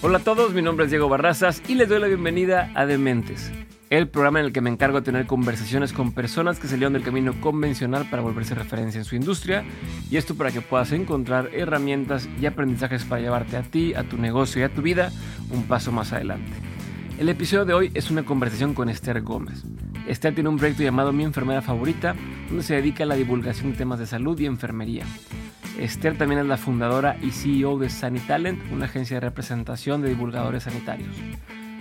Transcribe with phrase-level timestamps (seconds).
[0.00, 3.50] Hola a todos, mi nombre es Diego Barrazas y les doy la bienvenida a Dementes,
[3.90, 7.02] el programa en el que me encargo de tener conversaciones con personas que salieron del
[7.02, 9.64] camino convencional para volverse referencia en su industria
[10.08, 14.18] y esto para que puedas encontrar herramientas y aprendizajes para llevarte a ti, a tu
[14.18, 15.10] negocio y a tu vida
[15.50, 16.52] un paso más adelante.
[17.18, 19.64] El episodio de hoy es una conversación con Esther Gómez.
[20.06, 22.14] Esther tiene un proyecto llamado Mi Enfermera Favorita,
[22.46, 25.04] donde se dedica a la divulgación de temas de salud y enfermería.
[25.78, 30.64] Esther también es la fundadora y CEO de Sanitalent, una agencia de representación de divulgadores
[30.64, 31.14] sanitarios.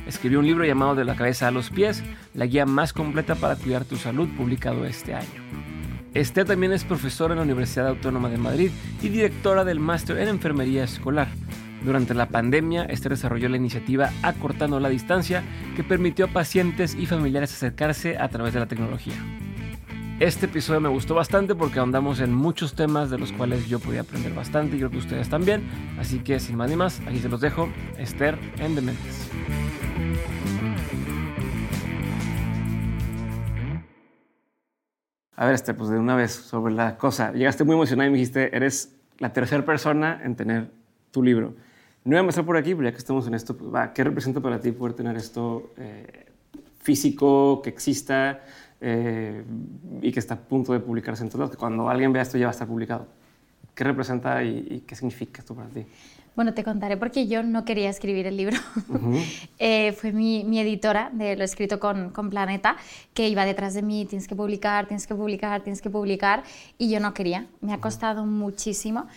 [0.06, 2.04] Escribió un libro llamado De la cabeza a los pies,
[2.34, 5.42] la guía más completa para cuidar tu salud, publicado este año.
[6.14, 10.30] Esther también es profesora en la Universidad Autónoma de Madrid y directora del máster en
[10.30, 11.28] enfermería escolar.
[11.84, 15.44] Durante la pandemia, Esther desarrolló la iniciativa Acortando la Distancia,
[15.76, 19.16] que permitió a pacientes y familiares acercarse a través de la tecnología.
[20.20, 24.02] Este episodio me gustó bastante porque ahondamos en muchos temas de los cuales yo podía
[24.02, 25.70] aprender bastante y creo que ustedes también.
[26.00, 27.70] Así que sin más ni más, aquí se los dejo.
[28.00, 29.30] Esther en Dementes.
[35.36, 37.32] A ver, Esther, pues de una vez sobre la cosa.
[37.34, 40.72] Llegaste muy emocionada y me dijiste, eres la tercera persona en tener
[41.12, 41.54] tu libro.
[42.04, 44.04] No voy a empezar por aquí, pero ya que estamos en esto, pues, va, ¿qué
[44.04, 46.26] representa para ti poder tener esto eh,
[46.80, 48.42] físico, que exista?
[48.80, 49.44] Eh,
[50.02, 52.46] y que está a punto de publicarse en todos Que cuando alguien vea esto ya
[52.46, 53.08] va a estar publicado.
[53.74, 55.86] ¿Qué representa y, qué significa esto para ti?
[56.36, 58.58] Bueno, te contaré porque yo no quería escribir el libro.
[59.60, 62.78] Eh, fue mi, mi, editora de lo escrito con, con, Planeta
[63.16, 66.44] que iba detrás de mí, tienes que publicar, tienes que publicar, tienes que publicar,
[66.78, 67.48] y yo no quería.
[67.62, 69.08] Me ha costado muchísimo,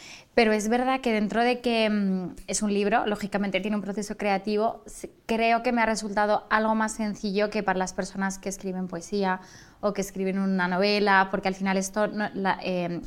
[0.41, 4.17] pero es verdad que dentro de que mm, es un libro, lógicamente tiene un proceso
[4.17, 4.83] creativo,
[5.27, 9.43] creo que me ha resultado algo más sencillo que para las personas que escriben poesía
[9.81, 12.07] o que escriben una novela, porque al final esto...
[12.07, 13.03] la, eh,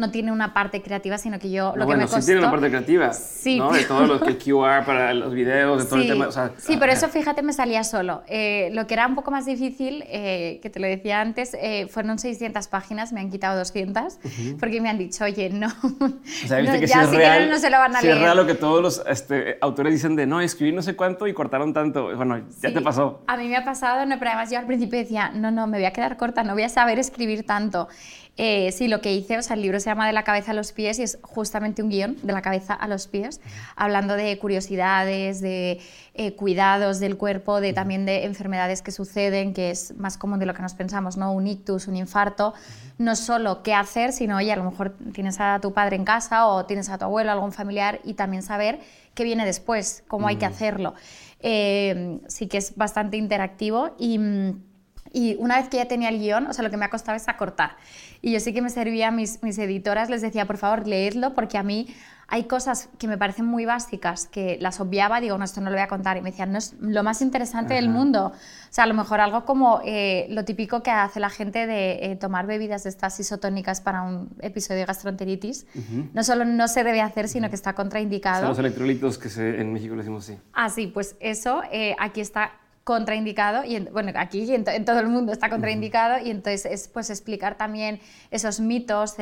[0.00, 2.20] no tiene una parte creativa, sino que yo lo que me costó...
[2.20, 3.58] sí tiene una parte creativa, sí.
[3.58, 3.72] ¿no?
[3.72, 7.08] De todo lo que QR para los videos, de todo el tema, Sí, pero eso,
[7.08, 8.22] fíjate, me salía solo.
[8.28, 11.88] Eh, lo que era un poco más difícil, eh, que te lo decía antes, eh,
[11.90, 14.20] fueron 600 páginas, me han quitado 200,
[14.60, 15.66] porque me han dicho, oye, no,
[16.00, 18.18] o sea, ¿viste que ya si, es real, no se lo van a si leer.
[18.18, 21.26] es real lo que todos los este, autores dicen de, no, escribí no sé cuánto
[21.26, 22.14] y cortaron tanto.
[22.14, 23.24] Bueno, ya te pasó.
[23.26, 25.78] A mí me ha pasado, no, pero además yo al principio decía, no, no, me
[25.78, 27.88] voy a quedar corta, no voy a saber escribir tanto.
[28.40, 30.54] Eh, sí, lo que hice, o sea, el libro se llama De la cabeza a
[30.54, 33.40] los pies y es justamente un guion de la cabeza a los pies,
[33.74, 35.80] hablando de curiosidades, de
[36.14, 40.46] eh, cuidados del cuerpo, de también de enfermedades que suceden, que es más común de
[40.46, 41.32] lo que nos pensamos, ¿no?
[41.32, 42.54] Un ictus, un infarto,
[42.96, 46.46] no solo qué hacer, sino, oye, a lo mejor tienes a tu padre en casa
[46.46, 48.78] o tienes a tu abuelo, algún familiar, y también saber
[49.14, 50.94] qué viene después, cómo hay que hacerlo.
[51.40, 54.67] Eh, sí que es bastante interactivo y mm,
[55.12, 57.16] y una vez que ya tenía el guion, o sea, lo que me ha costado
[57.16, 57.76] es acortar.
[58.20, 61.34] Y yo sí que me servía a mis, mis editoras, les decía, por favor, leedlo,
[61.34, 61.86] porque a mí
[62.30, 65.76] hay cosas que me parecen muy básicas que las obviaba, digo, no, esto no lo
[65.76, 66.18] voy a contar.
[66.18, 68.32] Y me decían, no es lo más interesante del mundo.
[68.34, 71.92] O sea, a lo mejor algo como eh, lo típico que hace la gente de
[72.02, 75.66] eh, tomar bebidas de estas isotónicas para un episodio de gastroenteritis.
[76.12, 78.40] No solo no se debe hacer, sino que está contraindicado.
[78.40, 79.28] Son los electrolitos que
[79.60, 80.38] en México le decimos así.
[80.52, 82.52] Ah, sí, pues eso eh, aquí está
[82.88, 87.10] contraindicado, y bueno, aquí y en, todo el mundo está contraindicado, y entonces es pues
[87.10, 88.00] explicar también
[88.30, 89.16] esos mitos,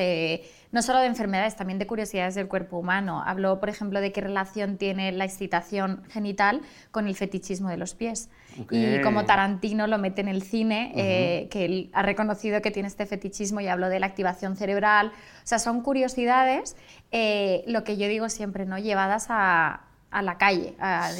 [0.70, 3.24] no solo de enfermedades, también de curiosidades del cuerpo humano.
[3.26, 6.60] Habló, por ejemplo, de qué relación tiene la excitación genital
[6.92, 8.30] con el fetichismo de los pies.
[8.70, 12.86] Y como Tarantino lo mete en el cine, eh, que él ha reconocido que tiene
[12.86, 15.08] este fetichismo y habló de la activación cerebral.
[15.08, 16.76] O sea, son curiosidades,
[17.10, 18.78] eh, lo que yo digo siempre, ¿no?
[18.78, 20.74] Llevadas a, a la calle.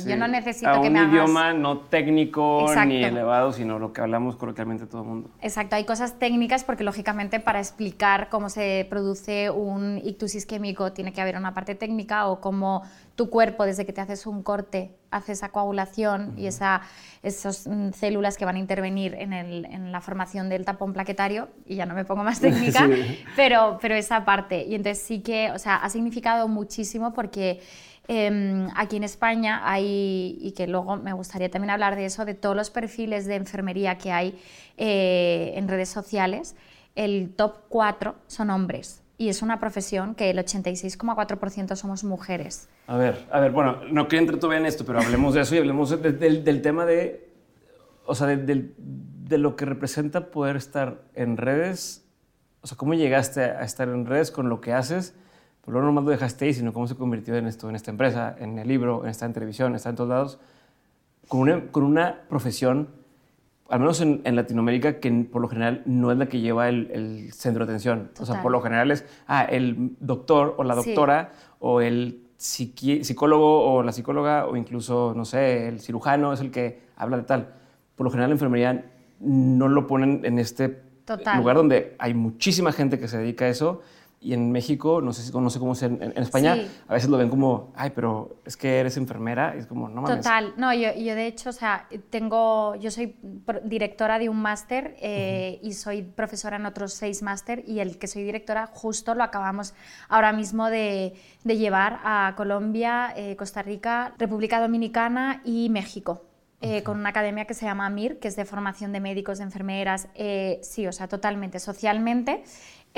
[0.06, 1.10] Yo no necesito a que me hagas...
[1.10, 5.30] un idioma no técnico ni elevado, sino lo que hablamos coloquialmente todo el mundo.
[5.42, 11.12] Exacto, hay cosas técnicas porque lógicamente para explicar cómo se produce un ictus isquémico tiene
[11.12, 12.82] que haber una parte técnica o cómo
[13.16, 16.82] tu cuerpo desde que te haces un corte hace esa coagulación y esa,
[17.22, 21.48] esas mm, células que van a intervenir en, el, en, la formación del tapón plaquetario,
[21.64, 22.88] y ya no me pongo más técnica,
[23.34, 24.64] pero, pero esa parte.
[24.64, 27.60] Y entonces sí que, o sea, ha significado muchísimo porque
[28.08, 32.34] Em, aquí en España hay, y que luego me gustaría también hablar de eso, de
[32.34, 34.38] todos los perfiles de enfermería que hay
[34.76, 36.54] eh, en redes sociales.
[36.94, 39.02] el top 4 son hombres.
[39.18, 42.68] Y es una profesión que el 86,4% somos mujeres.
[42.86, 45.54] A ver, a ver, bueno, no quiero entrar todavía en esto, pero hablemos de eso
[45.54, 47.28] y hablemos del tema de,
[48.04, 52.06] o sea, de, de, lo que representa poder estar en redes.
[52.60, 55.14] O sea, ¿cómo llegaste a estar en redes con lo que haces?
[55.66, 57.90] Pero luego no más lo dejaste ahí, sino cómo se convirtió en esto, en esta
[57.90, 60.38] empresa, en el libro, en esta en televisión, está en todos lados,
[61.26, 62.88] con una, con una profesión
[63.68, 67.66] al menos en, Latinoamérica, que por lo general no es la que lleva el, centro
[67.66, 68.10] de atención.
[68.20, 73.64] O sea, por lo general es ah, el doctor o la doctora o el psicólogo
[73.64, 77.54] o la psicóloga o incluso, no sé, el cirujano es el que habla de tal.
[77.96, 78.84] Por lo general la enfermería
[79.18, 80.82] no lo ponen en este
[81.36, 83.82] lugar donde hay muchísima gente que se dedica a eso
[84.26, 86.56] y en México, no sé, no sé cómo es en, España,
[86.88, 89.54] a veces lo ven como, ay, pero es que eres enfermera.
[89.54, 90.16] Y es como, no mames.
[90.16, 90.52] Total.
[90.56, 93.14] No, yo, yo de hecho, o sea, tengo, yo soy
[93.62, 98.08] directora de un máster eh, y soy profesora en otros seis máster y el que
[98.08, 99.74] soy directora justo lo acabamos
[100.08, 101.14] ahora mismo de,
[101.44, 106.24] de llevar a Colombia, eh, Costa Rica, República Dominicana y México.
[106.62, 109.44] Eh, con una academia que se llama MIR, que es de formación de médicos, de
[109.44, 110.08] enfermeras,
[110.62, 112.42] sí, o sea, totalmente, socialmente.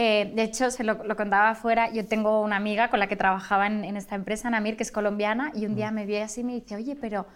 [0.01, 3.67] Eh, de hecho, se lo, contaba afuera, yo tengo una amiga con la que trabajaba
[3.67, 6.45] en, en, esta empresa, Namir, que es colombiana, y un día me vio así y
[6.45, 7.27] me dice, oye, pero,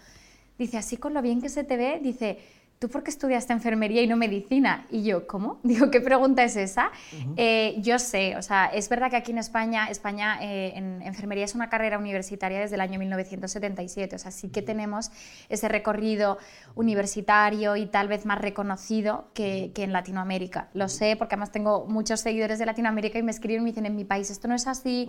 [0.59, 2.38] dice, así con lo bien que se te ve, dice,
[2.82, 4.87] ¿tú por qué estudiaste enfermería y no medicina?
[4.90, 5.61] Y yo, ¿cómo?
[5.62, 6.90] Digo, ¿qué pregunta es esa?
[7.37, 11.44] Eh, yo sé, o sea, es verdad que aquí en España, España eh, en enfermería
[11.44, 15.12] es una carrera universitaria desde el año 1977, o sea, sí que tenemos
[15.49, 16.38] ese recorrido
[16.75, 20.69] universitario y tal vez más reconocido que, que en Latinoamérica.
[20.75, 23.87] Lo sé porque además tengo muchos seguidores de Latinoamérica y me escriben y me dicen,
[23.87, 25.08] en mi país esto no es así.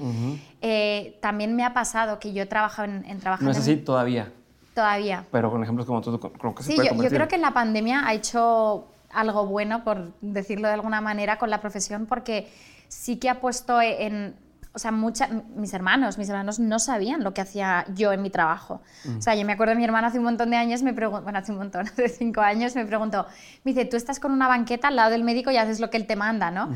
[0.61, 3.03] Eh, también me ha pasado que yo he trabajado en...
[3.05, 4.31] en no es así todavía.
[4.73, 5.25] Todavía.
[5.31, 8.07] Pero con ejemplos como tú, creo que se sí, yo, yo creo que la pandemia
[8.07, 12.51] ha hecho algo bueno, por decirlo de alguna manera, con la profesión, porque
[12.87, 14.35] sí que ha puesto en...
[14.75, 18.31] O sea, mucha, mis hermanos, mis hermanos no sabían lo que hacía yo en mi
[18.31, 18.81] trabajo.
[19.15, 21.21] O sea, yo me acuerdo de mi hermana hace un montón de años, me preguntó,
[21.21, 23.27] bueno, hace un montón, hace cinco años, me preguntó,
[23.63, 25.97] me dice, tú estás con una banqueta al lado del médico y haces lo que
[25.97, 26.71] él te manda, ¿no?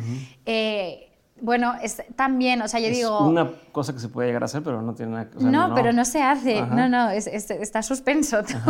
[1.40, 3.28] Bueno, es también, o sea, yo es digo...
[3.28, 5.94] una cosa que se puede llegar a hacer, pero no tiene nada o no, pero
[5.94, 6.62] no se hace.
[6.62, 8.42] No, no, está suspenso.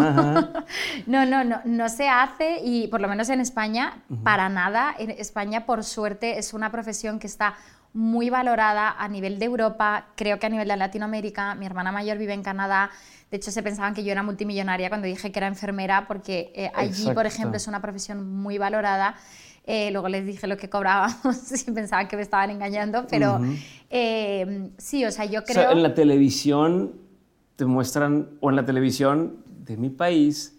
[1.07, 4.93] no, no, no, no se hace y por lo menos en España, para nada.
[4.97, 7.55] En España, por suerte, es una profesión que está
[7.93, 11.55] muy valorada a nivel de Europa, creo que a nivel de Latinoamérica.
[11.55, 12.91] Mi hermana mayor vive en Canadá.
[13.31, 16.71] De hecho, se pensaban que yo era multimillonaria cuando dije que era enfermera, porque eh,
[16.75, 19.15] allí, por ejemplo, es una profesión muy valorada.
[19.69, 23.41] Eh, luego les dije lo que cobrábamos y pensaban que me estaban engañando, pero
[23.89, 25.59] eh, sí, o sea, yo creo...
[25.59, 26.93] O sea, en la televisión
[27.57, 30.57] te muestran, o en la televisión de mi país,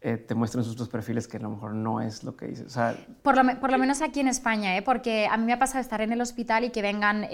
[0.00, 2.66] eh, te muestran sus perfiles que a lo mejor no es lo que dices.
[2.66, 4.82] O sea, por, lo, por, lo, menos aquí en España, ¿eh?
[4.82, 7.28] porque a mí me ha pasado estar en el hospital y que vengan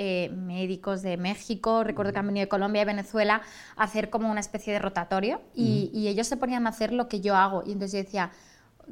[0.46, 3.40] médicos de México, recuerdo que han venido de Colombia y Venezuela,
[3.76, 7.08] a hacer como una especie de rotatorio y, y, ellos se ponían a hacer lo
[7.08, 7.62] que yo hago.
[7.64, 8.30] Y entonces yo decía,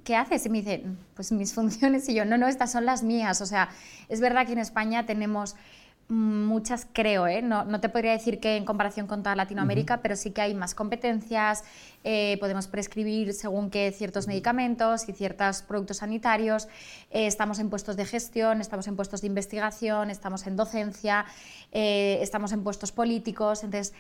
[0.05, 0.47] ¿qué haces?
[0.47, 0.85] Y me dice,
[1.15, 2.09] pues mis funciones.
[2.09, 3.41] Y yo, no, no, estas son las mías.
[3.41, 3.69] O sea,
[4.09, 5.57] es verdad que en España tenemos
[6.09, 7.41] muchas, creo, ¿eh?
[7.41, 10.55] no, no, te podría decir que en comparación con toda Latinoamérica, pero sí que hay
[10.55, 11.65] más competencias,
[12.05, 16.69] eh, podemos prescribir según qué ciertos medicamentos y ciertos productos sanitarios,
[17.11, 21.25] eh, estamos en puestos de gestión, estamos en puestos de investigación, estamos en docencia,
[21.71, 23.95] estamos en puestos políticos, entonces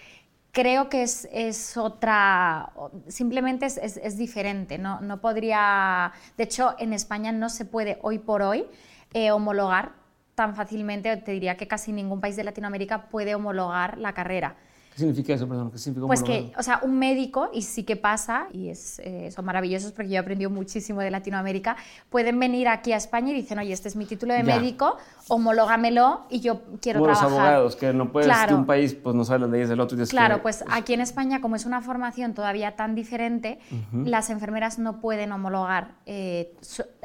[0.52, 2.73] creo que es, es otra,
[3.09, 5.00] simplemente es, es, diferente, ¿no?
[5.00, 8.66] no podría, de hecho en España no se puede hoy por hoy
[9.14, 9.92] eh, homologar
[10.35, 14.56] tan fácilmente, te diría que casi ningún país de Latinoamérica puede homologar la carrera.
[14.92, 15.70] ¿Qué significa eso, perdón?
[15.70, 19.30] ¿Qué significa pues que, o sea, un médico, y sí que pasa, y es, eh,
[19.30, 21.76] son maravillosos porque yo he aprendido muchísimo de Latinoamérica,
[22.11, 26.26] pueden venir aquí a España y dicen, oye, este es mi título de médico, homológamelo
[26.28, 27.30] y yo quiero como trabajar.
[27.30, 30.02] los abogados, que no puedes, que un país pues no sabe las leyes del otro.
[30.02, 33.61] Y claro, pues aquí en España, como es una formación todavía tan diferente,
[34.04, 35.92] las enfermeras no pueden homologar.
[36.04, 36.54] Eh,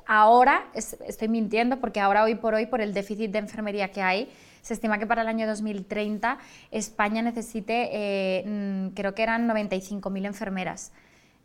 [0.08, 4.30] ahora, estoy mintiendo porque ahora, hoy por hoy, por el déficit de enfermería que hay,
[4.68, 6.38] se estima que para el año 2030
[6.72, 10.92] España necesite, eh, mm, creo que eran 95.000 enfermeras.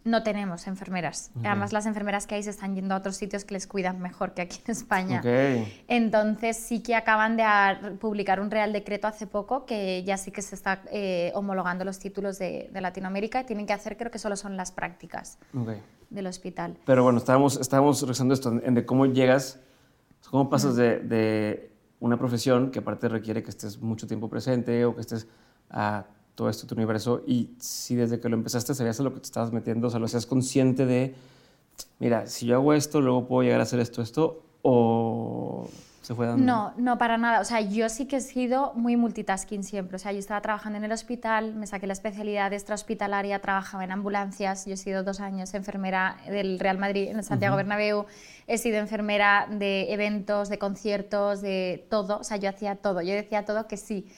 [0.05, 1.31] No tenemos enfermeras.
[1.45, 4.35] Además, las enfermeras que hay se están yendo a otros sitios que les cuidan mejor
[4.35, 5.23] que aquí en España.
[5.87, 7.45] Entonces, sí que acaban de
[8.01, 12.01] publicar un real decreto hace poco que ya sí que se está eh, homologando los
[12.01, 15.39] títulos de, Latinoamérica y tienen que hacer, creo que solo son las prácticas
[16.11, 16.77] del hospital.
[16.85, 19.61] Pero bueno, estábamos, estábamos rezando esto, en de cómo llegas,
[20.29, 21.72] cómo pasas de
[22.03, 25.29] una profesión que aparte requiere que estés mucho tiempo presente o que estés
[25.71, 26.05] a
[26.35, 29.27] todo esto, tu universo, y si desde que lo empezaste sabías a lo que te
[29.27, 31.15] estabas metiendo, o sea, lo seas consciente de,
[32.01, 35.69] mira, si yo hago esto, luego puedo llegar a hacer esto, esto, o,
[36.03, 36.45] se fue dando?
[36.45, 37.41] No, no, para nada.
[37.41, 39.97] O sea, yo sí que he sido muy multitasking siempre.
[39.97, 43.93] O sea, yo estaba trabajando en el hospital, me saqué la especialidad extrahospitalaria, trabajaba en
[43.93, 44.67] ambulancias.
[44.67, 48.07] Yo he sido dos años enfermera del Real Madrid en el Santiago Bernabéu.
[48.49, 52.19] He sido enfermera de eventos, de conciertos, de todo.
[52.19, 53.01] O sea, yo hacía todo.
[53.01, 54.09] Yo decía todo que sí.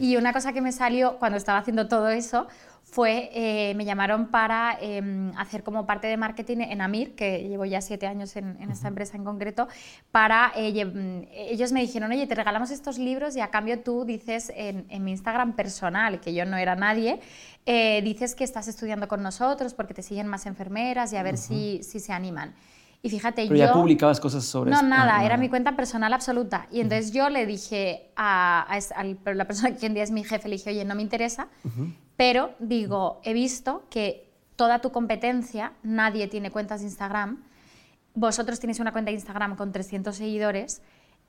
[0.00, 2.48] Y una cosa que me salió cuando estaba haciendo todo eso
[2.90, 7.66] fue, eh, me llamaron para em, hacer como parte de marketing en Amir, que llevo
[7.66, 9.68] ya siete años en, esta empresa en concreto,
[10.10, 14.04] para, eh, mm, ellos me dijeron, oye, te regalamos estos libros y a cambio tú
[14.04, 17.20] dices en, mi Instagram personal, que yo no era nadie,
[17.66, 21.36] eh, dices que estás estudiando con nosotros porque te siguen más enfermeras y a ver
[21.36, 22.54] si, si se animan.
[23.02, 23.66] Y fíjate, Pero yo...
[23.66, 24.86] ya publicabas cosas sobre No, eso.
[24.86, 26.66] nada, ah, era mi cuenta personal absoluta.
[26.72, 28.66] Y entonces yo le dije a,
[29.24, 31.48] la persona que hoy en día es mi jefe, le dije, oye, no me interesa,
[32.18, 37.44] pero digo, he visto que toda tu competencia, nadie tiene cuentas de Instagram,
[38.12, 40.82] vosotros tenéis una cuenta de Instagram con 300 seguidores,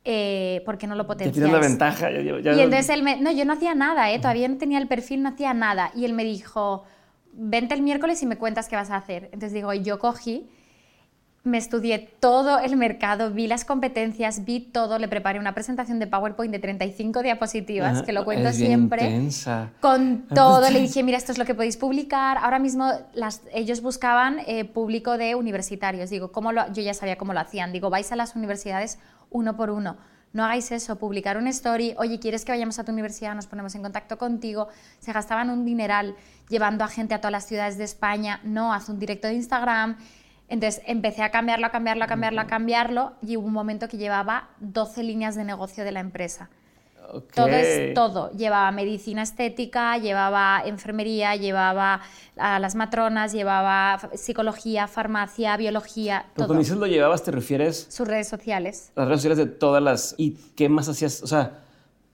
[0.03, 1.35] eh, ¿por qué no lo potenciáis?
[1.35, 2.09] tienes la ventaja.
[2.09, 3.21] Ya, y entonces él me...
[3.21, 4.17] No, yo no hacía nada, ¿eh?
[4.17, 5.91] todavía no tenía el perfil, no hacía nada.
[5.93, 6.85] Y él me dijo,
[7.33, 9.25] vente el miércoles y me cuentas qué vas a hacer.
[9.25, 10.49] Entonces digo, yo cogí
[11.43, 16.07] me estudié todo el mercado, vi las competencias, vi todo, le preparé una presentación de
[16.07, 19.29] PowerPoint de 35 diapositivas, que lo cuento siempre.
[19.79, 22.37] Con todo, le dije, mira, esto es lo que podéis publicar.
[22.37, 26.09] Ahora mismo las, ellos buscaban eh, público de universitarios.
[26.09, 27.71] Digo, ¿cómo lo, yo ya sabía cómo lo hacían.
[27.71, 29.97] Digo, vais a las universidades uno por uno.
[30.31, 33.33] No hagáis eso, publicar un story, oye, ¿quieres que vayamos a tu universidad?
[33.33, 34.67] Nos ponemos en contacto contigo.
[34.99, 36.15] Se gastaban un dineral
[36.49, 38.39] llevando a gente a todas las ciudades de España.
[38.43, 39.97] No, haz un directo de Instagram
[40.49, 43.97] entonces empecé a cambiarlo, a cambiarlo, a cambiarlo, a cambiarlo y hubo un momento que
[43.97, 46.49] llevaba 12 líneas de negocio de la empresa.
[47.33, 48.31] Todo es todo.
[48.31, 52.01] Llevaba medicina estética, llevaba enfermería, llevaba
[52.37, 56.25] a las matronas, llevaba psicología, farmacia, biología.
[56.35, 57.87] Pero cuando dices lo llevabas, ¿te refieres?
[57.89, 58.91] Sus redes sociales.
[58.95, 60.15] Las redes sociales de todas las.
[60.17, 61.23] ¿Y qué más hacías?
[61.23, 61.63] O sea,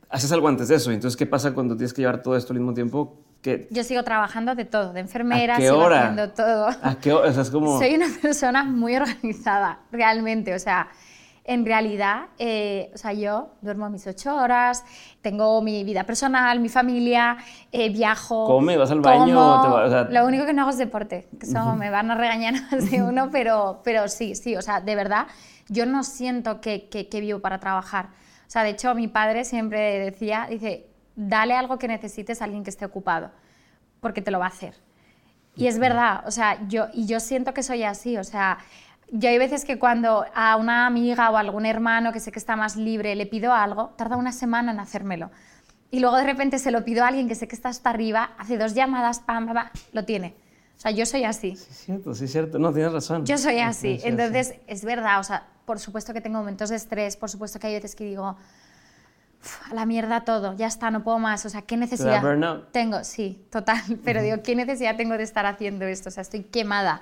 [0.10, 0.92] haces algo antes de eso.
[0.92, 3.25] Entonces, ¿qué pasa cuando tienes que llevar todo esto al mismo tiempo?
[3.70, 6.68] Yo sigo trabajando de todo, de enfermera, sigo haciendo todo.
[6.82, 7.32] ¿A qué hora?
[7.52, 7.78] como...
[7.80, 10.54] Soy una persona muy organizada, realmente.
[10.54, 10.90] O sea,
[11.48, 14.84] en realidad, eh, o sea, yo duermo mis ocho horas,
[15.22, 17.38] tengo mi vida personal, mi familia,
[17.72, 18.48] eh, viajo.
[18.48, 18.78] ¿Come?
[18.78, 20.08] ¿Vas al baño?
[20.10, 23.04] Lo único que no hago es deporte, que eso me van a regañar más de
[23.04, 25.28] uno, pero, pero sí, sí, o sea, de verdad,
[25.70, 28.08] yo no siento que, que, que vivo para trabajar.
[28.48, 32.64] O sea, de hecho, mi padre siempre decía, dice, dale algo que necesites a alguien
[32.64, 33.32] que esté ocupado,
[34.02, 34.76] porque te lo va a hacer.
[35.56, 38.58] Y es verdad, o sea, yo, y yo siento que soy así, o sea,
[39.12, 42.40] yo hay veces que cuando a una amiga o a algún hermano que sé que
[42.40, 45.32] está más libre le pido algo, tarda una semana en hacérmelo.
[45.92, 48.32] Y luego de repente se lo pido a alguien que sé que está hasta arriba,
[48.38, 50.36] hace dos llamadas, pam, pam, lo tiene.
[50.76, 51.56] O sea, yo soy así.
[51.56, 52.60] Sí, es cierto, sí, es cierto.
[52.60, 53.26] No, tienes razón.
[53.26, 54.02] Yo soy así.
[54.04, 57.68] Entonces, es verdad, o sea, por supuesto que tengo momentos de estrés, por supuesto que
[57.68, 58.36] hay veces que digo,
[59.70, 61.46] a la mierda todo, ya está, no puedo más.
[61.46, 62.22] O sea, ¿qué necesidad
[62.72, 63.04] tengo?
[63.04, 63.82] Sí, total.
[64.04, 66.10] Pero digo, ¿qué necesidad tengo de estar haciendo esto?
[66.10, 67.02] O sea, estoy quemada.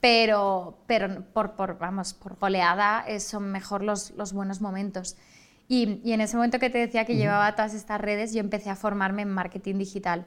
[0.00, 5.16] Pero, pero por, por, vamos, por goleada eh, son mejor los, los buenos momentos.
[5.66, 8.70] Y, y, en ese momento que te decía que llevaba todas estas redes, yo empecé
[8.70, 10.24] a formarme en marketing digital.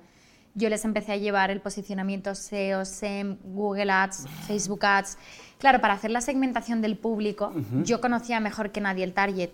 [0.53, 5.17] Yo les empecé a llevar el posicionamiento SEO, SEM, Google Ads, Facebook Ads.
[5.57, 7.53] Claro, para hacer la segmentación del público,
[7.83, 9.51] yo conocía mejor que nadie el target.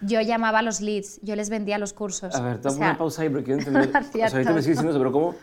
[0.00, 2.34] Yo llamaba a los leads, yo les vendía los cursos.
[2.34, 3.88] A ver, te una pausa ahí porque yo entendí.
[3.88, 5.34] o sea, ahorita me sigues diciendo eso, pero ¿cómo?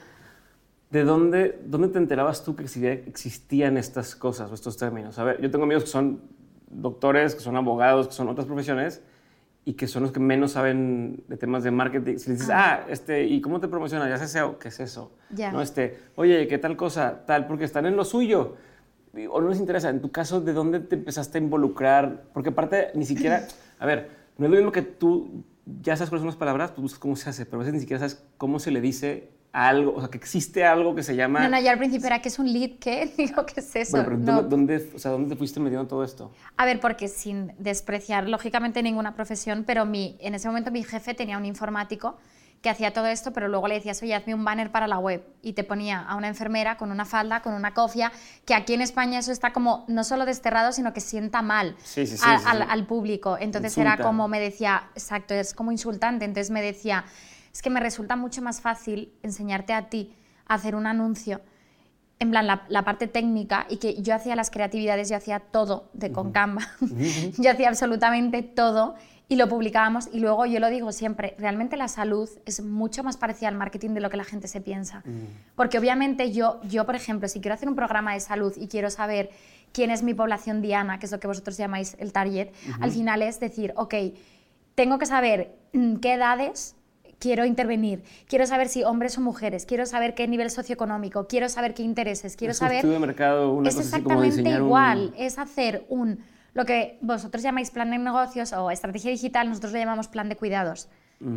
[0.89, 2.63] ¿De dónde, dónde te enterabas tú que
[3.07, 5.19] existían estas cosas o estos términos?
[5.19, 6.21] A ver, yo tengo amigos que son
[6.69, 9.01] doctores, que son abogados, que son otras profesiones
[9.65, 12.17] y que son los que menos saben de temas de marketing.
[12.17, 14.07] Si les dices, ah, ah este, ¿y cómo te promocionas?
[14.07, 15.11] Ya sé SEO, ¿qué es eso?
[15.31, 15.51] Ya.
[15.51, 15.61] ¿No?
[15.61, 17.25] Este, oye, ¿qué tal cosa?
[17.25, 18.55] Tal, porque están en lo suyo.
[19.31, 19.89] O no les interesa.
[19.89, 22.25] En tu caso, ¿de dónde te empezaste a involucrar?
[22.31, 23.47] Porque aparte, ni siquiera,
[23.79, 25.43] a ver, no es lo mismo que tú
[25.81, 27.79] ya sabes cuáles son las palabras, pues buscas cómo se hace, pero a veces ni
[27.79, 31.39] siquiera sabes cómo se le dice algo, o sea, que existe algo que se llama...
[31.41, 33.13] No, no, ya al principio era que es un lead, ¿qué?
[33.17, 33.91] Digo, ¿qué es eso?
[34.03, 36.31] Bueno, pero ¿dónde, o sea, ¿dónde te fuiste metiendo todo esto?
[36.57, 41.13] A ver, porque sin despreciar, lógicamente, ninguna profesión, pero mi, en ese momento mi jefe
[41.13, 42.17] tenía un informático
[42.65, 45.23] que hacía todo esto, pero luego le decías, oye, hazme un banner para la web.
[45.43, 48.11] Y te ponía a una enfermera con una falda, con una cofia,
[48.43, 51.75] que aquí en España eso está como no solo desterrado, sino que sienta mal
[52.67, 53.37] al, público.
[53.39, 56.25] Entonces era como me decía, exacto, es como insultante.
[56.25, 57.05] Entonces me decía,
[57.53, 60.15] es que me resulta mucho más fácil enseñarte a ti
[60.47, 61.41] a hacer un anuncio
[62.17, 65.89] en plan la, la, parte técnica y que yo hacía las creatividades, yo hacía todo
[65.93, 66.65] de con Canva,
[67.37, 68.95] yo hacía absolutamente todo
[69.27, 73.17] y lo publicábamos y luego yo lo digo siempre, realmente la salud es mucho más
[73.17, 75.01] parecida al marketing de lo que la gente se piensa.
[75.05, 75.55] Mm.
[75.55, 78.89] Porque obviamente yo, yo, por ejemplo, si quiero hacer un programa de salud y quiero
[78.91, 79.31] saber
[79.71, 83.21] quién es mi población diana, que es lo que vosotros llamáis el target, al final
[83.23, 83.95] es decir, ok,
[84.75, 86.75] tengo que saber mm, qué edades
[87.17, 91.73] quiero intervenir, quiero saber si hombres o mujeres, quiero saber qué nivel socioeconómico, quiero saber
[91.73, 92.75] qué intereses, quiero Es saber...
[92.77, 96.19] estudio de mercado, una es cosa así como exactamente un- igual, es hacer un...
[96.55, 100.35] Lo que vosotros llamáis plan de negocios o estrategia digital, nosotros lo llamamos plan de
[100.35, 100.87] cuidados.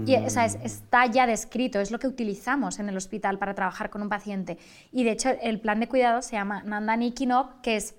[0.06, 3.54] Y, o sea, es- está ya descrito, es lo que utilizamos en el hospital para
[3.54, 4.58] trabajar con un paciente.
[4.92, 7.94] Y de hecho, el plan de cuidados se llama Nandani Kinok, que es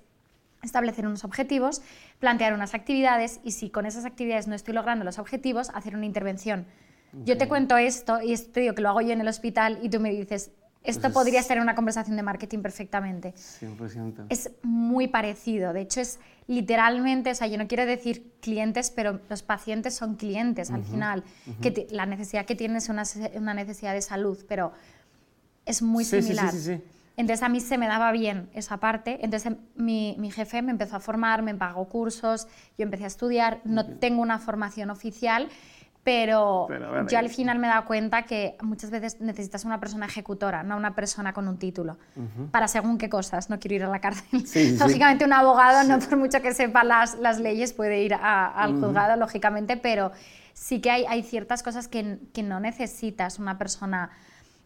[0.62, 1.80] establecer unos objetivos,
[2.18, 6.04] plantear unas actividades y si con esas actividades no estoy logrando los objetivos, hacer una
[6.06, 6.66] intervención.
[7.24, 9.78] Yo te cuento esto y esto te digo que lo hago yo en el hospital
[9.82, 13.34] y tú me dices, esto Pues es- podría ser una conversación de marketing perfectamente.
[13.36, 14.26] 100%.
[14.28, 19.20] Es muy parecido, de hecho es literalmente, o sea, yo no quiero decir clientes, pero
[19.28, 21.22] los pacientes son clientes al final,
[21.62, 24.72] que ti- la necesidad que tienen es una, una necesidad de salud, pero
[25.66, 26.52] es muy Sí, sí, sí, similar.
[26.52, 26.82] sí, sí.
[27.16, 29.18] Entonces a mí se me daba bien esa parte.
[29.22, 32.46] Entonces mi, mi jefe me empezó a formar, me pagó cursos,
[32.78, 33.60] yo empecé a estudiar.
[33.64, 35.48] No tengo una formación oficial,
[36.02, 40.06] pero, Pero yo al final me he dado cuenta que muchas veces necesitas una persona
[40.06, 41.98] ejecutora, no una persona con un título.
[42.50, 44.24] Para según qué cosas, no quiero ir a la cárcel.
[44.30, 44.78] Sí, sí, sí.
[44.78, 48.80] Lógicamente un abogado, no por mucho que sepa las, las leyes, puede ir a- al
[48.80, 50.10] juzgado, lógicamente, pero
[50.54, 54.10] sí que hay, hay ciertas cosas que, que no necesitas una persona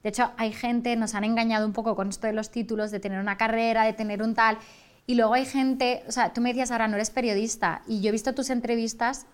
[0.03, 3.01] de hecho, hay gente, nos han engañado un poco con esto de los títulos, de
[3.01, 4.59] tener una carrera, de tener un tal.
[5.07, 8.11] Y luego hay gente, o sea, tú me decías ahora, no eres periodista, y yo
[8.11, 9.25] he visto tus entrevistas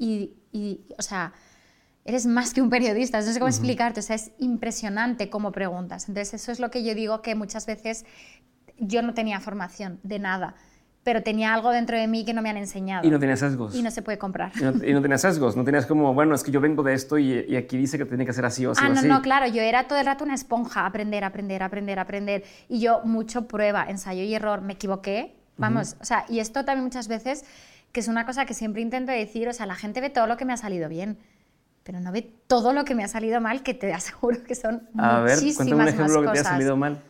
[0.00, 1.32] y, y, o sea,
[2.04, 6.08] eres más que un periodista, no sé cómo explicarte, o sea, es impresionante cómo preguntas.
[6.08, 8.04] Entonces, eso es lo que yo digo que muchas veces
[8.78, 10.54] yo no tenía formación de nada,
[11.02, 13.06] pero tenía algo dentro de mí que no me han enseñado.
[13.06, 13.74] Y no tenías sesgos.
[13.74, 14.52] Y no se puede comprar.
[14.58, 16.94] Y no, y no tenías sesgos, no tenías como, bueno, es que yo vengo de
[16.94, 18.98] esto y, y aquí dice que tiene que ser así o así Ah, o no,
[19.00, 19.08] así.
[19.08, 22.44] no, claro, yo era todo el rato una esponja, aprender, aprender, aprender, aprender.
[22.68, 26.84] Y yo mucho prueba, ensayo y error, me equivoqué, vamos, o sea, y esto también
[26.84, 27.44] muchas veces,
[27.92, 30.36] que es una cosa que siempre intento decir, o sea, la gente ve todo lo
[30.36, 31.18] que me ha salido bien,
[31.82, 34.88] pero no ve todo lo que me ha salido mal, que te aseguro que son
[34.98, 36.46] A ver, muchísimas cuéntame un ejemplo más que te ha cosas.
[36.52, 37.02] salido mal.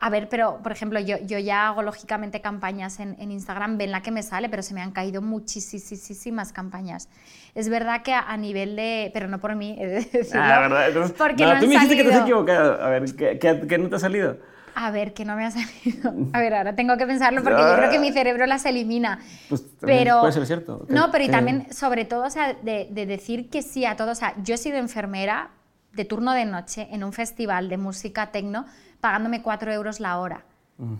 [0.00, 3.92] A ver, pero por ejemplo, yo, yo ya hago lógicamente campañas en, en Instagram, ven
[3.92, 7.10] la que me sale, pero se me han caído muchísimas campañas.
[7.54, 9.10] Es verdad que a, a nivel de.
[9.12, 10.42] Pero no por mí, he de decirlo.
[10.42, 10.88] Ah, ¿verdad?
[10.88, 12.38] Entonces, porque no, no tú me dijiste que te has salido.
[12.40, 12.82] equivocado.
[12.82, 14.38] A ver, ¿qué, qué, qué no te ha salido?
[14.80, 16.14] A ver, que no me ha salido.
[16.32, 19.18] A ver, ahora tengo que pensarlo porque yo creo que mi cerebro las elimina.
[19.48, 20.86] Pues pero, puede ser cierto.
[20.86, 23.96] ¿Qué- No, pero y también, sobre todo, o sea, de, de decir que sí a
[23.96, 24.12] todo.
[24.12, 25.50] O sea, yo he sido enfermera
[25.94, 28.66] de turno de noche en un festival de música tecno
[29.00, 30.44] pagándome 4 euros la hora.
[30.76, 30.94] Mm.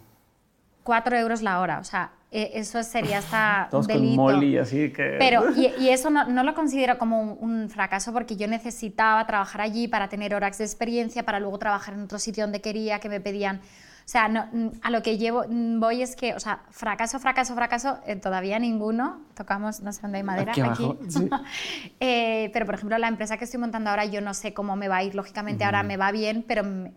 [0.88, 1.80] 4 euros la hora.
[1.80, 4.22] O sea, e- eso sería hasta Todos un con delito.
[4.22, 5.16] molly, así que...
[5.18, 9.26] Pero, y, y eso no, no lo considero como un, un fracaso porque yo necesitaba
[9.26, 13.00] trabajar allí para tener horas de experiencia, para luego trabajar en otro sitio donde quería,
[13.00, 13.56] que me pedían.
[13.58, 14.48] O sea, no,
[14.80, 19.20] a lo que llevo, voy es que, o sea, fracaso, fracaso, fracaso, eh, todavía ninguno.
[19.34, 21.28] Tocamos, no sé dónde hay madera, Aquí abajo, sí.
[22.00, 24.88] Eh, pero, por ejemplo, la empresa que estoy montando ahora, yo no sé cómo me
[24.88, 25.14] va a ir.
[25.14, 26.92] Lógicamente, ahora me va bien, pero me,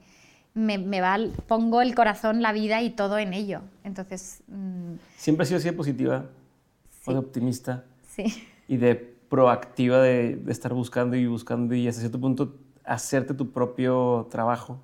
[0.53, 3.61] me, me va, pongo el corazón, la vida y todo en ello.
[3.83, 7.13] Entonces, mm, Siempre has sido así de positiva, o Sí.
[7.13, 7.83] de optimista,
[8.15, 8.25] sí.
[8.67, 13.51] y de proactiva de, de estar buscando y buscando y hasta cierto punto hacerte tu
[13.51, 14.79] propio trabajo.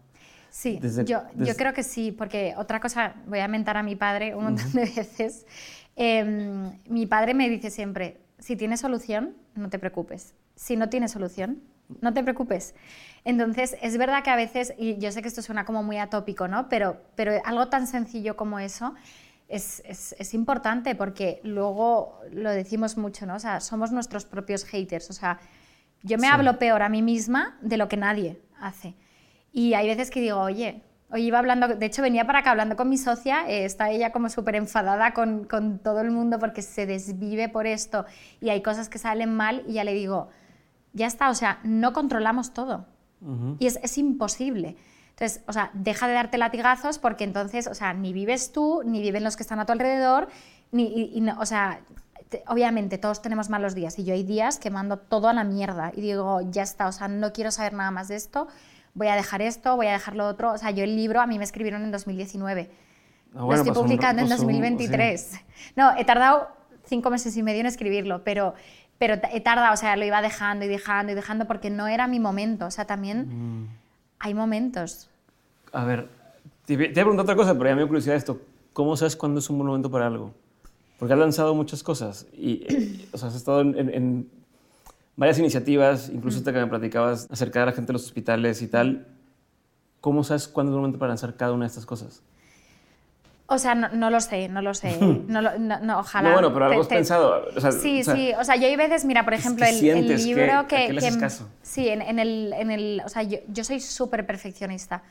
[0.49, 3.83] Sí, Desde- yo, desde- yo creo que sí, porque otra cosa, voy a mentar a
[3.83, 5.45] mi padre un montón de veces.
[5.95, 10.33] Em, mi padre me dice siempre, si tienes solución, no te preocupes.
[10.55, 11.59] Si no tienes solución,
[12.01, 12.73] no te preocupes.
[13.23, 16.47] Entonces, es verdad que a veces, y yo sé que esto suena como muy atópico,
[16.47, 16.69] ¿no?
[16.69, 18.93] Pero, pero algo tan sencillo como eso
[19.49, 23.35] es, es, es importante porque luego lo decimos mucho, ¿no?
[23.35, 25.09] O sea, somos nuestros propios haters.
[25.09, 25.39] O sea,
[26.03, 26.33] yo me Sí.
[26.33, 28.95] hablo peor a mí misma de lo que nadie hace.
[29.51, 32.75] Y hay veces que digo, oye, hoy iba hablando, de hecho venía para acá hablando
[32.75, 36.61] con mi socia, eh, está ella como súper enfadada con, con todo el mundo porque
[36.61, 38.05] se desvive por esto
[38.41, 40.29] y hay cosas que salen mal y ya le digo,
[40.93, 42.85] ya está, o sea, no controlamos todo.
[43.59, 44.75] Y es, es imposible.
[45.09, 49.01] Entonces, o sea, deja de darte latigazos porque entonces, o sea, ni vives tú, ni
[49.01, 50.27] viven los que están a tu alrededor,
[50.71, 51.79] ni, y- y no- o sea,
[52.29, 55.43] te- obviamente todos tenemos malos días y yo hay días que mando todo a la
[55.43, 58.47] mierda y digo, ya está, o sea, no quiero saber nada más de esto,
[58.93, 60.51] voy a dejar esto, voy a dejar lo otro.
[60.51, 62.69] O sea, yo el libro a mí me escribieron en 2019.
[63.33, 65.31] Ah, lo bueno, estoy pasó un- publicando en pasó un- 2023.
[65.75, 66.49] No, he tardado
[66.85, 68.53] cinco meses y medio en escribirlo, pero,
[68.97, 72.07] pero he tardado, o sea, lo iba dejando y dejando y dejando porque no era
[72.07, 72.65] mi momento.
[72.65, 73.67] O sea, también Mm.
[74.19, 75.09] hay momentos.
[75.73, 76.07] A ver,
[76.65, 78.41] te, voy a preguntar otra cosa, pero ya me dio curiosidad esto.
[78.73, 80.33] ¿Cómo sabes cuándo es un buen momento para algo?
[80.99, 84.29] Porque has lanzado muchas cosas y, eh, o sea, has estado en, en- en
[85.15, 88.67] varias iniciativas, incluso hasta que me platicabas acerca de la gente de los hospitales y
[88.67, 89.07] tal.
[90.01, 92.21] ¿Cómo sabes cuándo es un momento para lanzar cada una de estas cosas?
[93.49, 94.97] O sea, no, no, lo sé, no lo sé.
[94.99, 96.29] No, lo, no, ojalá.
[96.29, 97.47] No, bueno, pero algo has pensado.
[97.55, 98.33] O sea, sí, o sea, sí.
[98.37, 100.93] O sea, yo hay veces, mira, por ejemplo, el, el, libro que.
[101.17, 101.47] caso?
[101.61, 103.01] Sí, en, en, el, en el.
[103.05, 105.01] O sea, yo, yo soy súper perfeccionista.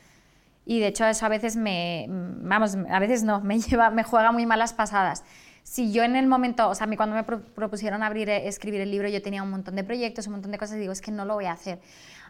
[0.67, 2.07] Y de hecho, eso a veces me.
[2.09, 5.25] Vamos, a veces no, me, lleva, me juega muy malas pasadas.
[5.63, 8.91] Si yo en el momento, o sea, a mí cuando me propusieron abrir, escribir el
[8.91, 11.11] libro, yo tenía un montón de proyectos, un montón de cosas, y digo, es que
[11.11, 11.81] no lo voy a hacer.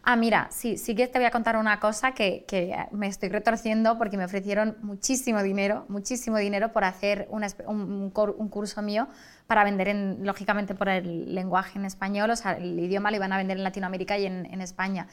[0.09, 3.29] Ah, mira, sí, sí que te voy a contar una cosa que, que me estoy
[3.29, 9.09] retorciendo porque me ofrecieron muchísimo dinero, muchísimo dinero por hacer un, un, un, curso mío
[9.49, 13.33] para vender, en, lógicamente, por el lenguaje en español, o sea, el idioma lo iban
[13.33, 15.09] a vender en Latinoamérica y en, en España.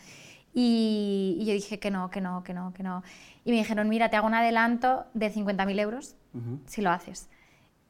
[0.53, 3.01] Y, y, yo dije que no, que no, que no, que no.
[3.45, 6.59] Y me dijeron, mira, te hago un adelanto de 50.000 euros uh -huh.
[6.67, 7.29] si lo haces.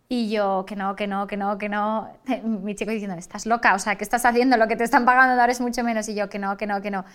[0.09, 2.09] Y yo, que no, que no, que no, que no.
[2.43, 4.57] Mi chico diciendo, estás loca, o sea, ¿qué estás haciendo?
[4.57, 6.07] Lo que te están pagando ahora es mucho menos.
[6.09, 7.05] Y yo, que no, que no, que no.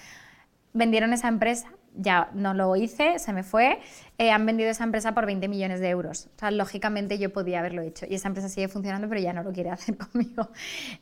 [0.74, 3.80] Vendieron esa empresa, ya no lo hice, se me fue.
[4.18, 6.28] Eh, han vendido esa empresa por 20 millones de euros.
[6.36, 8.06] O sea, lógicamente yo podía haberlo hecho.
[8.08, 10.48] Y esa empresa sigue funcionando, pero ya no lo quiere hacer conmigo.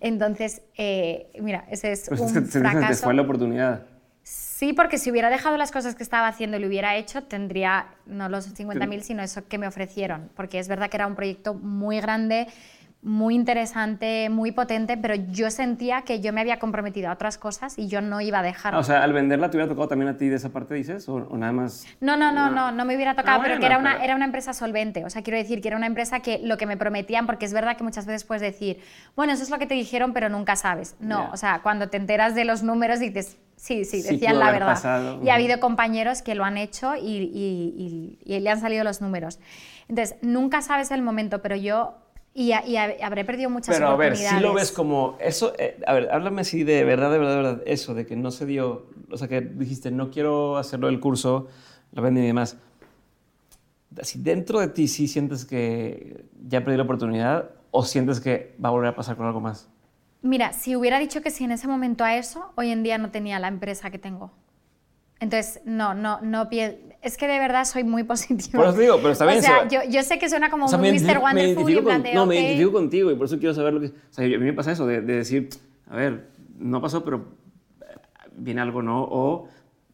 [0.01, 2.89] Entonces, eh, mira, ese es pues un que te, fracaso.
[2.89, 3.96] Te fue la oportunidad.
[4.57, 7.89] Sí, porque si hubiera dejado las cosas que estaba haciendo y lo hubiera hecho, tendría
[8.07, 10.31] no los 50.000, sino eso que me ofrecieron.
[10.35, 12.47] Porque es verdad que era un proyecto muy grande,
[13.03, 17.79] muy interesante, muy potente, pero yo sentía que yo me había comprometido a otras cosas
[17.79, 18.75] y yo no iba a dejar.
[18.75, 21.07] Ah, o sea, al venderla te hubiera tocado también a ti de esa parte, dices,
[21.11, 21.87] o, o nada más.
[22.01, 24.05] No, no, no, no, no, me hubiera tocado, Ah, pero bueno, que era una, pero-
[24.05, 25.05] era una empresa solvente.
[25.05, 27.53] O sea, quiero decir que era una empresa que lo que me prometían, porque es
[27.53, 28.81] verdad que muchas veces puedes decir,
[29.15, 30.97] bueno, eso es lo que te dijeron, pero nunca sabes.
[30.99, 34.51] No, o sea, cuando te enteras de los números dices, sí, sí, Sí decían la
[34.53, 34.67] verdad.
[34.69, 35.21] pasado.
[35.25, 37.01] Y ha habido compañeros que lo han hecho y,
[37.33, 39.39] y- y- y le han salido los números.
[39.89, 41.95] Entonces, nunca sabes el momento, pero yo.
[42.39, 44.43] Y, habré perdido muchas Pero a ver, si oportunidades.
[44.43, 47.63] lo ves como eso, eh, a ver, háblame así de verdad, de verdad, de verdad,
[47.65, 51.47] eso, de que no se dio, o sea, que dijiste, no quiero hacerlo del curso,
[51.93, 52.59] la venden y demás.
[54.03, 58.69] Si dentro de ti sí sientes que ya perdí la oportunidad o sientes que va
[58.69, 59.71] a volver a pasar con algo más.
[60.23, 63.11] Mira, si hubiera dicho que sí en ese momento a eso, hoy en día no
[63.11, 64.33] tenía la empresa que tengo.
[65.21, 66.49] Entonces, no, no, no.
[67.03, 68.59] Es que de verdad soy muy positiva.
[68.63, 70.67] Por eso digo, pero está bien, O sea, se- yo, yo sé que suena como
[70.67, 71.07] O sea, muy me Mr.
[71.15, 72.41] me Wonderful y identifico en plan con- de, no, me ok.
[72.43, 73.87] identifico contigo y por eso quiero saber lo que...
[73.87, 75.49] O sea, a mí me pasa eso, de, de decir,
[75.89, 77.27] a ver, no pasó, pero
[77.83, 77.85] eh,
[78.37, 79.03] viene algo, ¿no?
[79.05, 79.49] O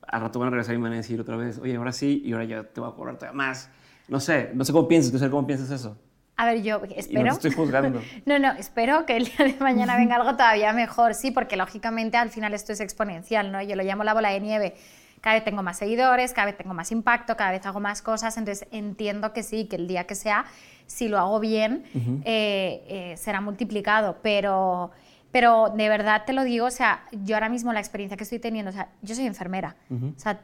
[0.06, 2.22] al rato van a regresar y me van a decir otra vez, oye, ahora sí,
[2.24, 3.70] y ahora ya te voy a cobrar todavía más.
[4.08, 5.96] No sé, no sé cómo piensas, quiero saber cómo piensas eso.
[6.42, 7.22] A ver, yo no espero.
[7.22, 8.02] te estoy juzgando.
[8.26, 12.16] No, no, espero que el día de mañana venga algo todavía mejor, sí, porque lógicamente
[12.16, 13.62] al final esto es exponencial, ¿no?
[13.62, 14.74] Yo lo llamo la bola de nieve.
[15.20, 18.36] Cada vez tengo más seguidores, cada vez tengo más impacto, cada vez hago más cosas,
[18.38, 20.46] entonces entiendo que sí, que el día que sea,
[20.86, 21.84] si lo hago bien,
[22.24, 24.90] eh, eh, será multiplicado, pero,
[25.30, 28.40] pero de verdad te lo digo, o sea, yo ahora mismo la experiencia que estoy
[28.40, 30.40] teniendo, o sea, yo soy enfermera, o sea,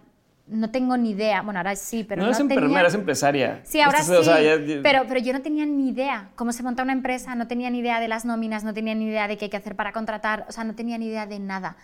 [0.50, 3.60] no tengo ni idea, bueno, ahora sí, pero no no, eres tenía- enfermera, eres empresaria.
[3.64, 6.30] Sí, ahora Estás- sí, o sea, ya- ya- pero, pero yo no tenía ni idea
[6.36, 9.06] cómo se monta una empresa, no tenía ni idea de las nóminas, no tenía ni
[9.06, 11.38] idea de qué hay que hacer para contratar, o sea, no tenía ni idea de
[11.38, 11.76] nada.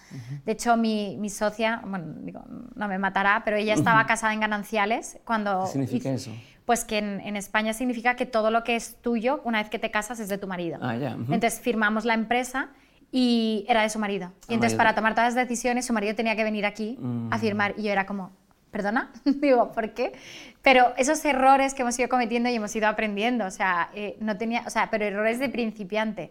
[0.44, 4.40] De hecho, mi, mi socia, bueno, digo, no me matará, pero ella estaba casada en
[4.40, 5.64] gananciales cuando...
[5.64, 6.31] ¿Qué significa eso?
[6.64, 9.79] Pues que en, en España significa que todo lo que es tuyo, una vez que
[9.79, 10.79] te casas, es de tu marido.
[10.81, 11.35] Ah, ya, ujú.
[11.35, 12.70] Entonces firmamos la empresa
[13.12, 14.33] y era de su marido.
[14.48, 17.33] Y Ah, entonces para tomar todas las decisiones, su marido tenía que venir aquí Mm.
[17.33, 17.74] a firmar.
[17.77, 18.33] Y yo era como,
[18.74, 19.10] ¿perdona?
[19.24, 20.12] Digo, ¿por qué?
[20.62, 24.37] Pero esos errores que hemos ido cometiendo y hemos ido aprendiendo, o sea, eh, no
[24.37, 26.30] tenía, o sea, pero errores de principiante.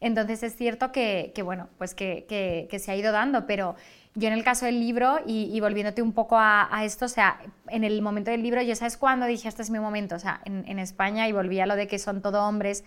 [0.00, 3.74] Entonces es cierto que, que, bueno, pues que, que- que se ha ido dando, pero
[4.14, 7.08] yo en el caso del libro, y, y volviéndote un poco a, a esto, o
[7.08, 10.18] sea, en el momento del libro, yo sabes cuándo dije, este es mi momento, o
[10.18, 12.82] sea, en, en España, y volví a lo de que son todo hombres,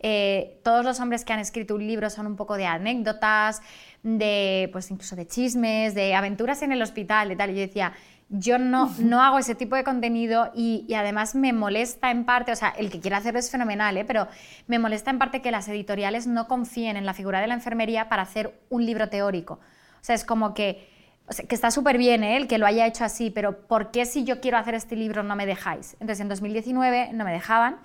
[0.00, 3.62] eh, todos los hombres que han escrito un libro son un poco de anécdotas,
[4.02, 7.92] de, pues incluso de chismes, de aventuras en el hospital, de tal, y yo decía,
[8.28, 12.50] yo no, no hago ese tipo de contenido y, y además me molesta en parte,
[12.50, 14.04] o sea, el que quiera hacerlo es fenomenal, ¿eh?
[14.04, 14.26] pero
[14.66, 18.08] me molesta en parte que las editoriales no confíen en la figura de la enfermería
[18.08, 19.54] para hacer un libro teórico.
[19.54, 20.88] O sea, es como que,
[21.28, 22.36] o sea, que está súper bien ¿eh?
[22.36, 25.22] el que lo haya hecho así, pero ¿por qué si yo quiero hacer este libro
[25.22, 25.92] no me dejáis?
[25.94, 27.78] Entonces en 2019 no me dejaban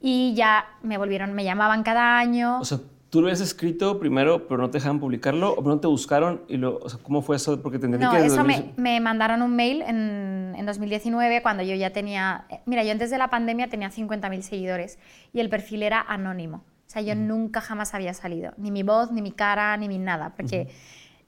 [0.00, 2.58] y ya me volvieron, me llamaban cada año.
[2.60, 2.78] O sea,
[3.14, 6.56] tú lo habías escrito primero, pero no te dejaban publicarlo, o no te buscaron, y
[6.56, 7.62] lo, o sea, ¿cómo fue eso?
[7.62, 10.66] Porque te entendí No, que desde eso me, 2000 me mandaron un mail en, en
[10.66, 12.44] 2019 cuando yo ya tenía...
[12.50, 14.98] eh, Mira, yo antes de la pandemia tenía 50.000 seguidores
[15.32, 16.64] y el perfil era anónimo.
[16.88, 18.52] O sea, yo nunca jamás había salido.
[18.56, 20.34] Ni mi voz, ni mi cara, ni mi nada.
[20.36, 20.66] Porque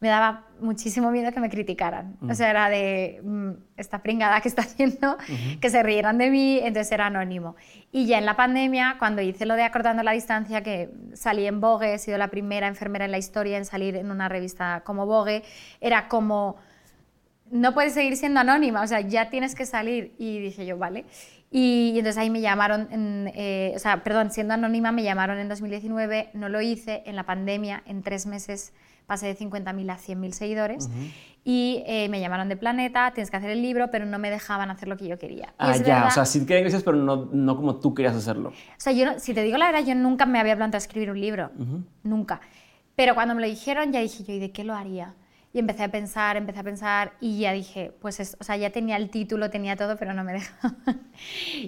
[0.01, 2.17] me daba muchísimo miedo que me criticaran.
[2.29, 5.17] O sea, era de mm, esta pringada que está haciendo,
[5.61, 7.57] que se rieran de mí, entonces era anónimo.
[7.93, 11.61] Y ya en la pandemia, cuando hice lo de acortando la distancia, que salí en
[11.61, 15.07] Vogue, he sido la primera enfermera en la historia en salir en una revista como
[15.07, 15.43] Vogue,
[15.81, 16.57] era como
[17.51, 20.15] no puedes seguir siendo anónima, o sea, ya tienes que salir.
[20.19, 21.05] Y dije yo, vale.
[21.51, 22.89] Y, entonces ahí me llamaron,
[23.35, 27.25] eh, o sea, perdón, siendo anónima me llamaron en 2019, no lo hice, en la
[27.25, 28.73] pandemia, en tres meses
[29.07, 30.89] pasé de 50.000 a 100.000 seguidores
[31.45, 34.69] y eh, me llamaron de Planeta, tienes que hacer el libro, pero no me dejaban
[34.71, 35.55] hacer lo que yo quería.
[35.59, 38.49] ah, ya, o sea, sí querían gracias, pero no, no como tú querías hacerlo.
[38.49, 41.21] O sea, yo, si te digo la verdad, yo nunca me había planteado escribir un
[41.21, 41.51] libro,
[42.03, 42.41] nunca.
[42.97, 45.15] Pero cuando me lo dijeron, ya dije yo, ¿y de qué lo haría?
[45.57, 48.69] Y empecé a pensar, empecé a pensar y ya dije, pues, es, o sea, ya
[48.69, 51.09] tenía el título, tenía todo, pero no me dejaban.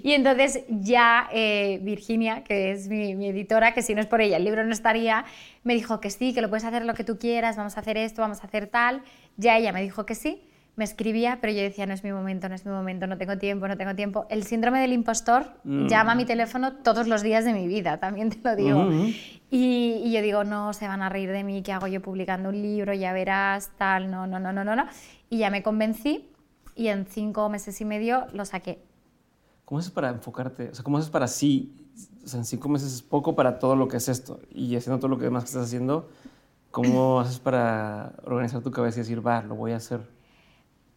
[0.03, 4.37] y entonces ya eh, Virginia, que es mi, editora, que si no es por ella
[4.37, 5.25] el libro no estaría,
[5.63, 7.97] me dijo que sí, que lo puedes hacer lo que tú quieras, vamos a hacer
[7.97, 9.01] esto, vamos a hacer tal.
[9.37, 10.39] Ya ella me dijo que sí
[10.79, 13.37] me escribía, pero yo decía, no es mi momento, no es mi momento, no tengo
[13.37, 14.25] tiempo, no tengo tiempo.
[14.29, 15.87] El síndrome del impostor mm.
[15.87, 18.79] llama a mi teléfono todos los días de mi vida, también te lo digo.
[18.85, 19.15] Mm-hmm.
[19.51, 22.47] y, y, yo digo, no, se van a reír de mí, ¿qué hago yo publicando
[22.47, 22.93] un libro?
[22.93, 24.85] Ya verás, tal, no, no, no, no, no, no.
[25.29, 26.29] Y ya me convencí
[26.75, 28.81] y en cinco meses y medio lo saqué.
[29.65, 30.69] ¿Cómo haces para enfocarte?
[30.69, 31.75] O sea, ¿cómo haces para sí?
[32.23, 34.39] O sea, en cinco meses es poco para todo lo que es esto.
[34.49, 36.09] Y haciendo todo lo que demás que estás haciendo,
[36.71, 40.18] ¿cómo haces para organizar tu cabeza y decir, va, lo voy a hacer?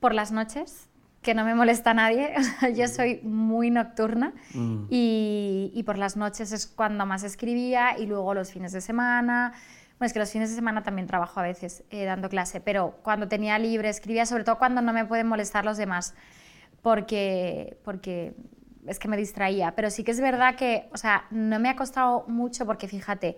[0.02, 0.90] Por las noches,
[1.22, 2.34] que no me molesta a nadie.
[2.74, 4.86] yo soy muy nocturna mm.
[4.90, 9.54] y, por las noches es cuando más escribía y luego los fines de semana.
[9.98, 12.98] Bueno, es que los fines de semana también trabajo a veces eh, dando clase, pero
[13.02, 16.14] cuando tenía libre escribía, sobre todo cuando no me pueden molestar los demás,
[16.82, 18.34] porque, porque
[18.88, 19.76] es que me distraía.
[19.76, 23.36] Pero sí que es verdad que, o sea, no me ha costado mucho porque fíjate,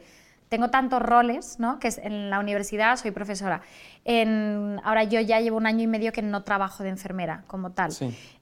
[0.55, 1.81] tengo tantos roles, ¿no?
[1.81, 3.63] que en la universidad soy profesora.
[4.05, 7.73] En, ahora yo ya llevo un año y medio que no trabajo de enfermera como
[7.73, 7.91] tal.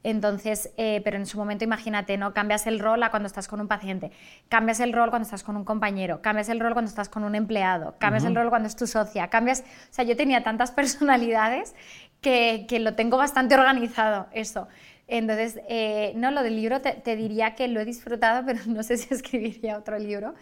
[0.02, 2.34] Entonces, eh, pero en su momento imagínate, ¿no?
[2.34, 4.12] Cambias el rol a cuando estás con un paciente,
[4.50, 7.34] cambias el rol cuando estás con un compañero, cambias el rol cuando estás con un
[7.34, 9.60] empleado, cambias el rol cuando es tu socia, cambias...
[9.60, 11.74] O sea, yo tenía tantas personalidades
[12.20, 14.68] que, que lo tengo bastante organizado, eso.
[15.08, 18.82] Entonces, eh, no, lo del libro te, te, diría que lo he disfrutado, pero no
[18.82, 20.34] sé si escribiría otro libro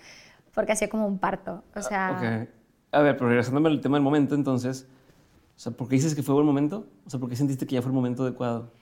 [0.55, 1.65] porque hacía como un parto.
[1.75, 2.47] O sea...
[2.93, 4.89] A ver, pero regresándome al tema del momento, entonces,
[5.57, 6.89] o sea, ¿por qué dices que fue buen momento?
[7.07, 8.73] O sea, ¿por qué sentiste que ya fue el momento adecuado?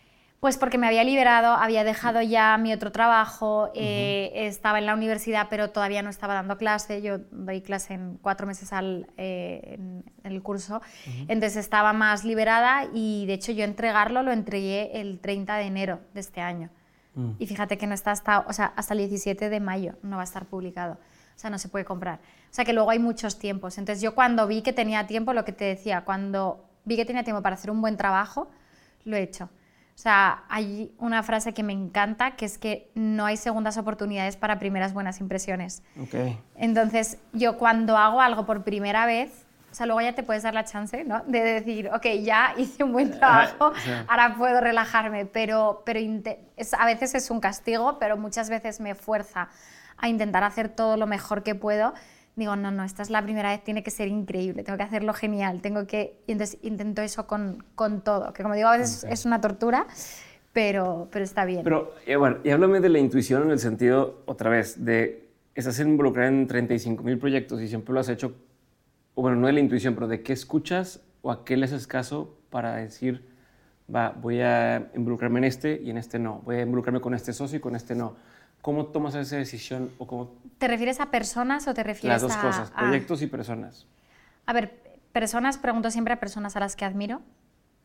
[0.40, 4.94] Pues porque me había liberado, había dejado ya mi otro trabajo, eh, estaba en la
[4.94, 7.02] universidad, pero todavía no estaba dando clase.
[7.02, 10.81] Yo doy clase en cuatro meses al, eh, en, el curso.
[11.26, 16.00] Entonces estaba más liberada y de hecho yo entregarlo lo entregué el 30 de enero
[16.14, 16.70] de este año.
[17.16, 17.33] Mm.
[17.40, 20.22] Y fíjate que no está hasta, o sea, hasta el 17 de mayo, no va
[20.22, 20.98] a estar publicado
[21.38, 22.18] o sea, no se puede comprar.
[22.51, 23.79] O sea, que luego hay muchos tiempos.
[23.79, 27.22] Entonces yo cuando vi que tenía tiempo, lo que te decía, cuando vi que tenía
[27.22, 28.51] tiempo para hacer un buen trabajo,
[29.05, 29.44] lo he hecho.
[29.44, 34.37] O sea, hay una frase que me encanta, que es que no hay segundas oportunidades
[34.37, 35.85] para primeras buenas impresiones.
[36.03, 36.40] Okay.
[36.57, 40.55] Entonces, yo cuando hago algo por primera vez, o sea, luego ya te puedes dar
[40.55, 41.22] la chance, ¿no?
[41.29, 43.72] De decir, ok, ya hice un buen trabajo,
[44.09, 46.01] ahora puedo relajarme, pero, pero
[46.57, 49.48] es, a veces es un castigo, pero muchas veces me fuerza
[49.99, 51.95] a intentar hacer todo lo mejor que puedo,
[52.37, 55.13] digo, no, no, esta es la primera vez, tiene que ser increíble, tengo que hacerlo
[55.13, 56.21] genial, tengo que...
[56.27, 59.87] Y entonces intento eso con, con todo, que como digo, a veces es una tortura,
[60.53, 61.63] pero, pero está bien.
[61.65, 65.81] Pero, eh, bueno, y háblame de la intuición en el sentido, otra vez, de estás
[65.81, 68.37] involucrada en 35 mil proyectos y siempre lo has hecho,
[69.15, 71.89] o bueno, no de la intuición, pero de qué escuchas o a qué le haces
[71.89, 73.29] caso para decir,
[73.93, 77.33] va, voy a involucrarme en este y en este no, voy a involucrarme con este
[77.33, 78.15] socio y con este no.
[78.62, 79.90] ¿Cómo tomas esa decisión?
[79.99, 80.33] O cómo...
[80.59, 82.27] ¿Te refieres a personas o te refieres a...?
[82.27, 83.87] Las dos cosas, proyectos y personas.
[84.47, 87.23] A ver, personas, pregunto siempre a personas a las que admiro.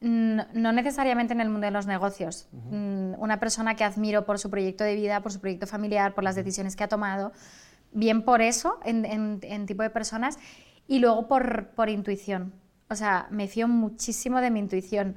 [0.02, 2.48] No, necesariamente en el mundo de los negocios.
[2.52, 6.26] Mm, una persona que admiro por su proyecto de vida, por su proyecto familiar, por
[6.26, 7.32] las decisiones que ha tomado,
[7.94, 9.06] bien por eso, en,
[9.42, 10.38] en tipo de personas,
[10.88, 12.54] y luego por, por intuición.
[12.90, 15.16] O sea, me fío muchísimo de mi intuición.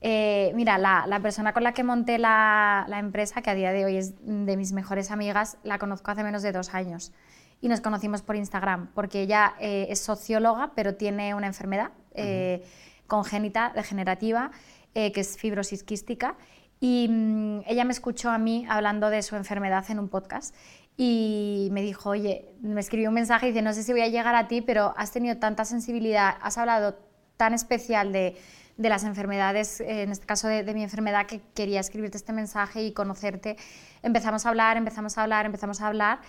[0.00, 3.96] Eh, mira, la, persona con la que monté la, empresa, que a día de hoy
[3.96, 7.12] es de mis mejores amigas, la conozco hace menos de dos años.
[7.60, 12.64] Y nos conocimos por Instagram, porque ella eh, es socióloga, pero tiene una enfermedad eh,
[13.06, 14.50] congénita, degenerativa,
[14.94, 16.34] que es fibrosis quística,
[16.80, 20.54] y mm, ella me escuchó a mí hablando de su enfermedad en un podcast
[20.96, 24.08] y me dijo, oye, me escribió un mensaje y dice, no sé si voy a
[24.08, 26.98] llegar a ti, pero has tenido tanta sensibilidad, has hablado
[27.36, 28.36] tan especial de
[28.78, 32.82] de las enfermedades, eh, en este caso de, mi enfermedad, que quería escribirte este mensaje
[32.82, 33.56] y conocerte.
[34.02, 36.20] Empezamos a hablar, empezamos a hablar, empezamos a hablar.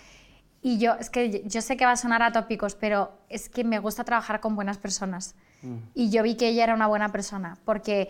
[0.61, 3.63] Y yo, es que yo sé que va a sonar a tópicos, pero es que
[3.63, 5.35] me gusta trabajar con buenas personas.
[5.61, 5.77] Mm.
[5.93, 8.09] Y yo vi que ella era una buena persona, porque,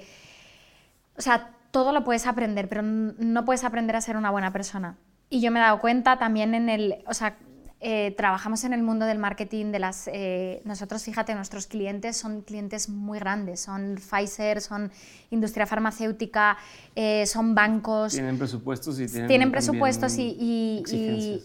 [1.18, 4.98] o sea, todo lo puedes aprender, pero no puedes aprender a ser una buena persona.
[5.30, 7.38] Y yo me he dado cuenta también en el, o sea,
[7.82, 12.42] eh, trabajamos en el mundo del marketing, de las, eh, nosotros, fíjate, nuestros clientes son
[12.42, 14.92] clientes muy grandes, son Pfizer, son
[15.30, 16.58] industria farmacéutica,
[16.94, 18.12] eh, son bancos.
[18.12, 19.28] Tienen presupuestos y tienen...
[19.30, 21.42] Tienen presupuestos y, y, y,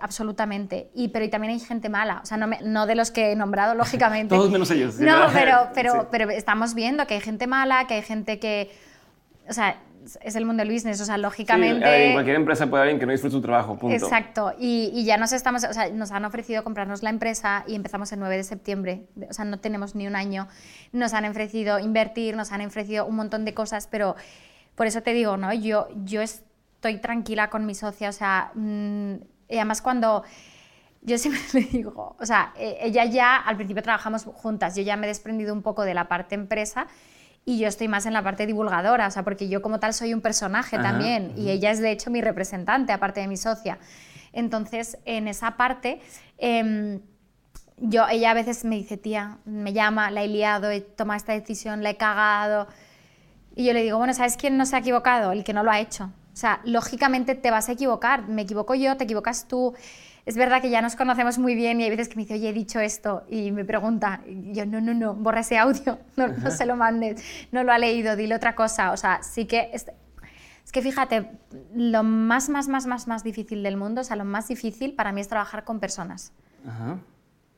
[0.00, 0.88] absolutamente.
[0.94, 3.36] Y, pero y también hay gente mala, o sea, no, no de los que he
[3.36, 4.36] nombrado, lógicamente.
[4.36, 5.00] Todos menos ellos.
[5.00, 8.70] No, pero, pero, pero estamos viendo que hay gente mala, que hay gente que...
[9.48, 9.80] O sea,
[10.20, 11.84] es el mundo del business, o sea, lógicamente...
[11.84, 13.94] Sí, en cualquier empresa puede haber alguien que no disfrute su trabajo, punto.
[13.94, 17.74] Exacto, y, y, ya nos estamos, o sea, nos han ofrecido comprarnos la empresa y
[17.74, 20.48] empezamos el 9 de septiembre, o sea, no tenemos ni un año,
[20.92, 24.16] nos han ofrecido invertir, nos han ofrecido un montón de cosas, pero
[24.74, 25.52] por eso te digo, ¿no?
[25.52, 29.14] Yo, yo estoy tranquila con mi socia, o sea, mmm,
[29.48, 30.24] y además cuando...
[31.04, 34.96] Yo siempre le digo, o sea, e, ella ya, al principio trabajamos juntas, yo ya
[34.96, 36.86] me he desprendido un poco de la parte empresa
[37.44, 40.14] y yo estoy más en la parte divulgadora, o sea, porque yo como tal soy
[40.14, 43.78] un personaje también y ella es de hecho mi representante, aparte de mi socia.
[44.32, 46.00] Entonces, en esa parte,
[46.38, 47.00] eh,
[47.84, 51.32] yo, ella a veces me dice, tía, me llama, la he liado, he tomado esta
[51.32, 52.68] decisión, la he cagado.
[53.56, 55.32] Y yo le digo, bueno, ¿sabes quién no se ha equivocado?
[55.32, 56.04] El que no lo ha hecho.
[56.32, 59.74] O sea, lógicamente te vas a equivocar, me equivoco yo, te equivocas tú
[60.24, 62.50] es verdad que ya nos conocemos muy bien y hay veces que me dice, oye,
[62.50, 66.28] he dicho esto y me pregunta, y yo, no, no, no, borra ese audio, no,
[66.28, 68.92] no, se lo mandes, no lo ha leído, dile otra cosa.
[68.92, 69.70] O sea, sí que...
[69.72, 69.86] Es,
[70.64, 71.28] es que fíjate,
[71.74, 75.10] lo más, más, más, más, más difícil del mundo, o sea, lo más difícil para
[75.10, 76.32] mí es trabajar con personas.
[76.66, 76.98] Ajá.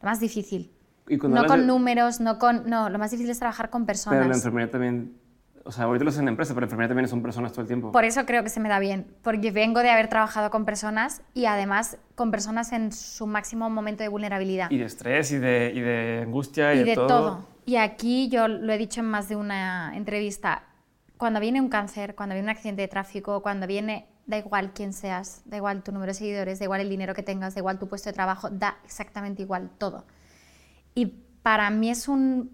[0.00, 0.72] Lo más difícil.
[1.07, 1.66] no con de...
[1.66, 2.68] números, no con...
[2.68, 4.18] No, lo más difícil es trabajar con personas.
[4.18, 5.12] Pero la enfermería también
[5.64, 7.90] o sea, ahorita lo hacen en empresa, pero enfermería también son personas todo el tiempo.
[7.90, 11.22] Por eso creo que se me da bien, porque vengo de haber trabajado con personas
[11.33, 14.70] y además con personas en su máximo momento de vulnerabilidad.
[14.70, 17.07] Y de estrés y de, y de angustia y, y de, todo.
[17.07, 17.48] todo.
[17.64, 20.64] Y aquí yo lo he dicho en más de una entrevista,
[21.16, 24.92] cuando viene un cáncer, cuando viene un accidente de tráfico, cuando viene, da igual quién
[24.92, 27.79] seas, da igual tu número de seguidores, da igual el dinero que tengas, da igual
[27.79, 30.05] tu puesto de trabajo, da exactamente igual todo.
[30.94, 31.07] Y
[31.42, 32.50] para mí es un,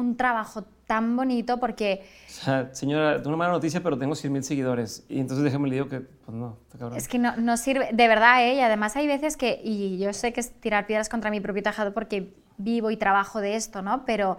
[0.00, 2.04] un trabajo tan bonito porque...
[2.26, 5.04] O sea, señora, tengo una mala noticia, pero tengo 100.000 seguidores.
[5.08, 6.98] Y entonces déjame le digo que, pues no, está cabrón.
[6.98, 8.54] Es que no, no sirve, de verdad, ¿eh?
[8.54, 11.62] Y además hay veces que, y yo sé que es tirar piedras contra mi propio
[11.62, 14.04] tejado porque vivo y trabajo de esto, ¿no?
[14.04, 14.36] Pero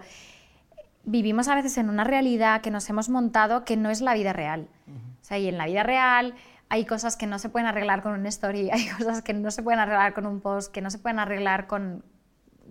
[1.04, 4.32] vivimos a veces en una realidad que nos hemos montado que no es la vida
[4.32, 4.68] real.
[4.86, 5.20] Uh -huh.
[5.22, 6.34] O sea, y en la vida real
[6.68, 9.62] hay cosas que no se pueden arreglar con un story, hay cosas que no se
[9.62, 12.04] pueden arreglar con un post, que no se pueden arreglar con,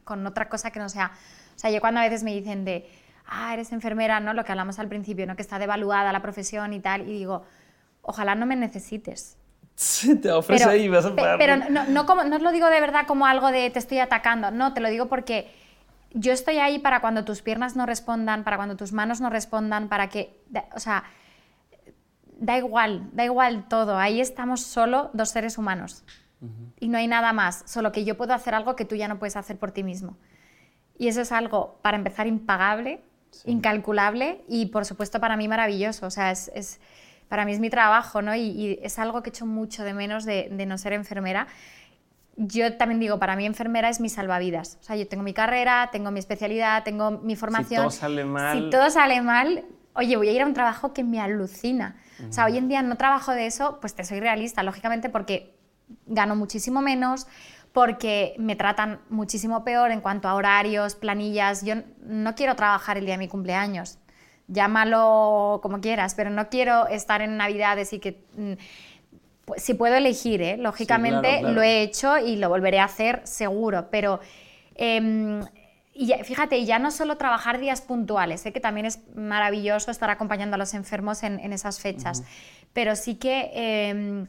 [0.03, 1.11] con otra cosa que no sea...
[1.61, 2.89] O sea, yo cuando a veces me dicen de
[3.27, 4.33] ah, eres enfermera, ¿no?
[4.33, 5.35] Lo que hablamos al principio, ¿no?
[5.35, 7.43] Que está devaluada la profesión y tal, y digo,
[8.01, 9.37] ojalá no me necesites.
[9.75, 11.37] Sí, te ofrece pero, ahí vas a pagar.
[11.37, 14.49] Pero no, no, como, no lo digo de verdad como algo de te estoy atacando,
[14.49, 15.53] no, te lo digo porque
[16.13, 19.87] yo estoy ahí para cuando tus piernas no respondan, para cuando tus manos no respondan,
[19.87, 20.43] para que,
[20.73, 21.03] o sea,
[22.39, 26.03] da igual, da igual todo, ahí estamos solo dos seres humanos
[26.41, 26.73] uh -huh.
[26.79, 29.19] y no hay nada más, solo que yo puedo hacer algo que tú ya no
[29.19, 30.17] puedes hacer por ti mismo.
[31.01, 33.49] Y eso es algo, para empezar, impagable, sí.
[33.49, 36.05] incalculable y por supuesto para mí maravilloso.
[36.05, 36.79] O sea, es, es
[37.27, 38.35] para mí es mi trabajo ¿no?
[38.35, 41.47] y, y, es algo que echo mucho de menos de, de, no ser enfermera.
[42.35, 44.77] Yo también digo, para mí enfermera es mi salvavidas.
[44.79, 47.89] O sea, yo tengo mi carrera, tengo mi especialidad, tengo mi formación.
[47.89, 48.59] Si todo sale mal...
[48.59, 51.95] Si todo sale mal, oye, voy a ir a un trabajo que me alucina.
[52.19, 52.29] Uh -huh.
[52.29, 55.55] O sea, hoy en día no trabajo de eso, pues te soy realista, lógicamente, porque
[56.05, 57.25] gano muchísimo menos,
[57.73, 61.63] porque me tratan muchísimo peor en cuanto a horarios, planillas.
[61.63, 63.97] Yo no quiero trabajar el día de mi cumpleaños,
[64.47, 68.23] llámalo como quieras, pero no quiero estar en Navidades y que...
[69.45, 70.57] Pues, si puedo elegir, ¿eh?
[70.57, 71.55] lógicamente sí, claro, claro.
[71.55, 74.19] lo he hecho y lo volveré a hacer seguro, pero...
[74.75, 75.41] Eh,
[75.93, 80.09] y ya, fíjate, ya no solo trabajar días puntuales, sé que también es maravilloso estar
[80.09, 82.67] acompañando a los enfermos en, en esas fechas, uh -huh.
[82.73, 84.25] pero sí que, eh,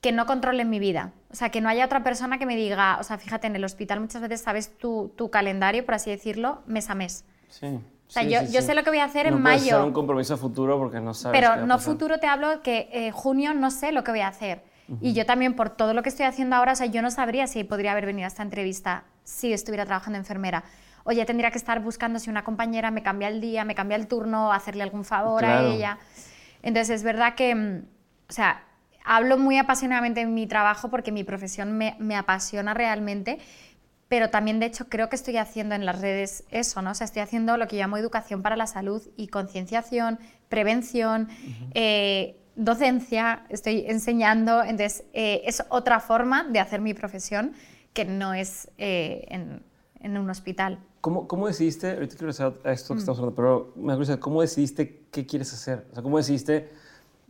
[0.00, 1.12] que no controlen mi vida.
[1.30, 3.64] O sea, que no haya otra persona que me diga, o sea, fíjate, en el
[3.64, 7.24] hospital muchas veces sabes tu, tu calendario, por así decirlo, mes a mes.
[7.48, 7.66] Sí.
[7.66, 8.68] O sea, sí, yo, sí, yo sí.
[8.68, 9.76] sé lo que voy a hacer no en mayo.
[9.76, 11.38] hacer un compromiso futuro porque no sabes.
[11.38, 11.92] Pero qué va a no pasar.
[11.92, 14.62] futuro te hablo que eh, junio no sé lo que voy a hacer.
[14.88, 14.98] Uh -huh.
[15.02, 17.46] Y yo también, por todo lo que estoy haciendo ahora, o sea, yo no sabría
[17.46, 20.64] si podría haber venido a esta entrevista si estuviera trabajando enfermera.
[21.04, 23.96] O ya tendría que estar buscando si una compañera me cambia el día, me cambia
[23.96, 25.68] el turno, hacerle algún favor Claro.
[25.68, 25.98] a ella.
[26.62, 27.82] Entonces, es verdad que, mm,
[28.28, 28.62] o sea,
[29.08, 33.38] hablo muy apasionadamente en mi trabajo porque mi profesión me, me, apasiona realmente,
[34.06, 36.90] pero también de hecho creo que estoy haciendo en las redes eso, ¿no?
[36.90, 40.18] O sea, estoy haciendo lo que llamo educación para la salud y concienciación,
[40.50, 41.70] prevención, uh -huh.
[41.74, 47.54] eh, docencia, estoy enseñando, entonces eh, es otra forma de hacer mi profesión
[47.94, 49.62] que no es eh, en,
[50.00, 50.80] en, un hospital.
[51.00, 52.98] ¿Cómo, ¿Cómo, decidiste, ahorita quiero regresar a esto que mm.
[52.98, 55.86] estamos hablando, pero me gusta, ¿cómo decidiste qué quieres hacer?
[55.92, 56.68] O sea, ¿cómo decidiste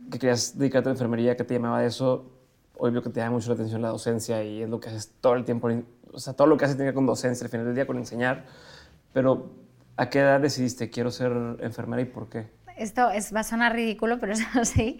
[0.09, 2.39] que querías dedicarte a la enfermería, que te llamaba de eso?
[2.79, 5.11] hoy veo que te llama mucho la atención la docencia y es lo que haces
[5.21, 5.69] todo el tiempo,
[6.11, 7.85] o sea, todo lo que haces tiene que ver con docencia, al final del día
[7.85, 8.45] con enseñar,
[9.13, 9.51] pero
[9.97, 12.47] ¿a qué edad decidiste quiero ser enfermera y por qué?
[12.77, 14.99] Esto es, va a sonar ridículo, pero es así.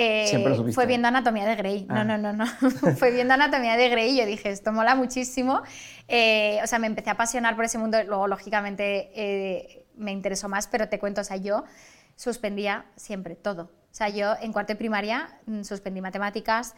[0.00, 1.86] Eh, lo fue viendo Anatomía de Grey.
[1.88, 2.04] Ah.
[2.04, 2.70] No, no, no, no.
[2.96, 5.62] fue viendo Anatomía de Grey y yo dije, esto mola muchísimo.
[6.06, 7.98] Eh, o sea, me empecé a apasionar por ese mundo.
[8.04, 11.64] Luego, lógicamente, eh, me interesó más, pero te cuento, o sea, yo
[12.14, 13.70] suspendía siempre todo.
[13.90, 16.74] O sea, yo en cuarto de primaria mm, suspendí matemáticas.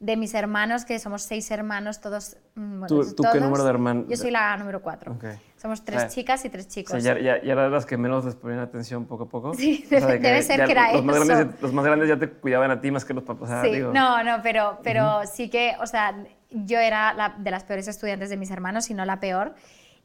[0.00, 2.36] De mis hermanos, que somos seis hermanos, todos.
[2.56, 5.12] mm, bueno, ¿Tú- tú qué todos- número de herman- Yo soy la número cuatro.
[5.12, 5.24] Ok.
[5.56, 6.08] Somos tres Ah.
[6.08, 7.02] chicas y tres O chicos.
[7.02, 9.54] sea, ya, ya, ya eras las que menos les ponían atención poco a poco.
[9.54, 12.18] Sí, O sea, de debe ser que era los Más grandes, los más grandes ya
[12.18, 13.48] te cuidaban a ti más que los papás.
[13.48, 16.12] o sea, Sí, digo, no, no, pero, pero sí que, o sea,
[16.50, 19.54] yo era la- de las peores estudiantes de mis hermanos, y no la peor.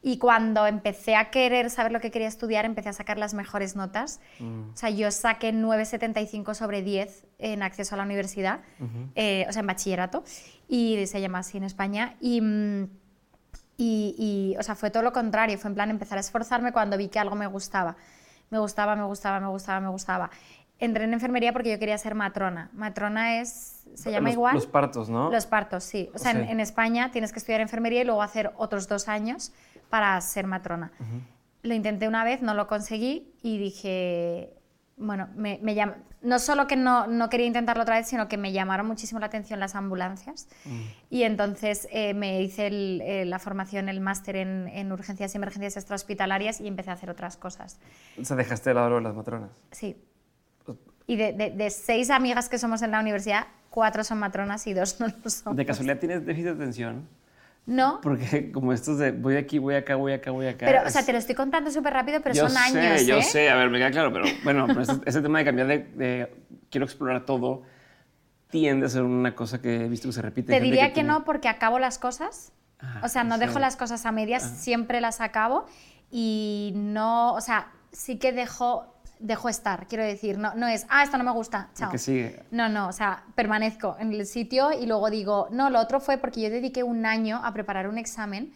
[0.01, 3.75] Y cuando empecé a querer saber lo que quería estudiar, empecé a sacar las mejores
[3.75, 4.21] notas.
[4.39, 4.69] Mm.
[4.73, 8.61] O sea, yo saqué 9,75 sobre 10 en acceso a la universidad,
[9.15, 10.23] eh, o sea, en bachillerato,
[10.69, 12.15] y se llama así en España.
[12.21, 12.41] Y,
[13.77, 16.97] y, y, o sea, fue todo lo contrario, fue en plan empezar a esforzarme cuando
[16.97, 17.97] vi que algo me gustaba.
[18.49, 20.29] Me gustaba, me gustaba, me gustaba, me gustaba.
[20.79, 22.69] Entré en enfermería porque yo quería ser matrona.
[22.71, 24.55] Matrona es, se llama los, igual.
[24.55, 25.29] Los partos, ¿no?
[25.29, 26.09] Los partos, sí.
[26.15, 26.51] O sea, en, Sí.
[26.51, 29.51] en España tienes que estudiar enfermería y luego hacer otros dos años
[29.89, 30.91] para ser matrona.
[31.63, 34.53] Lo intenté una vez, no lo conseguí y dije,
[34.97, 38.37] bueno, me, me llam- no solo que no, no quería intentarlo otra vez, sino que
[38.37, 40.47] me llamaron muchísimo la atención las ambulancias.
[41.09, 45.37] Y entonces eh, me hice el- eh, la formación, el máster en, en urgencias y
[45.37, 47.79] emergencias extrahospitalarias y empecé a hacer otras cosas.
[48.19, 49.51] O sea, dejaste de lado las matronas.
[49.71, 49.95] Sí.
[51.07, 54.73] Y de, de- de seis amigas que somos en la universidad, cuatro son matronas y
[54.73, 55.55] dos no lo son.
[55.55, 57.07] ¿De casualidad tienes déficit de atención?
[57.65, 60.65] No, Porque como estos de voy aquí, voy acá, voy acá, voy acá.
[60.65, 63.17] pero, o sea, te lo estoy contando súper rápido, pero yo son sé, años, Yo
[63.17, 63.23] ¿eh?
[63.23, 65.77] sé, a ver, me queda claro, pero bueno, pero ese, ese tema de cambiar de,
[65.79, 66.33] de
[66.71, 67.61] quiero explorar todo
[68.49, 70.51] tiende a ser una cosa que he visto que se repite.
[70.51, 72.51] Te diría que, tiene- no porque acabo las cosas.
[72.79, 75.65] Ah, o sea, no dejo las cosas a medias, siempre las acabo
[76.09, 81.03] y no, o sea, sí que dejo, dejo estar, quiero decir, no, no es, ah,
[81.03, 81.91] esto no me gusta, chao.
[81.91, 82.41] que sigue.
[82.51, 86.17] No, no, o sea, permanezco en el sitio y luego digo, no, lo otro fue
[86.17, 88.53] porque yo dediqué un año a preparar un examen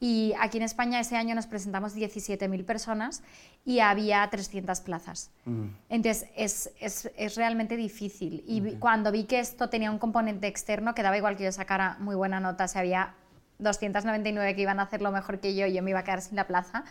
[0.00, 3.22] y aquí en España ese año nos presentamos 17.000 personas
[3.64, 5.30] y había 300 plazas.
[5.46, 5.66] Mm.
[5.88, 8.44] Entonces es, es, es realmente difícil.
[8.46, 11.52] Y vi- cuando vi que esto tenía un componente externo, que daba igual que yo
[11.52, 13.14] sacara muy buena nota, si había
[13.58, 16.36] 299 que iban a hacerlo mejor que yo y yo me iba a quedar sin
[16.36, 16.84] la plaza,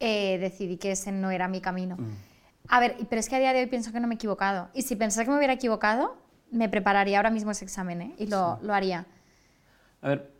[0.00, 1.96] eh, decidí que ese no era mi camino.
[2.68, 4.68] A ver, pero es que a día de hoy pienso que no me he equivocado.
[4.74, 6.16] Y si pensara que me hubiera equivocado,
[6.50, 8.14] me prepararía ahora mismo ese examen ¿eh?
[8.18, 9.06] y lo, lo haría.
[10.02, 10.30] A ver,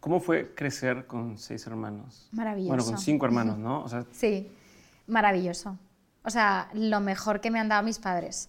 [0.00, 2.28] ¿cómo fue crecer con seis hermanos?
[2.32, 2.68] Maravilloso.
[2.68, 3.82] Bueno, con cinco hermanos, ¿no?
[3.82, 4.50] O sea, Sí,
[5.06, 5.78] maravilloso.
[6.22, 8.48] O sea, lo mejor que me han dado mis padres.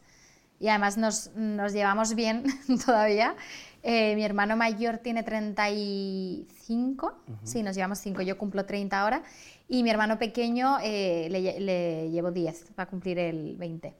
[0.59, 2.45] Y además nos, nos llevamos bien
[2.85, 3.35] todavía.
[3.83, 7.13] Eh, mi hermano mayor tiene 35,
[7.43, 9.21] sí, nos llevamos 5, yo cumplo 30 ahora.
[9.67, 13.93] Y mi hermano pequeño eh, le, le llevo 10, va a cumplir el 20.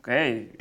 [0.00, 0.08] ok,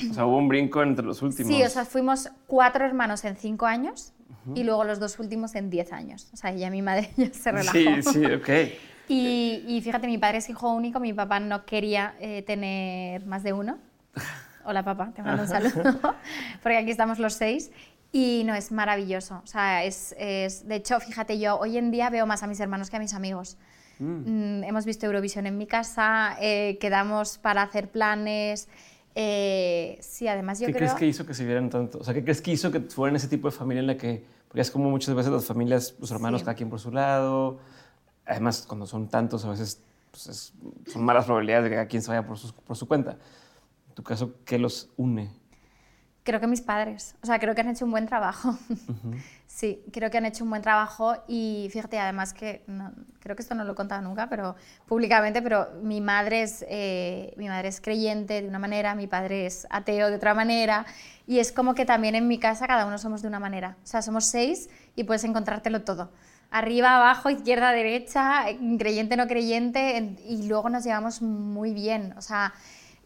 [0.10, 1.52] o sea, hubo un brinco entre los últimos.
[1.54, 4.14] Sí, o sea, fuimos cuatro hermanos en 5 años
[4.56, 6.30] y luego los dos últimos en 10 años.
[6.34, 7.72] O sea, ya mi madre ya se relajó.
[7.78, 8.50] Sí, sí, ok.
[9.10, 13.42] Y, y fíjate, mi padre es hijo único, mi papá no quería eh, tener más
[13.42, 13.78] de uno.
[14.66, 15.74] Hola papá, te mando un saludo,
[16.62, 17.72] porque aquí estamos los seis.
[18.12, 19.40] Y no, es maravilloso.
[19.46, 22.60] O sea, es, es- de hecho, fíjate, yo hoy en día veo más a mis
[22.60, 23.58] hermanos que a mis amigos.
[24.00, 28.68] Mm, hemos visto Eurovisión en mi casa, eh, quedamos para hacer planes.
[29.16, 30.88] eh, sí, además yo ¿Qué creo...
[30.90, 31.98] crees que hizo que se vieran tanto?
[32.00, 34.24] O sea, ¿qué crees que hizo que fueran ese tipo de familia en la que,
[34.48, 36.46] porque es como muchas veces las familias, los hermanos Sí.
[36.46, 37.58] cada quien por su lado,
[38.28, 39.82] además cuando son tantos a veces
[40.12, 40.54] pues, es-
[40.92, 43.18] son malas probabilidades de que cada quien se vaya por su, por su cuenta.
[43.90, 45.32] En tu caso, ¿qué los une?
[46.28, 48.58] Creo que mis padres, o sea, creo que han hecho un buen trabajo.
[49.50, 53.42] Sí, creo que han hecho un buen trabajo y fíjate, además que, no- creo que
[53.42, 54.56] esto no lo he contado nunca, pero
[54.86, 59.46] públicamente, pero mi madre, es, eh, mi madre es creyente de una manera, mi padre
[59.48, 60.86] es ateo de otra manera
[61.26, 63.78] y es como que también en mi casa cada uno somos de una manera.
[63.84, 66.12] O sea, somos seis y puedes encontrártelo todo.
[66.52, 68.44] Arriba, abajo, izquierda, derecha,
[68.78, 72.14] creyente, no creyente en- y luego nos llevamos muy bien.
[72.18, 72.54] O sea,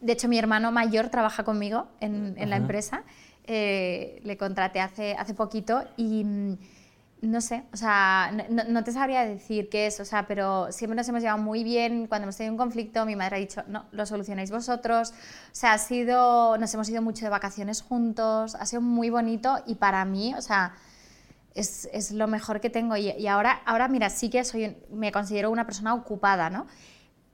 [0.02, 3.04] de hecho mi hermano mayor trabaja conmigo en, en la empresa
[3.44, 6.58] eh, le contraté hace, hace poquito y mm,
[7.22, 11.08] no sé, o sea, no te sabría decir qué es, o sea, pero siempre nos
[11.08, 12.08] hemos llevado muy bien.
[12.08, 15.10] Cuando hemos tenido un conflicto, mi madre ha dicho, no, lo solucionáis vosotros.
[15.10, 15.14] O
[15.54, 19.76] sea, ha sido, nos hemos ido mucho de vacaciones juntos, ha sido muy bonito y
[19.76, 20.74] para mí, o sea,
[21.54, 22.96] es, es lo mejor que tengo.
[22.96, 26.66] Y, y ahora, ahora, mira, sí que soy, me considero una persona ocupada, ¿no?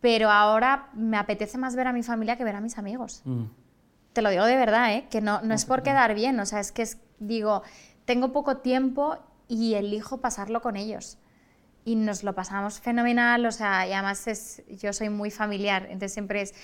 [0.01, 3.45] Pero ahora me apetece más ver a mi familia que ver a mis amigos Mm.
[4.13, 5.07] te lo digo de verdad, ¿eh?
[5.11, 7.63] que no, no es por quedar bien, o sea, es que es, digo,
[8.05, 9.17] tengo poco tiempo
[9.49, 11.19] y elijo pasarlo con ellos.
[11.85, 16.13] Y nos lo pasamos fenomenal, o sea, y además es, yo soy muy familiar, entonces
[16.13, 16.55] siempre es,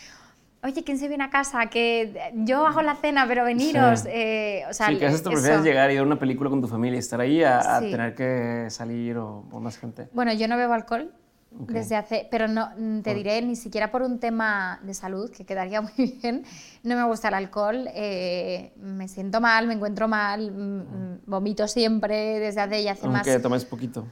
[0.63, 1.67] oye, ¿quién se viene a casa?
[1.67, 4.01] Que yo hago la cena, pero veniros.
[4.01, 4.09] Sí.
[4.11, 5.31] Eh, o sea, Sí, que eso.
[5.31, 8.67] prefieres llegar y ver una película con tu familia y estar ahí a, tener que
[8.71, 10.09] salir o, o más gente.
[10.13, 11.13] Bueno, yo no bebo alcohol
[11.61, 11.71] Ok.
[11.71, 15.31] desde hace, pero no mm, te Por- diré ni siquiera por un tema de salud
[15.31, 16.45] que quedaría muy bien.
[16.83, 21.69] No me gusta el alcohol, eh, me siento mal, me encuentro mal, mm, mm, vomito
[21.69, 23.27] siempre desde hace ya hace más.
[23.27, 24.07] Aunque tomes poquito.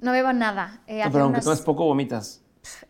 [0.00, 0.80] No bebo nada.
[0.86, 2.42] eh, No, pero aunque unos- tomes poco, vomitas.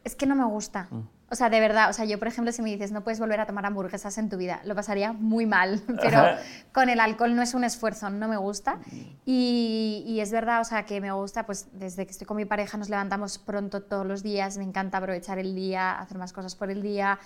[0.05, 0.89] Es que no me gusta.
[0.91, 1.01] Mm.
[1.29, 3.41] O sea, de verdad, o sea, yo por ejemplo, si me dices no puedes volver
[3.41, 6.39] a tomar hamburguesas en tu vida, lo pasaría muy mal, pero Ajá.
[6.73, 8.79] con el alcohol no es un esfuerzo, no me gusta.
[9.25, 12.45] Y, y es verdad, o sea, que me gusta, pues desde que estoy con mi
[12.45, 16.55] pareja nos levantamos pronto todos los días, me encanta aprovechar el día, hacer más cosas
[16.55, 17.19] por el día.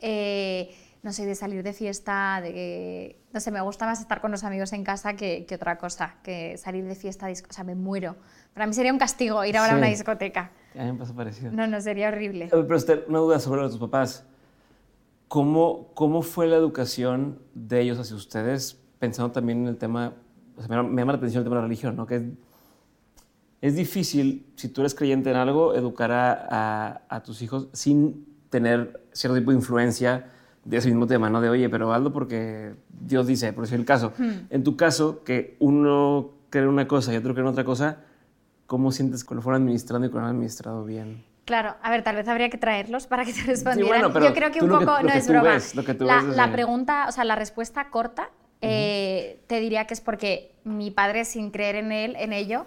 [0.00, 0.74] Eh,
[1.04, 3.20] no sé, de salir de fiesta, de...
[3.32, 6.14] No sé, me gusta más estar con los amigos en casa que, que otra cosa,
[6.22, 8.16] que salir de fiesta, o sea, me muero.
[8.54, 9.78] Para mí sería un castigo ir ahora a Sí.
[9.78, 10.50] una discoteca.
[10.78, 11.52] A mí me pasa parecido.
[11.52, 12.46] No, no, sería horrible.
[12.46, 14.24] Eh, Pero Esther, una duda sobre tus papás.
[15.28, 18.80] ¿Cómo, ¿Cómo fue la educación de ellos hacia ustedes?
[18.98, 20.12] Pensando también en el tema,
[20.56, 22.06] o sea, me, me llama la atención el tema de la religión, ¿no?
[22.06, 22.22] Que es,
[23.60, 28.26] es difícil, si tú eres creyente en algo, educar a, a- a tus hijos sin
[28.50, 30.30] tener cierto tipo de influencia
[30.64, 31.40] de ese mismo tema, ¿no?
[31.40, 34.12] De, oye, pero hazlo porque Dios dice, por decir el caso.
[34.50, 37.98] En tu caso, que uno cree en una cosa y otro cree en otra cosa,
[38.66, 41.24] ¿cómo sientes que lo fueron administrando y que lo han administrado bien?
[41.44, 43.88] Claro, a ver, tal vez habría que traerlos para que te respondieran.
[44.00, 45.42] bueno, pero Yo creo que un que- poco no es broma.
[45.50, 48.30] ves, lo que tú la, ves la pregunta, o sea, la respuesta corta,
[48.62, 52.64] eh, te diría que es porque mi padre, sin creer en él, en ello,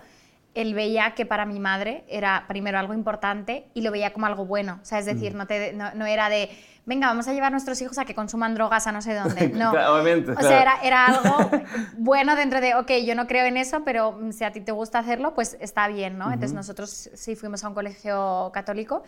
[0.62, 4.46] él veía que para mi madre era primero algo importante y lo veía como algo
[4.46, 4.80] bueno.
[4.82, 6.50] O sea, es decir, no, te- no, no era de,
[6.86, 9.50] venga, vamos a llevar a nuestros hijos a que consuman drogas a no sé dónde.
[9.54, 9.72] No.
[9.72, 10.48] Obviamente, O claro.
[10.50, 11.52] sea, era, era algo
[11.98, 14.72] bueno dentro de, ok, yo no creo en eso, pero mm, si a ti te
[14.72, 16.26] gusta hacerlo, pues está bien, ¿no?
[16.32, 19.04] Entonces nosotros sí fuimos a un colegio católico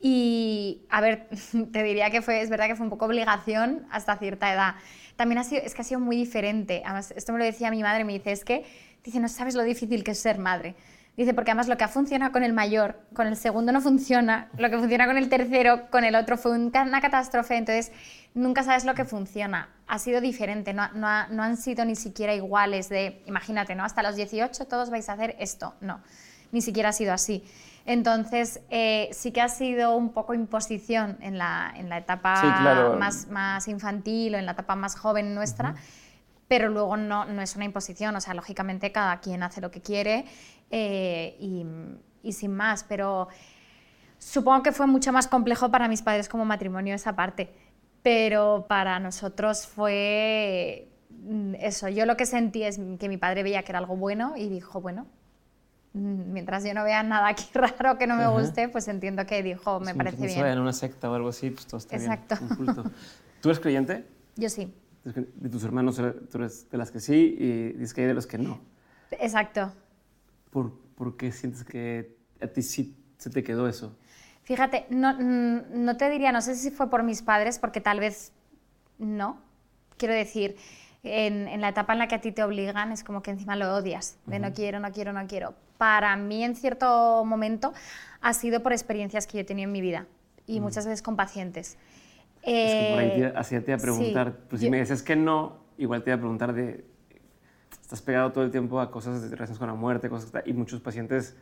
[0.00, 1.28] y, a ver,
[1.72, 4.74] te diría que fue, es verdad que fue un poco obligación hasta cierta edad.
[5.16, 6.82] También ha sido, es que ha sido muy diferente.
[6.84, 8.64] Además, esto me lo decía mi madre, me dice, es que,
[9.08, 10.74] dice, no sabes lo difícil que es ser madre.
[11.16, 14.48] Dice, porque además lo que ha funcionado con el mayor, con el segundo no funciona,
[14.56, 17.90] lo que funciona con el tercero, con el otro fue una catástrofe, entonces
[18.34, 19.68] nunca sabes lo que funciona.
[19.88, 23.84] Ha sido diferente, no, no, ha- no han sido ni siquiera iguales de, imagínate, ¿no?
[23.84, 26.00] Hasta los 18 todos vais a hacer esto, no,
[26.52, 27.42] ni siquiera ha sido así.
[27.84, 32.46] Entonces, eh, sí que ha sido un poco imposición en la, en la etapa Sí,
[32.62, 32.96] claro.
[32.96, 35.74] más, más infantil o en la etapa más joven nuestra,
[36.48, 39.80] pero luego no, no es una imposición, o sea, lógicamente cada quien hace lo que
[39.82, 40.24] quiere
[40.70, 41.64] eh, y,
[42.22, 43.28] y sin más, pero
[44.18, 47.52] supongo que fue mucho más complejo para mis padres como matrimonio esa parte,
[48.02, 53.62] pero para nosotros fue mm, eso, yo lo que sentí es que mi padre veía
[53.62, 55.06] que era algo bueno y dijo, bueno,
[55.92, 58.32] mm, mientras yo no vea nada aquí raro que no me Ajá.
[58.32, 60.46] guste, pues entiendo que dijo, me Sí, parece bien.
[60.46, 62.36] a una secta o algo así, pues todo está Exacto.
[62.40, 62.56] bien.
[62.56, 62.84] culto.
[63.42, 64.04] ¿Tú eres creyente?
[64.36, 64.72] Yo sí,
[65.14, 68.26] De tus hermanos, tú eres de las que sí y dices que hay de los
[68.26, 68.60] que no.
[69.12, 69.72] exacto.
[70.50, 73.96] ¿Por, por qué sientes que a ti sí se te quedó eso?
[74.42, 78.00] Fíjate, no, mm, no te diría, no sé si fue por mis padres, porque tal
[78.00, 78.32] vez
[78.98, 79.40] no.
[79.98, 80.56] Quiero decir,
[81.02, 83.56] en, en la etapa en la que a ti te obligan es como que encima
[83.56, 85.54] lo odias, de no quiero, no quiero, no quiero.
[85.76, 87.72] Para mí en cierto momento
[88.20, 90.06] ha sido por experiencias que yo he tenido en mi vida
[90.46, 91.76] y muchas veces con pacientes.
[92.50, 94.32] Es que por ahí te, Eh, así te iba a sí, preguntar.
[94.48, 96.84] pues si yo- me dices que no, igual te iba a preguntar de.
[97.82, 100.80] Estás pegado todo el tiempo a cosas relacionadas con la muerte, cosas que- y muchos
[100.80, 101.36] pacientes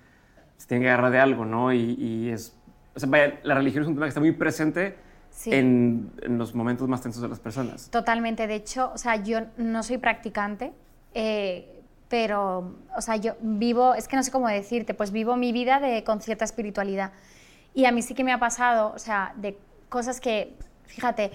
[0.57, 1.73] se tienen que agarrar de algo, ¿no?
[1.73, 2.57] Y, y es.
[2.95, 4.97] O sea, vaya, la religión es un tema que está muy presente
[5.31, 5.53] Sí.
[5.53, 7.91] en, en los momentos más tensos de las personas.
[7.91, 10.73] Totalmente, de hecho, o sea, yo no soy practicante,
[11.13, 15.53] eh, pero, o sea, yo vivo, es que no sé cómo decirte, pues vivo mi
[15.53, 17.13] vida de, con cierta espiritualidad.
[17.75, 19.59] Y a mí sí que me ha pasado, o sea, de
[19.91, 20.55] cosas que,
[20.87, 21.33] fíjate,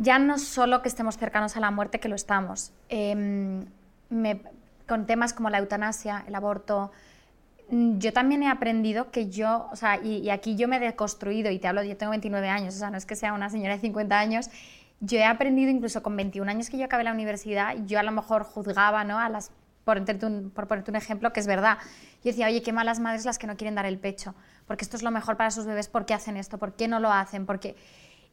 [0.00, 3.66] ya no solo que estemos cercanos a la muerte, que lo estamos, em,
[4.88, 6.90] con temas como la eutanasia, el aborto,
[7.70, 11.50] mm, yo también he aprendido que yo, o sea, y, aquí yo me he deconstruido,
[11.50, 13.74] y te hablo, yo tengo 29 años, o sea, no es que sea una señora
[13.74, 14.50] de 50 años,
[15.00, 18.10] yo he aprendido incluso con 21 años que yo acabé la universidad, yo a lo
[18.10, 19.18] mejor juzgaba, ¿no?
[19.18, 19.52] A las,
[19.84, 21.78] por, un, por ponerte un ejemplo, que es verdad.
[22.24, 24.34] Yo decía, oye, qué malas madres las que no quieren dar el pecho,
[24.66, 26.58] porque esto es lo mejor para sus bebés, ¿por qué hacen esto?
[26.58, 27.44] ¿Por qué no lo hacen?
[27.44, 27.76] Porque...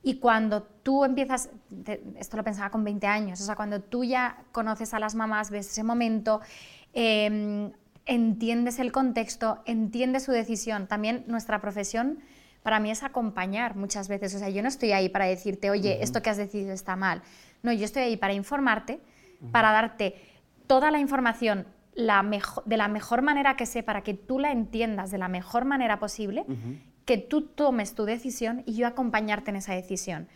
[0.08, 1.50] Y cuando tú empiezas,
[1.84, 5.16] te- esto lo pensaba con 20 años, o sea, cuando tú ya conoces a las
[5.16, 6.40] mamás, ves ese momento,
[6.94, 7.72] eh,
[8.06, 10.88] entiendes el contexto, entiendes su decisión.
[10.88, 12.20] También nuestra profesión
[12.64, 14.34] para mí es acompañar muchas veces.
[14.36, 17.22] O sea, yo no estoy ahí para decirte, oye, esto que has decidido está mal.
[17.64, 19.02] No, yo estoy ahí para informarte,
[19.52, 20.16] para darte
[20.68, 25.18] toda la información de la mejor manera que sé, para que tú la entiendas de
[25.18, 26.46] la mejor manera posible,
[27.08, 30.28] que tú tomes tu decisión y yo acompañarte en esa decisión.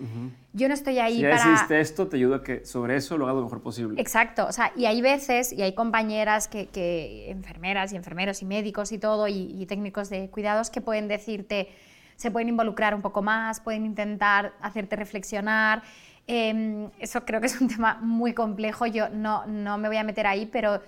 [0.53, 1.43] Yo no estoy ahí si para...
[1.43, 3.99] Si hiciste esto, te ayuda a que sobre eso lo haga lo mejor posible.
[4.01, 8.93] Exacto, o sea, y hay veces, y hay compañeras que, enfermeras y enfermeros y médicos
[8.93, 11.67] y todo, y, técnicos de cuidados que pueden decirte,
[12.15, 15.83] se pueden involucrar un poco más, pueden intentar hacerte reflexionar.
[16.25, 20.05] Em, eso creo que es un tema muy complejo, yo no, no me voy a
[20.05, 20.81] meter ahí, pero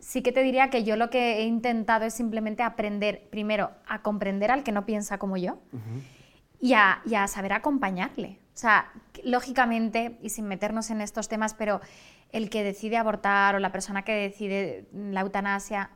[0.00, 4.02] sí que te diría que yo lo que he intentado es simplemente aprender, primero, a
[4.02, 5.58] comprender al que no piensa como yo
[6.60, 8.38] y, a, saber acompañarle.
[8.54, 8.92] O sea,
[9.24, 11.80] lógicamente, y sin meternos en estos temas, pero
[12.30, 15.90] el que decide abortar o la persona que decide la eutanasia,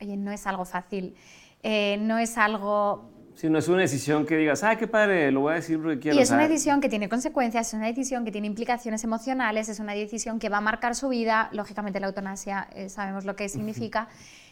[0.00, 1.14] oye, no es algo fácil,
[1.62, 5.40] eh, no es algo si no es una decisión que digas, ah, qué padre, lo
[5.40, 6.18] voy a decir porque quiero.
[6.18, 9.80] Y es una decisión que tiene consecuencias, es una decisión que tiene implicaciones emocionales, es
[9.80, 11.48] una decisión que va a marcar su vida.
[11.52, 14.08] Lógicamente, la eutanasia eh, sabemos lo que significa.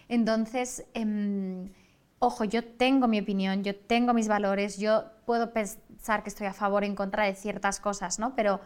[0.09, 1.69] Entonces, em,
[2.19, 6.55] ojo, yo tengo mi opinión, yo tengo mis valores, yo puedo pensar que estoy a
[6.55, 8.35] favor o en contra de ciertas cosas, ¿no?
[8.35, 8.59] Pero.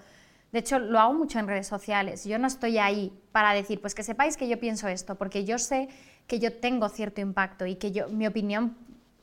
[0.52, 2.26] De hecho, lo hago mucho en redes sociales.
[2.26, 5.58] Yo no estoy ahí para decir, pues que sepáis que yo pienso esto, porque yo
[5.58, 5.88] sé
[6.26, 8.76] que yo tengo cierto impacto y que yo, mi opinión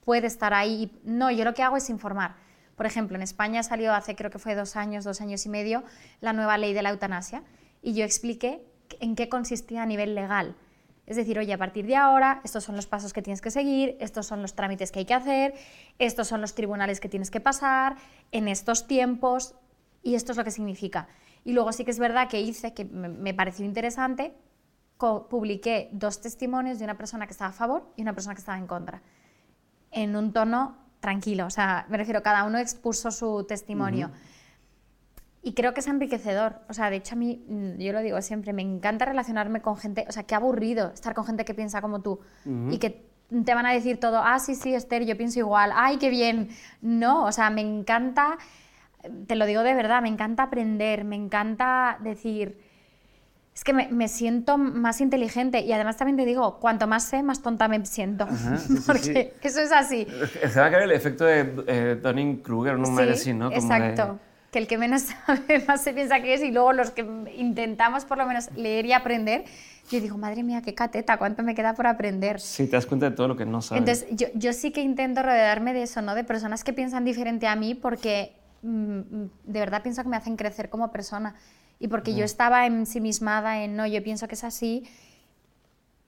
[0.10, 0.92] puede estar ahí.
[1.04, 2.34] No, yo lo que hago es informar.
[2.76, 5.84] Por ejemplo, en España salió hace creo que fue dos años, dos años y medio,
[6.20, 7.44] la nueva ley de la eutanasia
[7.84, 8.66] y yo expliqué
[9.02, 10.56] en qué consistía a nivel legal.
[11.06, 13.98] Es decir, oye, a partir de ahora, estos son los pasos que tienes que seguir,
[14.00, 15.54] estos son los trámites que hay que hacer,
[16.00, 17.96] estos son los tribunales que tienes que pasar,
[18.32, 19.54] en estos tiempos,
[20.02, 21.08] y esto es lo que significa.
[21.46, 24.34] Y luego sí que es verdad que hice, que me pareció interesante,
[24.98, 28.58] publiqué dos testimonios de una persona que estaba a favor y una persona que estaba
[28.58, 29.04] en contra
[29.92, 31.46] en un tono tranquilo.
[31.46, 34.12] O sea, me refiero, cada uno expuso su testimonio.
[35.42, 36.62] Y creo que es enriquecedor.
[36.68, 39.78] O sea, de hecho a mí, mm, yo lo digo siempre, me encanta relacionarme con
[39.78, 42.20] gente, o sea, qué aburrido estar con gente que piensa como tú
[42.70, 45.98] y que te van a decir todo, ah, sí, sí, Esther, yo pienso igual, ay,
[45.98, 46.50] qué bien.
[46.82, 48.38] No, o sea, me encanta,
[49.28, 52.60] te lo digo de verdad, me encanta aprender, me encanta decir,
[53.60, 57.42] es que me, siento más inteligente y además también te digo, cuanto más sé, más
[57.42, 58.26] tonta me siento.
[58.88, 60.08] Porque eso es así.
[60.50, 63.52] Se va a caer el efecto de eh, Dunning-Kruger, no sí, así, ¿no?
[63.52, 64.18] exacto.
[64.50, 67.06] Que el que menos sabe más se piensa que es y luego los que
[67.36, 69.44] intentamos por lo menos leer y aprender,
[69.92, 72.40] yo digo, madre mía, qué cateta, cuánto me queda por aprender.
[72.40, 73.82] Sí, te das cuenta de todo lo que no sabes.
[73.82, 76.16] Entonces, yo, yo sí que intento rodearme de eso, ¿no?
[76.16, 78.32] De personas que piensan diferente a mí porque
[78.62, 81.36] mm, mm, de verdad pienso que me hacen crecer como persona
[81.80, 84.88] y porque yo estaba ensimismada en, no, yo pienso que es así,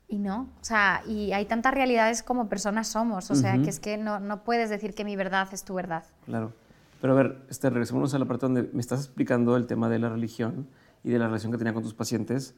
[0.08, 3.80] y no, o sea, y hay tantas realidades como personas somos, o sea, que es
[3.80, 6.04] que no, no, puedes decir que mi verdad es tu verdad.
[6.26, 6.54] Claro.
[7.00, 10.00] Pero a ver, este, regresemos a la parte donde me estás explicando el tema de
[10.00, 10.68] la religión
[11.04, 12.56] y de la relación que tenía con tus pacientes,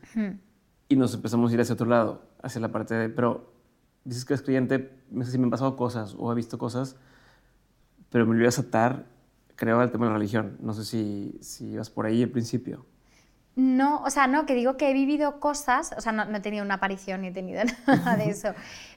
[0.90, 3.54] y nos empezamos a ir hacia otro lado, hacia la parte de, pero
[4.04, 6.96] dices que eres creyente, no sé si me han pasado cosas o he visto cosas,
[8.10, 9.06] pero me olvidas atar,
[9.56, 10.58] creo, al tema de la religión.
[10.60, 12.86] No sé si, si ibas por ahí al principio.
[13.56, 16.66] No, o sea, no, que digo que he vivido cosas, o sea, no, he tenido
[16.66, 18.54] una aparición ni he tenido nada de eso,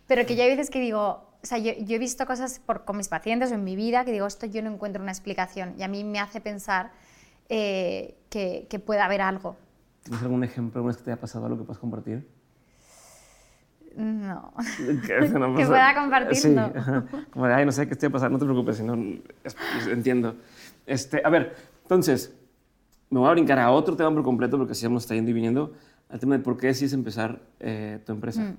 [0.06, 2.96] pero que ya hay veces que digo, o sea, yo, he visto cosas por, con
[2.96, 5.82] mis pacientes o en mi vida que digo, esto yo no encuentro una explicación y
[5.82, 6.90] a mí me hace pensar
[7.48, 9.56] eh, que, que pueda haber algo.
[10.02, 12.26] ¿Tienes algún ejemplo, alguna vez que te haya pasado algo que puedas compartir?
[13.96, 14.52] No.
[15.06, 15.26] Que,
[15.66, 16.72] pueda compartir, sí, no.
[17.30, 18.82] Como de, ay, no sé qué estoy pasando, no te preocupes,
[19.88, 20.36] entiendo.
[20.86, 22.34] Este, a ver, entonces,
[23.10, 25.34] me voy a brincar a otro tema por completo porque así vamos está yendo y
[25.34, 25.72] viniendo
[26.08, 28.42] al tema de por qué decides empezar eh, tu empresa.
[28.42, 28.56] Mm.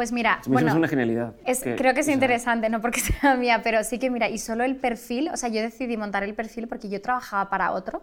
[0.00, 1.34] Pues mira, bueno, es una genialidad.
[1.76, 4.76] creo que es interesante, no porque sea mía, pero sí que mira, y solo el
[4.76, 8.02] perfil, o sea, yo decidí montar el perfil porque yo trabajaba para otro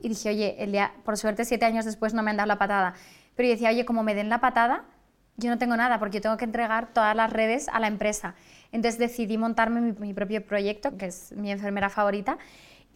[0.00, 2.58] y dije, oye, el día, por suerte siete años después no me han dado la
[2.58, 2.94] patada,
[3.34, 4.84] pero yo decía, oye, como me den la patada,
[5.36, 8.34] yo no tengo nada porque yo tengo que entregar todas las redes a la empresa.
[8.70, 12.38] Entonces decidí montarme mi, mi propio proyecto, que es mi enfermera favorita,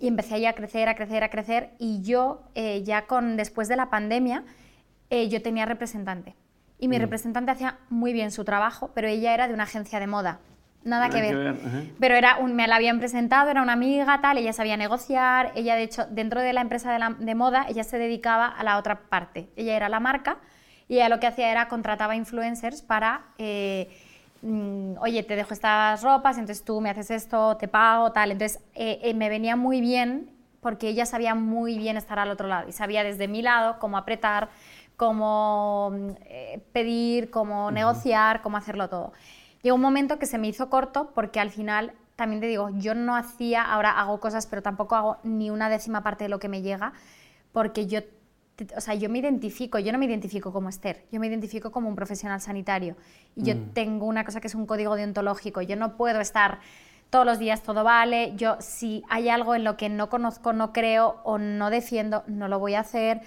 [0.01, 1.70] y empecé ahí a crecer, a crecer, a crecer.
[1.78, 4.44] Y yo, eh, ya con, después de la pandemia,
[5.11, 6.34] eh, yo tenía representante.
[6.78, 7.01] Y mi mm.
[7.01, 10.40] representante hacía muy bien su trabajo, pero ella era de una agencia de moda.
[10.84, 11.57] Nada que ver.
[11.99, 15.53] pero era un, me la habían presentado, era una amiga, tal, ella sabía negociar.
[15.57, 18.78] Ella, de hecho, dentro de la empresa de, de moda, ella se dedicaba a la
[18.78, 19.51] otra parte.
[19.57, 20.38] Ella era la marca
[20.86, 23.26] y ella lo que hacía era contrataba influencers para...
[23.38, 23.88] Eh,
[24.43, 28.32] oye, te dejo estas ropas, entonces tú me haces esto, te pago, tal.
[28.32, 30.30] Entonces eh, eh, me venía muy bien
[30.61, 33.97] porque ella sabía muy bien estar al otro lado y sabía desde mi lado cómo
[33.97, 34.49] apretar,
[34.97, 39.12] cómo mm, eh, pedir, cómo negociar, cómo hacerlo todo.
[39.62, 42.95] Llegó un momento que se me hizo corto porque al final también te digo, yo
[42.95, 46.49] no hacía, ahora hago cosas, pero tampoco hago ni una décima parte de lo que
[46.49, 46.93] me llega,
[47.53, 48.01] porque yo,
[48.77, 51.89] o sea, yo me identifico, yo no me identifico como Esther, yo me identifico como
[51.89, 52.97] un profesional sanitario.
[53.37, 53.71] Y yo Mm.
[53.73, 56.59] tengo una cosa que es un código deontológico, yo no puedo estar
[57.11, 60.73] todos los días todo vale, yo si hay algo en lo que no conozco, no
[60.75, 63.23] creo o no defiendo, no lo voy a hacer.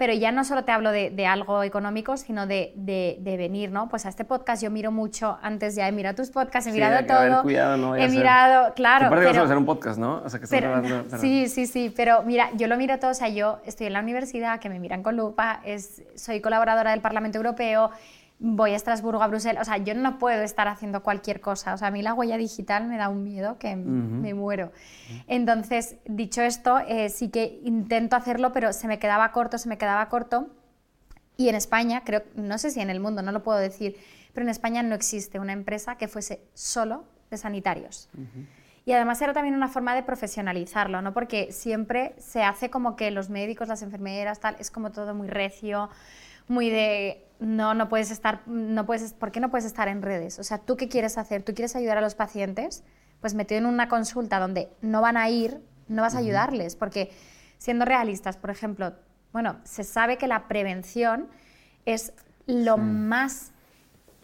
[0.00, 3.70] Pero ya no solo te hablo de, de algo económico, sino de, de- de venir,
[3.70, 3.90] ¿no?
[3.90, 6.76] Pues a este podcast yo miro mucho, antes ya he mirado tus podcasts, he Sí,
[6.78, 7.42] mirado haber todo.
[7.42, 9.08] cuidado, no he mirado, claro.
[9.08, 10.22] Aparte que vamos a pero- hacer un podcast, ¿no?
[10.24, 10.80] O sea, que pero-
[11.10, 13.92] pero- sí, sí, sí, pero mira, yo lo miro todo, o sea, yo estoy en
[13.92, 17.90] la universidad, que me miran con lupa, es, soy colaboradora del Parlamento Europeo,
[18.42, 21.76] voy a Estrasburgo, a Bruselas, o sea, yo no puedo estar haciendo cualquier cosa, o
[21.76, 24.72] sea, a mí la huella digital me da un miedo que me muero.
[25.28, 29.76] Entonces, dicho esto, eh, sí que intento hacerlo, pero se me quedaba corto, se me
[29.76, 30.48] quedaba corto.
[31.36, 33.96] Y en España, creo, no sé si en el mundo, no lo puedo decir,
[34.32, 38.08] pero en España no existe una empresa que fuese solo de sanitarios.
[38.86, 41.12] Y además era también una forma de profesionalizarlo, ¿no?
[41.12, 45.28] Porque siempre se hace como que los médicos, las enfermeras, tal, es como todo muy
[45.28, 45.90] recio,
[46.50, 50.38] muy de no, no puedes estar, no puedes, ¿por qué no puedes estar en redes?
[50.38, 51.42] O sea, ¿tú qué quieres hacer?
[51.42, 52.82] ¿Tú quieres ayudar a los pacientes?
[53.20, 57.12] Pues metido en una consulta donde no van a ir, no vas a ayudarles, porque
[57.56, 58.94] siendo realistas, por ejemplo,
[59.32, 61.28] bueno, se sabe que la prevención
[61.86, 62.12] es
[62.46, 63.52] lo más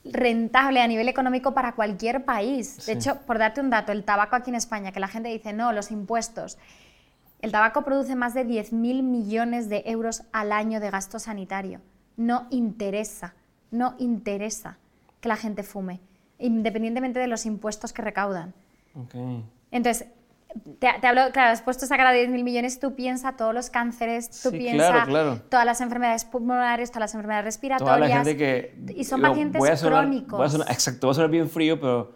[0.05, 2.77] rentable a nivel económico para cualquier país.
[2.77, 2.91] De Sí.
[2.93, 5.73] hecho, por darte un dato, el tabaco aquí en España, que la gente dice, no,
[5.73, 6.59] los impuestos.
[7.41, 11.81] El tabaco produce más de 10.000 millones de euros al año de gasto sanitario.
[12.17, 13.35] No interesa,
[13.71, 14.79] no interesa
[15.21, 16.01] que la gente fume,
[16.39, 18.55] independientemente de los impuestos que recaudan.
[18.95, 19.15] Ok.
[19.71, 20.07] Entonces,
[20.79, 24.31] te, te hablo, claro, has puesto sacar a 10.000 millones, tú piensa todos los cánceres,
[24.43, 25.41] tú Sí, piensa claro, claro.
[25.51, 28.09] todas las enfermedades pulmonares, todas las enfermedades Toda respiratorias.
[28.11, 28.75] la gente que...
[28.97, 30.39] Y son pacientes voy a sonar- crónicos.
[30.39, 32.13] voy a sonar- exacto, va a sonar bien frío, pero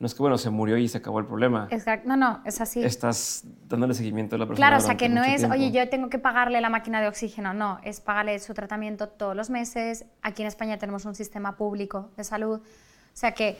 [0.00, 1.66] no es que, bueno, se murió y se acabó el problema.
[1.70, 2.84] Exacto, no, no, es así.
[2.84, 5.54] Estás dándole seguimiento a la persona Claro, o sea, que no es, tiempo.
[5.56, 9.34] oye, yo tengo que pagarle la máquina de oxígeno, no, es pagarle su tratamiento todos
[9.34, 10.04] los meses.
[10.22, 12.60] Aquí en España tenemos un sistema público de salud.
[12.60, 13.58] O sea que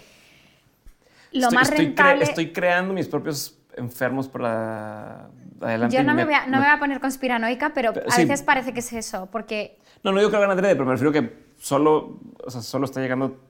[1.33, 2.25] lo estoy, más estoy cre- rentable...
[2.25, 5.29] estoy creando mis propios enfermos para
[5.61, 5.95] adelante.
[5.97, 8.13] yo no me, voy a, no me- me voy a poner conspiranoica, pero Pero a
[8.13, 8.23] sí.
[8.23, 10.93] veces parece que es eso, porque No, no digo que lo hagan adrede, pero me
[10.93, 13.41] refiero que solo, o sea, solo está llegando,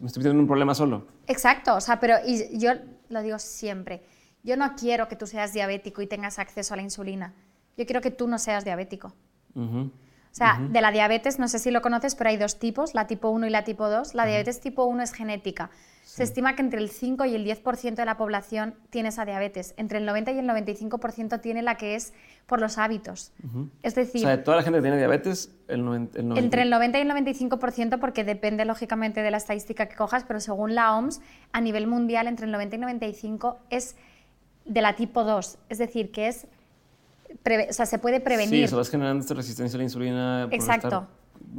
[0.00, 1.06] me estoy metiendo en un problema solo.
[1.26, 2.72] Exacto, o sea, pero y yo
[3.08, 4.02] lo digo siempre,
[4.42, 7.34] yo no quiero que tú seas diabético y tengas acceso a la insulina,
[7.76, 9.14] yo quiero que tú no seas diabético.
[9.54, 9.90] O
[10.38, 13.28] sea, de la diabetes, no sé si lo conoces, pero hay dos tipos, la tipo
[13.30, 14.14] 1 y la tipo 2.
[14.14, 15.70] La diabetes tipo 1 es genética.
[16.18, 19.72] Se estima que entre el 5 y el 10% de la población tiene esa diabetes.
[19.78, 22.12] Entre el 90 y el 95% tiene la que es
[22.46, 23.32] por los hábitos.
[23.82, 26.18] Es O decir, sea, de toda la gente que tiene diabetes, el 90...
[26.18, 29.96] El 90 entre el 90 y el 95%, porque depende lógicamente de la estadística que
[29.96, 31.20] cojas, pero según la OMS,
[31.52, 33.96] a nivel mundial, entre el 90 y 95 es
[34.64, 35.58] de la tipo 2.
[35.68, 36.46] Es decir, que es.
[37.44, 38.50] preve- o sea, se puede prevenir.
[38.50, 40.46] Sí, eso vas generando esta resistencia a la insulina.
[40.46, 40.86] por Exacto.
[40.88, 41.06] estar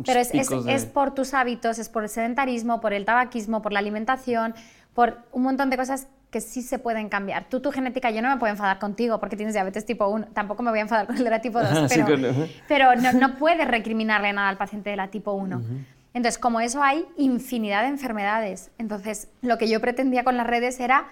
[0.05, 3.05] Pero es, es- picos de- es por tus hábitos, es por el sedentarismo, por el
[3.05, 4.53] tabaquismo, por la alimentación,
[4.93, 7.45] por un montón de cosas que sí se pueden cambiar.
[7.49, 10.61] Tú, tu genética, yo no me puedo enfadar contigo porque tienes diabetes tipo 1, tampoco
[10.61, 12.41] me voy a enfadar con el de la tipo 2, Ajá, sí, pero, con- ajá.
[12.67, 15.61] pero no, no puedes recriminarle nada al paciente de la tipo 1.
[16.13, 18.71] Entonces, como eso hay infinidad de enfermedades.
[18.77, 21.07] Entonces, lo que yo pretendía con las redes era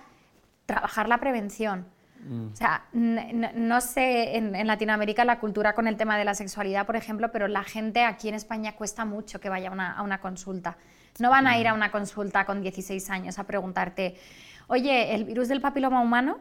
[0.65, 1.85] trabajar la prevención.
[2.27, 2.51] Mm.
[2.53, 6.85] O sea, no sé en, en Latinoamérica la cultura con el tema de la sexualidad,
[6.85, 10.01] por ejemplo, pero la gente aquí en España cuesta mucho que vaya a una, a
[10.01, 10.77] una consulta.
[11.19, 14.15] No van a ir a una consulta con 16 años a preguntarte,
[14.67, 16.39] oye, ¿el virus del papiloma humano?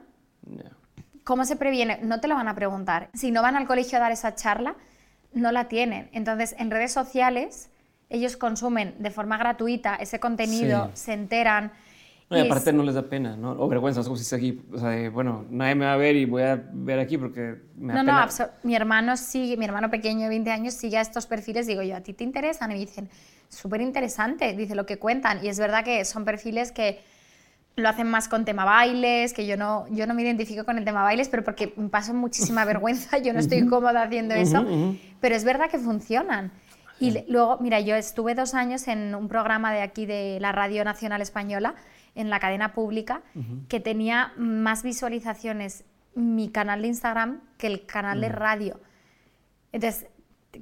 [1.24, 1.98] ¿Cómo se previene?
[2.02, 3.08] No te lo van a preguntar.
[3.14, 4.76] Si no van al colegio a dar esa charla,
[5.32, 6.08] no la tienen.
[6.12, 7.70] Entonces, en redes sociales,
[8.10, 11.04] ellos consumen de forma gratuita ese contenido, Sí.
[11.04, 11.72] se enteran.
[12.28, 13.52] No, y es- aparte no les da pena, ¿no?
[13.52, 14.62] O vergüenza, no sé cómo se dice aquí.
[14.72, 17.92] O sea, bueno, nadie me va a ver y voy a ver aquí porque me
[17.92, 18.24] da No, no, pena.
[18.26, 21.82] abso- mi hermano sigue, mi hermano pequeño de 20 años sigue a estos perfiles, digo
[21.82, 22.70] yo, ¿a ti te interesan?
[22.72, 23.08] Y me dicen,
[23.48, 25.44] súper interesante, dice lo que cuentan.
[25.44, 26.98] Y es verdad que son perfiles que
[27.76, 30.84] lo hacen más con tema bailes, que yo no, yo no me identifico con el
[30.84, 34.66] tema bailes, pero porque me paso muchísima vergüenza, yo no estoy cómoda haciendo eso,
[35.20, 36.50] pero es verdad que funcionan.
[36.98, 40.82] Y luego, mira, yo estuve dos años en un programa de aquí de la Radio
[40.82, 41.74] Nacional Española,
[42.16, 43.22] en la cadena pública,
[43.68, 48.80] que tenía más visualizaciones mi canal de Instagram que el canal de radio.
[49.70, 50.06] Entonces,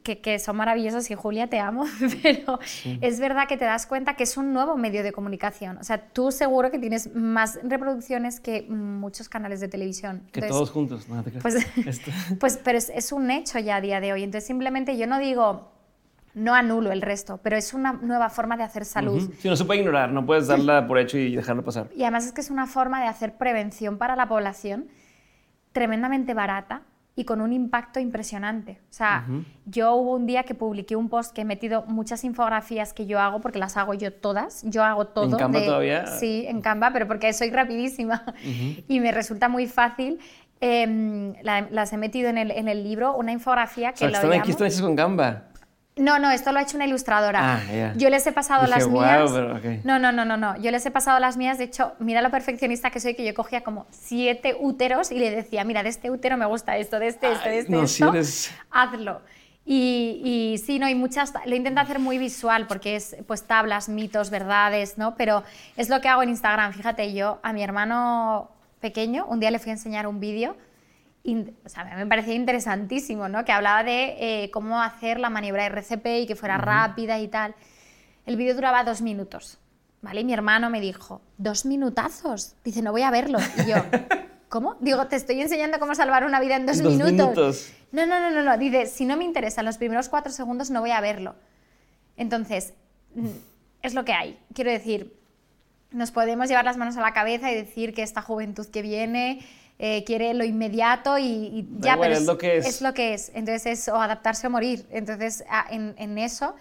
[0.03, 1.85] que, que son maravillosos y Julia, te amo,
[2.23, 2.59] pero
[3.01, 5.79] es verdad que te das cuenta que es un nuevo medio de comunicación.
[5.79, 10.23] O sea, tú seguro que tienes más reproducciones que muchos canales de televisión.
[10.33, 11.43] Que Entonces, todos juntos, no te creas.
[11.43, 11.67] pues,
[12.41, 14.25] pues pero es, es un hecho ya a día de hoy.
[14.25, 15.71] Entonces, simplemente yo no digo,
[16.35, 19.23] no anulo el resto, pero es una nueva forma de hacer salud.
[19.23, 19.33] Ujú.
[19.39, 21.89] Sí, no se puede ignorar, no puedes darla por hecho y dejarlo pasar.
[21.95, 24.89] Y además es que es una forma de hacer prevención para la población
[25.73, 26.83] tremendamente barata
[27.17, 28.81] y con un impacto impresionante.
[28.91, 29.25] O sea,
[29.67, 33.21] yo hubo un día que publiqué un post que he metido muchas infografías que yo
[33.21, 34.63] hago, porque las hago yo todas.
[34.65, 35.25] Yo hago todo.
[35.27, 36.07] ¿En Canva todavía?
[36.09, 38.25] Sí, en Canva, pero porque soy rapidísima
[38.89, 40.19] y me resulta muy fácil.
[40.61, 44.09] Em, la- las he metido en el, en el libro, una infografía O que sea,
[44.09, 45.45] lo están aquí, están hechas con gamba.
[45.97, 47.63] No, no, esto lo ha hecho una ilustradora.
[47.63, 47.93] Ah.
[47.97, 49.31] Yo les he pasado Dije, las mías.
[49.33, 49.61] pero.
[49.85, 50.57] No, no, no, no, no.
[50.61, 51.59] Yo les he pasado las mías.
[51.59, 55.31] De hecho, mira lo perfeccionista que soy, que yo cogía como siete úteros y le
[55.31, 58.09] decía, mira, de este útero me gusta esto, de este, este, de este, no, esto.
[58.09, 59.21] eres- Hazlo.
[59.67, 63.89] Y, y sí, no, y muchas, lo intento hacer muy visual porque es pues tablas,
[63.89, 65.15] mitos, verdades, ¿no?
[65.17, 65.43] Pero
[65.77, 66.75] es lo que hago en Instagram.
[66.75, 70.55] Fíjate, yo a mi hermano pequeño un día le fui a enseñar un vídeo
[71.25, 73.45] o sea, me parecía interesantísimo, ¿no?
[73.45, 77.55] Que hablaba de eh, cómo hacer la maniobra RCP y que fuera rápida y tal.
[78.27, 79.59] El vídeo duraba dos minutos,
[80.03, 80.21] ¿vale?
[80.21, 82.57] Y mi hermano me dijo, ¿dos minutazos?
[82.63, 83.39] Dice, no voy a verlo.
[83.57, 83.77] Y yo,
[84.51, 84.77] ¿cómo?
[84.81, 87.13] Digo, te estoy enseñando cómo salvar una vida en dos, Dos minutos.
[87.13, 87.73] minutos.
[87.93, 88.59] No, no, no, no, no.
[88.59, 91.37] Dice, si no me interesan los primeros cuatro segundos, no voy a verlo.
[92.19, 92.75] Entonces,
[93.15, 93.29] mm,
[93.83, 94.39] es lo que hay.
[94.55, 95.19] Quiero decir,
[95.91, 99.41] nos podemos llevar las manos a la cabeza y decir que esta juventud que viene
[99.79, 102.81] eh, quiere lo inmediato y, ya, igual, pero es lo que es.
[102.81, 103.31] lo que es.
[103.35, 104.87] Entonces es o adaptarse o morir.
[104.91, 106.55] Entonces a- en, en eso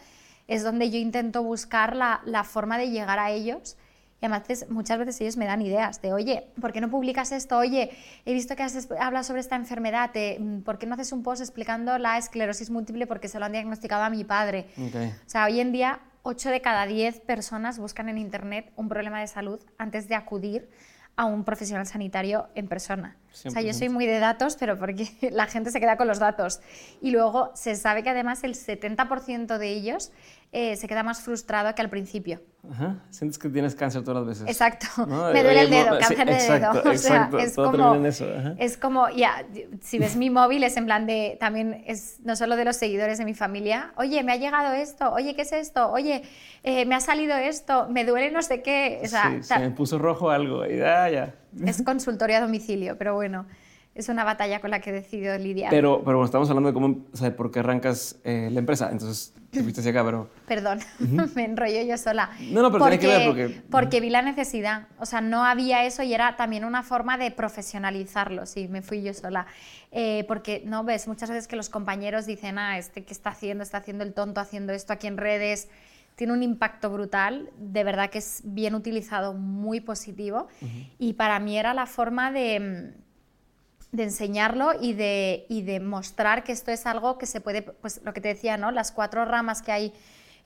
[0.48, 3.78] es donde yo intento buscar la, la forma de llegar a ellos.
[4.22, 7.32] Y además es- muchas veces ellos me dan ideas de, oye, ¿por qué no publicas
[7.32, 7.58] esto?
[7.58, 7.92] Oye,
[8.26, 10.12] he visto que has es- hablas sobre esta enfermedad,
[10.66, 14.04] ¿por qué no haces un post explicando la esclerosis múltiple porque se lo han diagnosticado
[14.04, 14.68] a mi padre?
[15.26, 19.20] O sea, hoy en día 8 de cada 10 personas buscan en Internet un problema
[19.20, 20.70] de salud antes de acudir
[21.16, 23.18] a un profesional sanitario en persona.
[23.46, 23.74] O sea, yo 100%.
[23.74, 26.62] soy muy de datos, pero porque la gente se queda con los datos.
[27.02, 30.12] Y luego se sabe que además el 70% de ellos
[30.56, 32.40] eh, se queda más frustrado que al principio.
[32.72, 33.04] Ajá.
[33.10, 34.48] Sientes que tienes cáncer todas las veces.
[34.48, 34.86] Exacto.
[35.06, 35.34] ¿No?
[35.34, 36.72] Me duele el dedo, mo- sí, cáncer de dedo.
[36.94, 38.26] O sea, es todo como, en eso,
[38.58, 39.46] es como, ya,
[39.82, 43.18] si ves mi móvil es en plan de, también es no solo de los seguidores
[43.18, 45.92] de mi familia, oye, me ha llegado esto, oye, ¿qué es esto?
[45.92, 46.22] Oye,
[46.64, 49.02] eh, me ha salido esto, me duele no sé qué.
[49.04, 51.36] O sea, sí, se me puso rojo algo y ah, ya.
[51.66, 53.46] es consultorio a domicilio, pero bueno,
[53.96, 55.70] es una batalla con la que he decidido lidiar.
[55.70, 58.90] Pero, pero bueno, estamos hablando de cómo, o sea, por qué arrancas eh, la empresa.
[58.92, 60.30] Entonces, te fuiste hacia acá, pero...
[60.48, 60.80] Perdón,
[61.36, 62.32] me enrollo yo sola.
[62.52, 64.88] No, no, pero tiene que ver porque- porque vi la necesidad.
[64.98, 68.46] O sea, no había eso y era también una forma de profesionalizarlo.
[68.48, 69.46] Sí, me fui yo sola.
[69.92, 71.08] Eh, porque, ¿no ves?
[71.08, 74.42] Muchas veces que los compañeros dicen, ah, este que está haciendo, está haciendo el tonto,
[74.42, 75.70] haciendo esto aquí en redes.
[76.16, 80.48] Tiene un impacto brutal, de verdad que es bien utilizado, muy positivo.
[81.00, 82.94] Y para mí era la forma de
[83.94, 88.02] de enseñarlo y de, y de mostrar que esto es algo que se puede, pues
[88.04, 88.72] lo que te decía, ¿no?
[88.72, 89.94] Las cuatro ramas que hay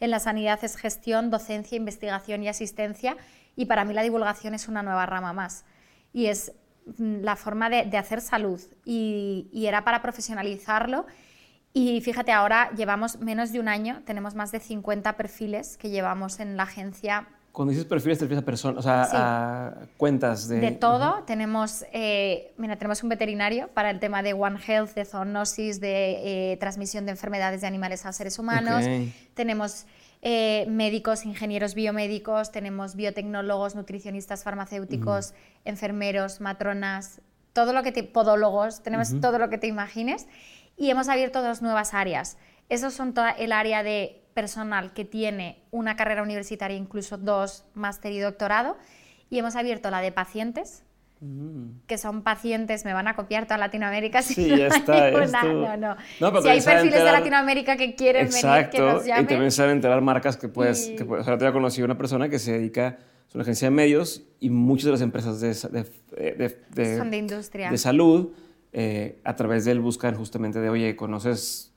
[0.02, 3.16] en la sanidad es gestión, docencia, investigación y asistencia,
[3.56, 5.64] y para mí la divulgación es una nueva rama más.
[6.14, 6.52] Y es
[6.98, 11.06] mm, la forma de, hacer salud, y, y era para profesionalizarlo.
[11.72, 16.42] Y fíjate, ahora llevamos menos de un año, tenemos más de 50 perfiles que llevamos
[16.42, 19.16] en la agencia Cuando dices perfiles, te refieres a personas, o sea, Sí.
[19.16, 20.60] a cuentas de...
[20.60, 21.24] de todo.
[21.24, 26.52] Tenemos, eh, mira, tenemos un veterinario para el tema de One Health, de zoonosis, de
[26.52, 28.86] eh, transmisión de enfermedades de animales a seres humanos.
[29.34, 29.88] Tenemos
[30.22, 35.34] eh, médicos, ingenieros biomédicos, tenemos biotecnólogos, nutricionistas, farmacéuticos,
[35.66, 37.22] enfermeros, matronas,
[37.54, 40.28] todo lo que te, podólogos, tenemos todo lo que te imagines.
[40.78, 42.38] Y hemos abierto dos nuevas áreas.
[42.70, 48.12] Esos son toda el área de personal que tiene una carrera universitaria, incluso dos, máster
[48.12, 48.78] y doctorado.
[49.32, 50.84] Y hemos abierto la de pacientes,
[51.88, 54.22] que son pacientes, me van a copiar toda Latinoamérica.
[54.22, 55.12] si Sí, no ya hay está.
[55.52, 55.96] No, no.
[56.20, 59.26] No, si hay perfiles de enterar- Latinoamérica que quieren venir, que Exacto, nos y llamen.
[59.28, 60.88] también saben enterar marcas que puedes...
[60.90, 63.70] Y- Que, puedes- o sea, yo conocí una persona que se dedica, es una agencia
[63.72, 67.72] de medios, y muchas de las empresas de, de, de- de- Son de industria.
[67.72, 68.34] de salud,
[68.72, 71.77] eh, a través de él buscan justamente de, oye, ¿conoces eh,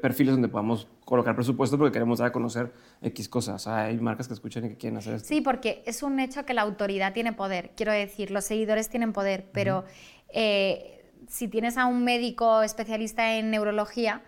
[0.00, 2.72] perfiles donde podamos colocar presupuesto porque queremos dar a conocer
[3.02, 3.54] X cosas?
[3.54, 5.28] O sea, hay marcas que escuchan y que quieren hacer esto.
[5.28, 7.70] Sí, porque es un hecho que la autoridad tiene poder.
[7.76, 9.84] Quiero decir, los seguidores tienen poder, pero
[10.32, 14.22] eh, si tienes a un médico especialista en neurología,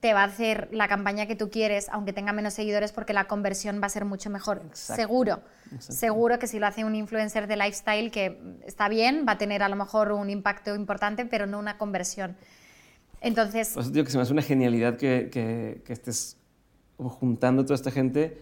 [0.00, 3.28] te va a hacer la campaña que tú quieres, aunque tenga menos seguidores, porque la
[3.28, 4.62] conversión va a ser mucho mejor.
[4.66, 5.00] Exacto.
[5.00, 5.42] Seguro.
[5.66, 5.92] Exacto.
[5.92, 9.62] Seguro que si lo hace un influencer de lifestyle, que está bien, va a tener
[9.62, 12.36] a lo mejor un impacto importante, pero no una conversión.
[13.22, 16.36] Entonces, Por eso digo que se me hace una genialidad que, que, que estés
[16.98, 18.40] juntando toda esta gente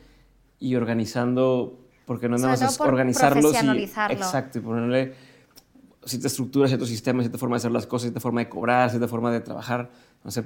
[0.58, 5.14] y organizando, porque no nada más es organizarlos y, exacto, y ponerle
[6.04, 9.08] cierta estructura, cierto sistema, cierta forma de hacer las cosas, cierta forma de cobrar, cierta
[9.08, 9.90] forma de trabajar.
[10.24, 10.44] No sé,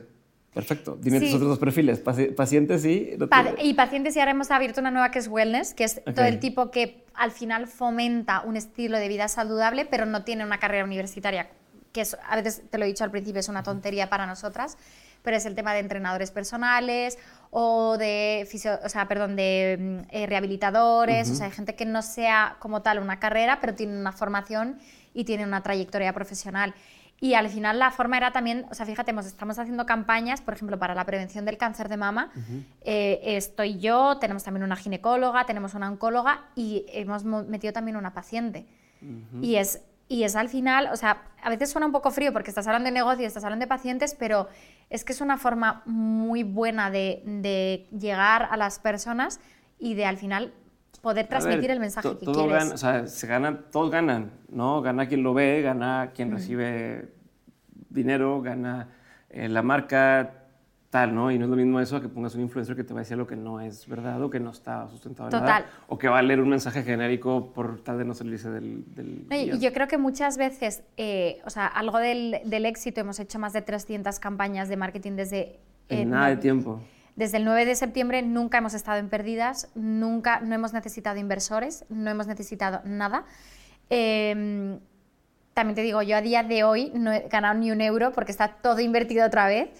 [0.55, 0.97] Perfecto.
[1.01, 3.16] Dime tus otros dos perfiles, pacientes y...
[3.61, 6.39] y pacientes y ahora hemos abierto una nueva que es wellness, que es todo el
[6.39, 10.85] tipo que al final fomenta un estilo de vida saludable, pero no tiene una carrera
[10.85, 11.51] universitaria,
[11.95, 14.77] que es, a veces te lo he dicho al principio, es una tontería para nosotras,
[15.23, 17.17] pero es el tema de entrenadores personales
[17.51, 18.47] o de,
[18.85, 22.83] o sea, perdón, de mm, eh, rehabilitadores, o sea, hay gente que no sea como
[22.83, 24.79] tal una carrera, pero tiene una formación
[25.15, 26.75] y tiene una trayectoria profesional.
[27.21, 30.81] Y al final la forma era también, o sea, fíjate, estamos haciendo campañas, por ejemplo,
[30.81, 32.33] para la prevención del cáncer de mama.
[32.83, 38.13] Eh, estoy yo, tenemos también una ginecóloga, tenemos una oncóloga y hemos metido también una
[38.13, 38.67] paciente.
[39.41, 42.51] Y es y es al final, o sea, a veces suena un poco frío porque
[42.51, 44.49] estás hablando de negocio, estás hablando de pacientes, pero
[44.91, 49.41] es que es una forma muy buena de, llegar a las personas
[49.79, 50.53] y de al final
[51.01, 52.73] poder transmitir el mensaje que todo quieres.
[52.73, 54.81] o sea, se gana, todos ganan, ¿no?
[54.83, 57.13] Gana quien lo ve, gana quien recibe
[57.91, 58.89] dinero, gana
[59.31, 60.44] eh, la marca,
[60.95, 61.31] ¿no?
[61.31, 63.17] Y no es lo mismo eso que pongas un influencer que te va a decir
[63.17, 65.67] lo que no es verdad o que no está sustentado en nada.
[65.89, 68.85] O que va a leer un mensaje genérico por tal de no salirse del...
[68.95, 73.19] del y yo creo que muchas veces, eh, o sea, algo del, del, éxito, hemos
[73.19, 75.59] hecho más de 300 campañas de marketing desde...
[75.89, 76.81] En nada de tiempo.
[77.17, 81.85] Desde el 9 de septiembre nunca hemos estado en pérdidas, nunca, no hemos necesitado inversores,
[81.89, 83.25] no hemos necesitado nada.
[83.91, 84.79] Eh,
[85.55, 88.33] también te digo, yo a día de hoy no he ganado ni un euro porque
[88.33, 89.71] está todo invertido otra vez,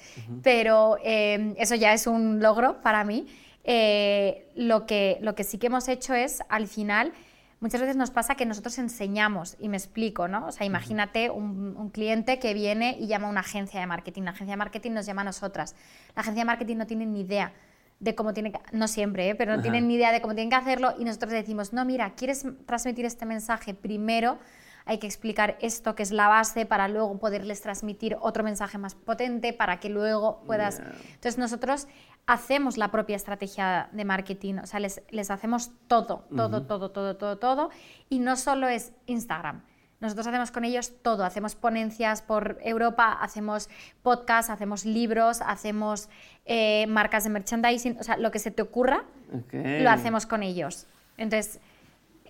[0.43, 3.27] pero eh, eso ya es un logro para mí.
[3.65, 7.13] Eh, lo, que, lo que sí que hemos hecho es, al final,
[7.61, 10.47] muchas veces nos pasa que nosotros enseñamos, y me explico, ¿no?
[10.47, 14.23] O sea, imagínate un, un, cliente que viene y llama a una agencia de marketing.
[14.23, 15.75] La agencia de marketing nos llama a nosotras.
[16.15, 17.53] La agencia de marketing no tiene ni idea
[18.01, 19.35] de cómo tiene que, no siempre, ¿eh?
[19.35, 22.15] pero no tienen ni idea de cómo tienen que hacerlo y nosotros decimos, no, mira,
[22.15, 24.39] ¿quieres transmitir este mensaje primero?
[24.87, 28.95] Hay que explicar esto que es la base para luego poderles transmitir otro mensaje más
[28.95, 30.81] potente para que luego puedas...
[30.81, 31.89] Entonces nosotros
[32.27, 37.17] hacemos la propia estrategia de marketing, o sea, les, les hacemos todo, todo, todo, todo,
[37.17, 37.71] todo, todo,
[38.09, 39.63] y no solo es Instagram.
[40.01, 43.71] Nosotros hacemos con ellos todo, hacemos ponencias por Europa, hacemos
[44.03, 46.11] podcasts, hacemos libros, hacemos
[46.45, 49.05] eh, marcas de merchandising, o sea, lo que se te ocurra,
[49.53, 50.87] lo hacemos con ellos.
[51.17, 51.61] Entonces,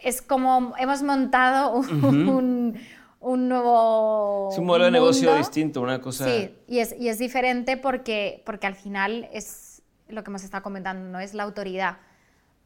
[0.05, 2.79] es como hemos montado un,
[3.21, 4.51] un, nuevo...
[4.53, 6.27] Es un modelo de negocio distinto, una cosa...
[6.27, 10.63] Sí, y es, y es diferente porque, porque al final es lo que hemos estado
[10.63, 11.97] comentando, no es la autoridad.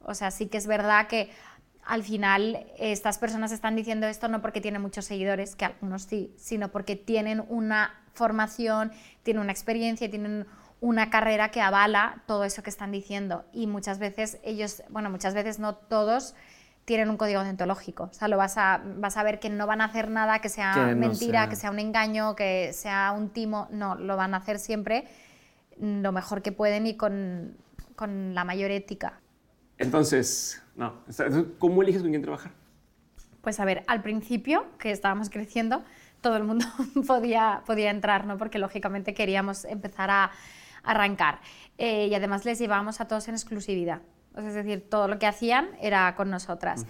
[0.03, 1.30] O sea, sí que es verdad que
[1.84, 6.34] al final estas personas están diciendo esto no porque tienen muchos seguidores, que algunos sí,
[6.36, 10.47] sino porque tienen una formación, tienen una experiencia, tienen
[10.80, 13.45] una carrera que avala todo eso que están diciendo.
[13.53, 16.34] Y muchas veces ellos, bueno, muchas veces no todos,
[16.89, 18.05] tienen un código deontológico.
[18.05, 20.49] O sea, lo vas a, vas a ver que no van a hacer nada que
[20.49, 23.68] sea mentira, que sea un engaño, que sea un timo.
[23.70, 25.05] No, lo van a hacer siempre
[25.78, 27.59] lo mejor que pueden y con,
[27.95, 29.20] con la mayor ética.
[29.76, 30.95] Entonces, no,
[31.59, 32.53] ¿cómo eliges con quién trabajar?
[33.43, 35.84] Pues a ver, al principio, que estábamos creciendo,
[36.22, 36.64] todo el mundo
[37.07, 38.39] podía, podía entrar, ¿no?
[38.39, 40.30] Porque lógicamente queríamos empezar a
[40.82, 41.41] arrancar.
[41.76, 44.01] Eh, y además les llevábamos a todos en exclusividad
[44.47, 46.86] es decir, todo lo que hacían era con nosotras.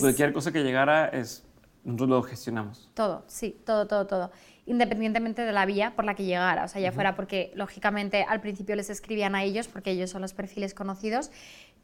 [0.00, 1.46] cualquier cosa que llegara es
[1.86, 2.90] nosotros lo gestionamos.
[2.94, 4.32] Todo, sí, todo, todo, todo.
[4.66, 6.64] Independientemente de la vía por la que llegara.
[6.64, 10.22] O sea, ya fuera porque, lógicamente, al principio les escribían a ellos, porque ellos son
[10.22, 11.30] los perfiles conocidos,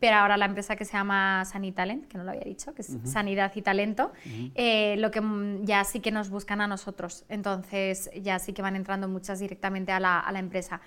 [0.01, 2.97] pero ahora la empresa que se llama Sanitalent, que no lo había dicho, que es
[3.05, 4.13] Sanidad y Talento,
[4.57, 5.23] eh, lo que
[5.63, 7.25] ya sí que nos buscan a nosotros.
[7.29, 10.81] Entonces, ya sí que van entrando muchas directamente a la, a la empresa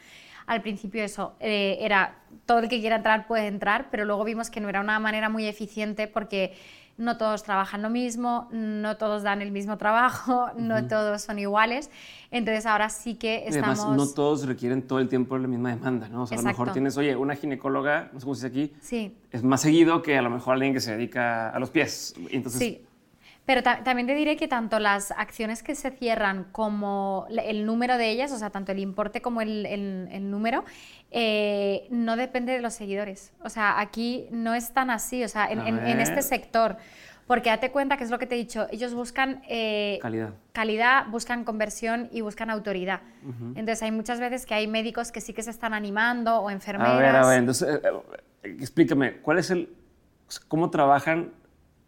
[0.48, 4.50] al principio eso eh, era todo el que quiera entrar puede entrar, pero luego vimos
[4.50, 6.54] que no era una manera muy eficiente porque
[6.98, 11.90] no todos trabajan lo mismo, no todos dan el mismo trabajo, no todos son iguales.
[12.32, 13.80] Entonces ahora sí que estamos...
[13.80, 16.24] Además, no todos requieren todo el tiempo la misma demanda, ¿no?
[16.24, 18.76] O sea, a lo mejor tienes, oye, una ginecóloga, no sé cómo se dice aquí,
[18.82, 19.16] sí.
[19.32, 22.16] es más seguido que a lo mejor alguien que se dedica a los pies.
[22.30, 22.82] Entonces, sí.
[23.46, 28.10] Pero también te diré que tanto las acciones que se cierran como el número de
[28.10, 30.66] ellas, o sea, tanto el importe como el, el, número,
[31.12, 33.34] eh, no depende de los seguidores.
[33.44, 36.78] O sea, aquí no es tan así, o sea, en, en, este sector.
[37.28, 40.34] Porque date cuenta que es lo que te he dicho, ellos buscan eh, calidad.
[40.52, 43.02] calidad, buscan conversión y buscan autoridad.
[43.56, 46.94] Entonces hay muchas veces que hay médicos que sí que se están animando o enfermeras.
[46.94, 47.92] A ver, a ver, entonces eh,
[48.44, 49.70] explícame, ¿cuál es el,
[50.48, 51.32] cómo trabajan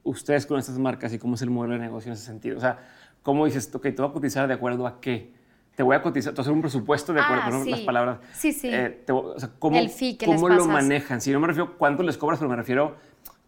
[0.09, 2.57] ustedes con estas marcas y cómo es el modelo de negocio en ese sentido?
[2.57, 2.79] O sea,
[3.23, 5.31] ¿cómo dices, ok, te voy a cotizar de acuerdo a qué?
[5.75, 8.17] Te voy a cotizar, te voy a hacer un presupuesto de acuerdo con las palabras.
[8.33, 8.69] Sí, sí.
[8.71, 11.21] Eh, o sea, ¿Cómo, el fee que cómo lo manejan?
[11.21, 12.95] Si no me refiero cuánto les cobras, pero me refiero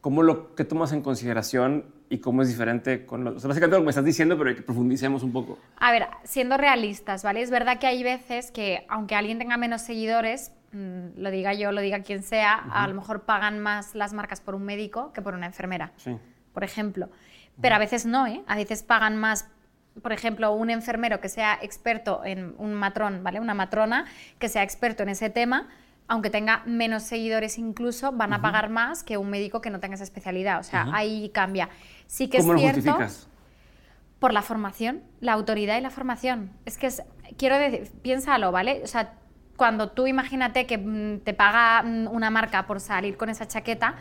[0.01, 3.36] cómo lo que tomas en consideración y cómo es diferente con los...
[3.36, 5.57] O sea, básicamente lo que me estás diciendo, pero que profundicemos un poco.
[5.78, 7.41] A ver, siendo realistas, ¿vale?
[7.41, 11.72] Es verdad que hay veces que, aunque alguien tenga menos seguidores, mm, lo diga yo,
[11.72, 15.22] lo diga quien sea, a lo mejor pagan más las marcas por un médico que
[15.22, 16.18] por una enfermera, Sí.
[16.54, 17.10] Por ejemplo.
[17.62, 18.43] Pero a veces no, ¿eh?
[18.47, 19.47] A veces pagan más,
[20.02, 23.39] por ejemplo, un enfermero que sea experto en un matrón, ¿vale?
[23.39, 24.06] Una matrona
[24.38, 25.68] que sea experto en ese tema,
[26.08, 29.95] aunque tenga menos seguidores incluso, van a pagar más que un médico que no tenga
[29.95, 30.60] esa especialidad.
[30.60, 31.70] O sea, ahí cambia.
[32.08, 33.30] Sí que ¿Cómo es lo cierto justificas?
[34.20, 36.52] por la formación, la autoridad y la formación.
[36.66, 37.04] Es que es,
[37.38, 38.82] quiero decir, piénsalo, ¿vale?
[38.84, 39.14] O sea,
[39.56, 43.95] cuando tú imagínate que mm, te paga mm, una marca por salir con esa chaqueta,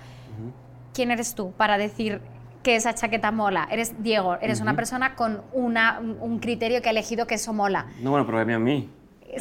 [0.95, 2.21] ¿quién eres tú para decir
[2.63, 3.69] que esa chaqueta mola?
[3.71, 7.87] Eres Diego, eres una persona con una, un- criterio que ha elegido que eso mola.
[8.01, 8.91] No, bueno, pero a mí a mí.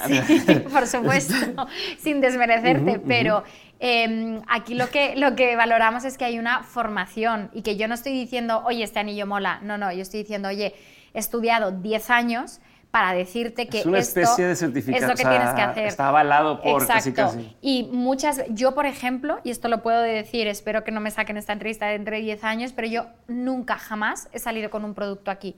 [0.06, 0.20] Sí,
[0.72, 1.34] por supuesto,
[2.00, 3.44] sin desmerecerte, pero
[3.80, 7.88] eh, aquí lo que, lo que valoramos es que hay una formación y que yo
[7.88, 10.76] no estoy diciendo, oye, este anillo mola, no, no, yo estoy diciendo, oye,
[11.14, 12.60] he estudiado 10 años
[12.98, 15.08] para decirte que Es una esto especie de es certificado.
[15.08, 15.86] lo que o sea, tienes que hacer.
[15.86, 17.38] Está avalado por casi Exacto.
[17.38, 17.56] casi.
[17.62, 21.38] Y muchas, yo por ejemplo, y esto lo puedo decir, espero que no me saquen
[21.38, 25.30] esta entrevista dentro de 10 años, pero yo nunca jamás he salido con un producto
[25.30, 25.56] aquí.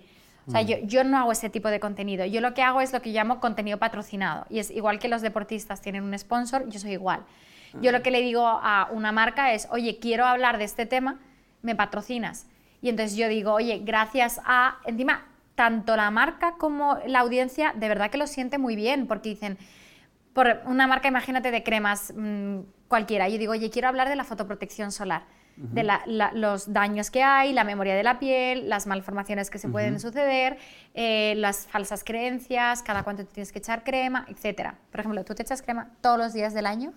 [0.47, 0.51] O Mm.
[0.51, 2.25] sea, yo, yo no hago ese tipo de contenido.
[2.25, 4.45] Yo lo que hago es lo que llamo contenido patrocinado.
[4.49, 7.21] Y es igual que los deportistas tienen un sponsor, yo soy igual.
[7.81, 11.19] Yo lo que le digo a una marca es, oye, quiero hablar de este tema,
[11.61, 12.47] me patrocinas.
[12.81, 15.23] Y entonces yo digo, oye, gracias a, encima,
[15.59, 19.57] tanto la marca como la audiencia, de verdad que lo siente muy bien, porque dicen,
[20.31, 23.27] por una marca, imagínate, de cremas mm, cualquiera.
[23.27, 25.23] Yo digo, oye, quiero hablar de la fotoprotección solar,
[25.57, 29.57] de la- la- los daños que hay, la memoria de la piel, las malformaciones que
[29.57, 30.57] se pueden suceder,
[30.93, 34.75] eh, las falsas creencias, cada cuánto te tienes que echar crema, etc.
[34.91, 36.93] Por ejemplo, ¿tú te echas crema todos los días del año?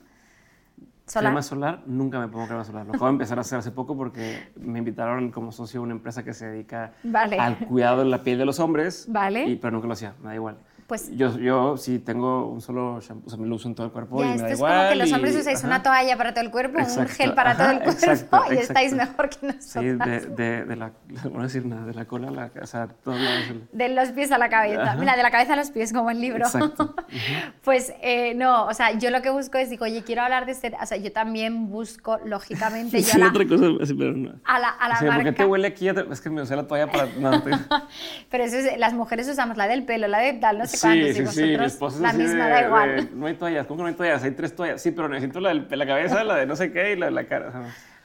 [1.06, 1.30] Solar.
[1.30, 2.86] Crema solar, nunca me pongo crema solar.
[2.86, 5.92] Lo acabo de empezar a hacer hace poco porque me invitaron como socio a una
[5.92, 7.38] empresa que se dedica Vale.
[7.38, 9.06] al cuidado de la piel de los hombres.
[9.08, 9.46] Vale.
[9.46, 10.56] Y, pero nunca lo hacía, me da igual.
[10.92, 13.86] Pues- yo, yo sí tengo un solo shampoo, o sea, me lo uso en todo
[13.86, 14.76] el cuerpo y Ya, me esto da es igual.
[14.76, 15.66] como que los y- hombres usáis ajá.
[15.68, 18.92] una toalla para todo el cuerpo, un gel para todo el cuerpo exacto, y estáis
[18.92, 19.64] mejor que nosotros.
[19.64, 20.92] Sí, de, de, de la,
[21.32, 23.44] no decir nada, de la cola a la, o sea, todo lados.
[23.72, 24.82] De los pies a la cabeza.
[24.82, 24.96] Ajá.
[24.96, 26.44] Mira, de la cabeza a los pies, como el libro.
[26.44, 26.94] Exacto.
[27.64, 30.52] pues eh, no, o sea, yo lo que busco es, digo, oye, quiero hablar de
[30.52, 30.72] este.
[30.80, 34.32] O sea, yo también busco, lógicamente, yo Sí, a la, otra cosa, pero no.
[34.44, 35.34] a la, a la Sí, ¿Por qué marca.
[35.38, 35.88] te huele aquí?
[35.88, 37.06] Es que me usé la toalla para...
[37.18, 37.50] No, te-
[38.30, 41.08] Pero eso es, las mujeres usamos la del pelo, la de tal, no sé cuántos.
[41.08, 42.96] y sí, sí, mi esposa es la misma, de- da igual.
[42.96, 44.22] de, no hay toallas, ¿cómo que no hay toallas?
[44.24, 44.82] Hay tres toallas.
[44.82, 47.12] Sí, pero necesito la de la cabeza, la de no sé qué y la de
[47.12, 47.52] la cara.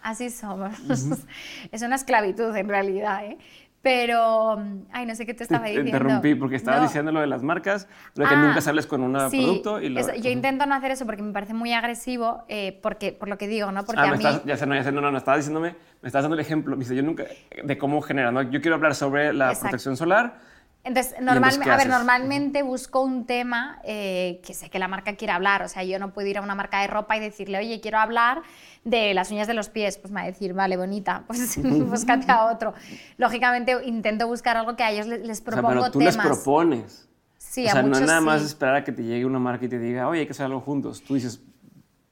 [0.02, 0.74] Así somos.
[1.72, 3.38] es una esclavitud en realidad, ¿eh?
[3.82, 4.62] Pero,
[4.92, 5.92] ay, no sé qué te estaba te diciendo.
[5.98, 6.88] interrumpí porque estabas No.
[6.88, 9.80] diciendo lo de las marcas, lo de que Ah, nunca sales con un sí, producto
[9.80, 10.02] y lo...
[10.02, 13.38] eso, yo intento no hacer eso porque me parece muy agresivo, eh, porque, por lo
[13.38, 13.86] que digo, ¿no?
[13.86, 14.16] Porque Ah, a mí...
[14.18, 16.42] estás, ya sé, no, ya sé, no, no, no, estabas diciéndome, me estás dando el
[16.42, 17.26] ejemplo, me dice, yo nunca,
[17.64, 18.42] de cómo generar, ¿no?
[18.42, 19.62] Yo quiero hablar sobre la Exacto.
[19.70, 20.40] protección solar,
[20.88, 24.88] Entonces, entonces normal, qué a ver, normalmente busco un tema eh, que sé que la
[24.88, 25.62] marca quiere hablar.
[25.62, 27.98] O sea, yo no puedo ir a una marca de ropa y decirle, oye, quiero
[28.00, 28.42] hablar
[28.86, 29.98] de las uñas de los pies.
[29.98, 32.74] Pues me va a decir, vale, bonita, pues búscate a otro.
[33.18, 36.16] Lógicamente, intento buscar algo que a ellos les, les o sea, propongo pero tú temas.
[36.16, 37.10] les propones.
[37.38, 38.48] Sí, o a sea, no muchos es nada más sí.
[38.48, 40.62] esperar a que te llegue una marca y te diga, oye, hay que hacer algo
[40.62, 41.02] juntos.
[41.02, 41.42] Tú dices,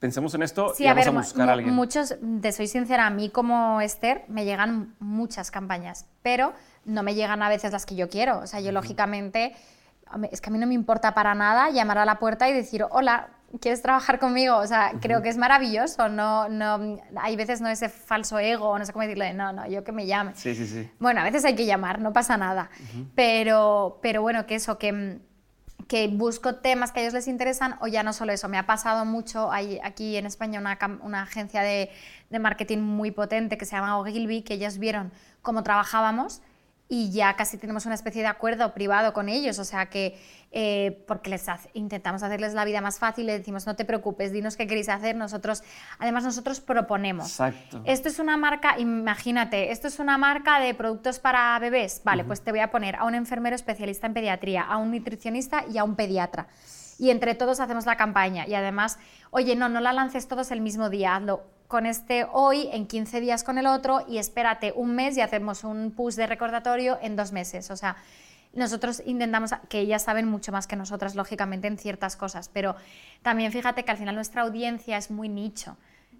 [0.05, 1.73] pensemos en esto Sí, y a vamos ver, a buscar a alguien.
[1.73, 6.53] muchos, te soy sincera, a mí como Esther me llegan muchas campañas, pero
[6.85, 8.37] no me llegan a veces las que yo quiero.
[8.39, 9.55] O sea, yo lógicamente,
[10.31, 12.85] es que a mí no me importa para nada llamar a la puerta y decir,
[12.91, 13.29] hola,
[13.59, 14.57] ¿quieres trabajar conmigo?
[14.57, 16.07] O sea, creo que es maravilloso.
[16.09, 19.65] No, no, hay veces no ese falso ego, no sé cómo decirlo, de no, no,
[19.67, 20.33] yo que me llame.
[20.35, 20.87] Sí, sí, sí.
[20.99, 22.69] Bueno, a veces hay que llamar, no pasa nada.
[23.15, 25.19] pero, pero bueno, que eso, que, mm,
[25.87, 28.49] que busco temas que a ellos les interesan o ya no solo eso.
[28.49, 31.91] Me ha pasado mucho, hay aquí en España una, una agencia de,
[32.29, 35.11] de marketing muy potente que se llama Ogilvy, que ellos vieron
[35.41, 36.41] cómo trabajábamos
[36.87, 40.19] y ya casi tenemos una especie de acuerdo privado con ellos, o sea que
[40.51, 44.31] eh, porque les hace- intentamos hacerles la vida más fácil, les decimos no te preocupes,
[44.31, 45.63] dinos qué queréis hacer, nosotros,
[45.99, 47.25] además nosotros proponemos.
[47.31, 47.81] Exacto.
[47.85, 52.01] Esto es una marca, imagínate, esto es una marca de productos para bebés.
[52.03, 55.65] Vale, pues te voy a poner a un enfermero especialista en pediatría, a un nutricionista
[55.71, 56.47] y a un pediatra.
[56.97, 58.47] Y entre todos hacemos la campaña.
[58.47, 58.97] Y además,
[59.31, 63.21] oye, no, no la lances todos el mismo día, hazlo con este hoy, en 15
[63.21, 67.15] días con el otro y espérate un mes y hacemos un push de recordatorio en
[67.15, 67.71] dos meses.
[67.71, 67.97] O sea,
[68.53, 72.75] nosotros intentamos, que ellas saben mucho más que nosotras, lógicamente, en ciertas cosas, pero
[73.21, 75.77] también fíjate que al final nuestra audiencia es muy nicho.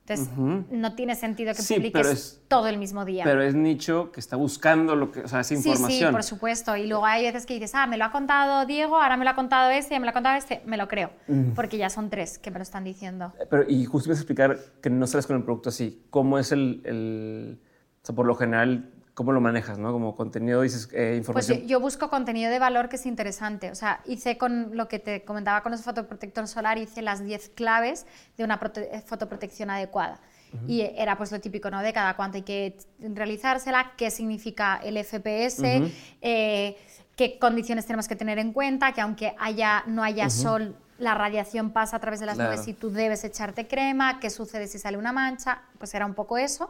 [0.07, 0.29] Entonces,
[0.69, 3.23] no tiene sentido que Sí, publiques es- todo el mismo día.
[3.23, 6.11] Pero es nicho que está buscando lo que, o sea, esa sí, sí, información.
[6.13, 6.75] por supuesto.
[6.77, 9.31] Y luego hay veces que dices, ah, me lo ha contado Diego, ahora me lo
[9.31, 11.09] ha contado este, me lo ha contado este, me lo creo.
[11.55, 13.33] Porque ya son tres que me lo están diciendo.
[13.49, 16.03] Pero, y justo ibas a explicar que no sales con el producto así.
[16.11, 17.59] ¿Cómo es el, el-
[18.03, 19.93] o sea, por lo general, ¿Cómo lo manejas, no?
[19.93, 21.59] Como contenido, dices, eh, Pues información.
[21.61, 23.71] yo, yo busco contenido de valor que es interesante.
[23.71, 27.47] O sea, hice con lo que te comentaba con los fotoprotector solar, hice las 10
[27.55, 28.05] claves
[28.37, 30.19] de una prote- fotoprotección adecuada.
[30.69, 31.81] Y era pues lo típico, ¿no?
[31.81, 35.81] De cada cuánto hay que realizársela, qué significa el FPS,
[36.21, 36.77] eh,
[37.17, 41.71] qué condiciones tenemos que tener en cuenta, que aunque haya, no haya sol, la radiación
[41.71, 42.53] pasa a través de las Claro.
[42.53, 46.13] nubes y tú debes echarte crema, qué sucede si sale una mancha, pues era un
[46.13, 46.69] poco eso.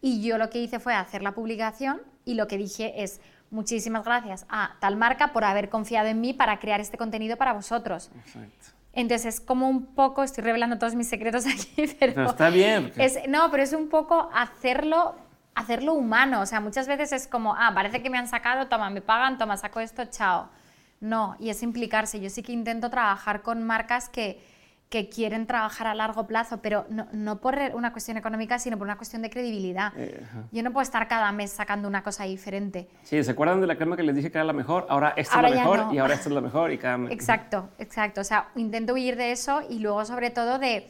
[0.00, 3.20] Y yo lo que hice fue hacer la publicación y lo que dije es
[3.50, 7.52] muchísimas gracias a tal marca por haber confiado en mí para crear este contenido para
[7.52, 8.10] vosotros.
[8.16, 8.66] Exacto.
[8.92, 12.84] Entonces es como un poco, estoy revelando todos mis secretos aquí, pero, Pero está bien.
[12.88, 15.16] porque- es, no, pero es un poco hacerlo,
[15.54, 16.40] hacerlo humano.
[16.40, 19.38] O sea, muchas veces es como, ah, parece que me han sacado, toma, me pagan,
[19.38, 20.48] toma, saco esto, chao.
[21.00, 22.20] No, y es implicarse.
[22.20, 24.42] Yo sí que intento trabajar con marcas que,
[24.88, 28.86] que quieren trabajar a largo plazo, pero no, no por una cuestión económica, sino por
[28.86, 29.92] una cuestión de credibilidad.
[29.96, 30.22] Eh.
[30.50, 32.88] Yo no puedo estar cada mes sacando una cosa diferente.
[33.02, 34.86] Sí, ¿se acuerdan de la crema que les dije que era la mejor?
[34.88, 35.94] Ahora esta Ahora es la mejor no.
[35.94, 37.12] y ahora esta es la mejor y cada mes.
[37.12, 38.22] Exacto, exacto.
[38.22, 40.88] O sea, intento huir de eso y luego sobre todo de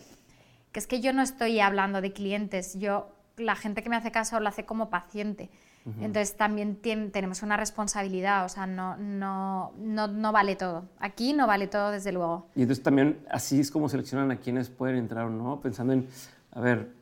[0.70, 4.12] que es que yo no estoy hablando de clientes, yo la gente que me hace
[4.12, 5.51] caso lo hace como paciente.
[6.00, 10.84] Entonces también tenemos una responsabilidad, o sea, no, no, no, no vale todo.
[11.00, 12.46] Aquí no vale todo, desde luego.
[12.55, 16.06] Y entonces también así es como seleccionan a quienes pueden entrar o no, pensando en,
[16.52, 16.92] a ver,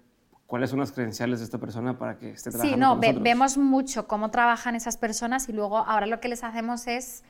[0.46, 3.12] cuáles son las credenciales de esta persona para que esté trabajando Sí, no, con ve-
[3.20, 7.24] vemos mucho cómo trabajan esas personas y luego ahora lo que les hacemos es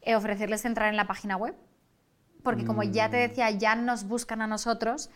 [0.00, 1.54] eh, ofrecerles entrar en la página web.
[2.42, 3.10] Porque como ya Mm.
[3.12, 5.10] te decía, ya nos buscan a nosotros,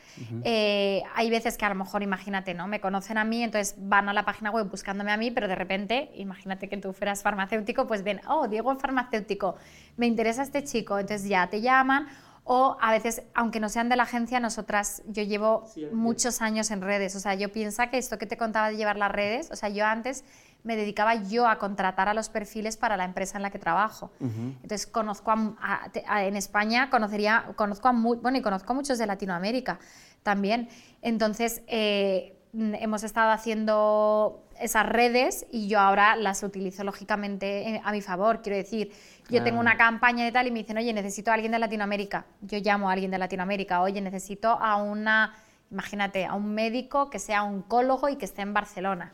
[0.45, 2.69] eh, hay veces que a lo mejor, imagínate, ¿no?
[2.69, 5.57] Me conocen a mí, entonces van a la página web buscándome a mí, pero de
[5.57, 9.57] repente, imagínate que tú fueras farmacéutico, pues ven, oh, Diego es farmacéutico,
[9.97, 12.07] me interesa este chico, entonces ya te llaman.
[12.49, 16.81] O a veces, aunque no sean de la agencia, nosotras, yo llevo muchos años en
[16.81, 17.17] redes.
[17.17, 19.69] O sea, yo pienso que esto que te contaba de llevar las redes, o sea,
[19.69, 20.25] yo antes
[20.67, 24.11] me dedicaba yo a contratar a los perfiles para la empresa en la que trabajo.
[24.21, 28.99] Entonces, conozco a, a- a- en España, conocería, conozco a, bueno, y conozco a muchos
[28.99, 29.79] de Latinoamérica
[30.25, 30.69] también.
[31.03, 37.93] Entonces, eh, mm, hemos estado haciendo esas redes y yo ahora las utilizo lógicamente a
[37.93, 38.43] mi favor.
[38.43, 38.91] Quiero decir,
[39.29, 42.25] yo tengo una campaña de tal y me dicen, oye, necesito a alguien de Latinoamérica.
[42.41, 45.35] Yo llamo a alguien de Latinoamérica, oye, necesito a una,
[45.71, 49.13] imagínate, a un médico que sea oncólogo y que esté en Barcelona.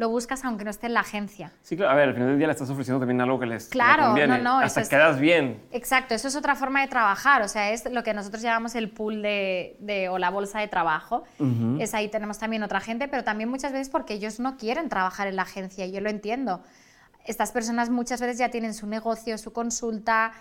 [0.00, 1.52] Lo buscas aunque no esté en la agencia.
[1.60, 3.68] Sí, claro, a ver, al final del día le estás ofreciendo también algo que les
[3.68, 4.38] que le Claro, conviene.
[4.38, 5.60] no, no, Hasta eso es- quedas bien.
[5.72, 8.88] Exacto, eso es otra forma de trabajar, o sea, es lo que nosotros llamamos el
[8.88, 11.24] pool de, de- o la bolsa de trabajo.
[11.78, 15.26] Es ahí tenemos también otra gente, pero también muchas veces porque ellos no quieren trabajar
[15.26, 16.62] en la agencia, y yo lo entiendo.
[17.26, 20.32] Estas personas muchas veces ya tienen su negocio, su consulta,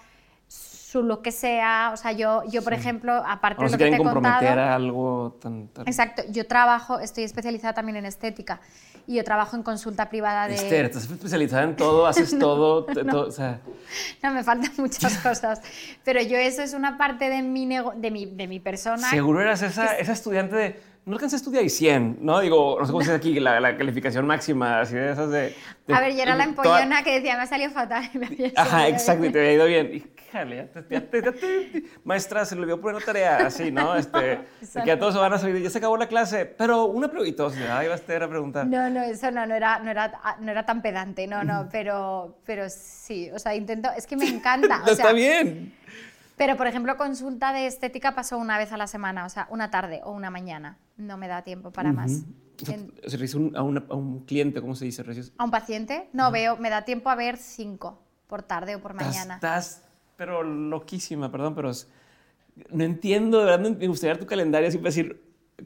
[0.89, 3.89] su lo que sea, o sea, yo, yo por ejemplo, aparte No de lo que
[3.91, 4.59] te he comprometer contado...
[4.61, 5.67] a algo tan...
[5.67, 8.59] tan- Exacto, yo trabajo, estoy especializada también en estética
[9.05, 10.55] y yo trabajo en consulta privada de...
[10.55, 13.59] Esther, estás especializada en todo, haces todo, te- todo, o sea,
[14.23, 15.61] No, me faltan muchas cosas,
[16.03, 19.11] pero yo eso es una parte de mi, nego- de mi, de mi persona.
[19.11, 20.89] seguro eras esa, esa estudiante de...
[21.05, 22.39] No alcancé a estudiar y 100, ¿no?
[22.39, 25.55] Digo, no sé cómo se dice aquí, la, la calificación máxima, así de esas de...
[25.87, 28.09] de- A ver, yo era la toda- empollona que decía, me ha salido fatal.
[28.13, 29.33] y me había Ajá, exacto, y bien".
[29.33, 30.11] te había ido bien.
[30.29, 33.95] Híjale, ya te, ya te- maestra, se le olvidó poner una tarea así, ¿no?
[33.95, 34.39] Este,
[34.83, 37.45] que a todos se van a salir, ya se acabó la clase, pero una pregunta,
[37.45, 38.67] o sea, va a a preguntar.
[38.67, 42.37] No, no, eso no, no era, no era, no era tan pedante, no, no, pero,
[42.45, 44.81] pero sí, o sea, intento, es que me encanta.
[44.83, 45.73] o sea, Está bien.
[46.37, 49.69] Pero, por ejemplo, consulta de estética pasó una vez a la semana, o sea, una
[49.71, 50.77] tarde o una mañana.
[50.95, 52.21] No me da tiempo para más.
[52.61, 52.77] O sea,
[53.07, 55.03] se un- a, una- a un cliente, ¿cómo se dice?
[55.37, 56.07] ¿A un paciente?
[56.13, 59.35] No, veo, me da tiempo a ver cinco por tarde o por mañana.
[59.35, 59.81] Estás,
[60.19, 61.87] pero loquísima, perdón, pero es-
[62.71, 65.21] no entiendo, de verdad, me gustaría ver tu calendario para decir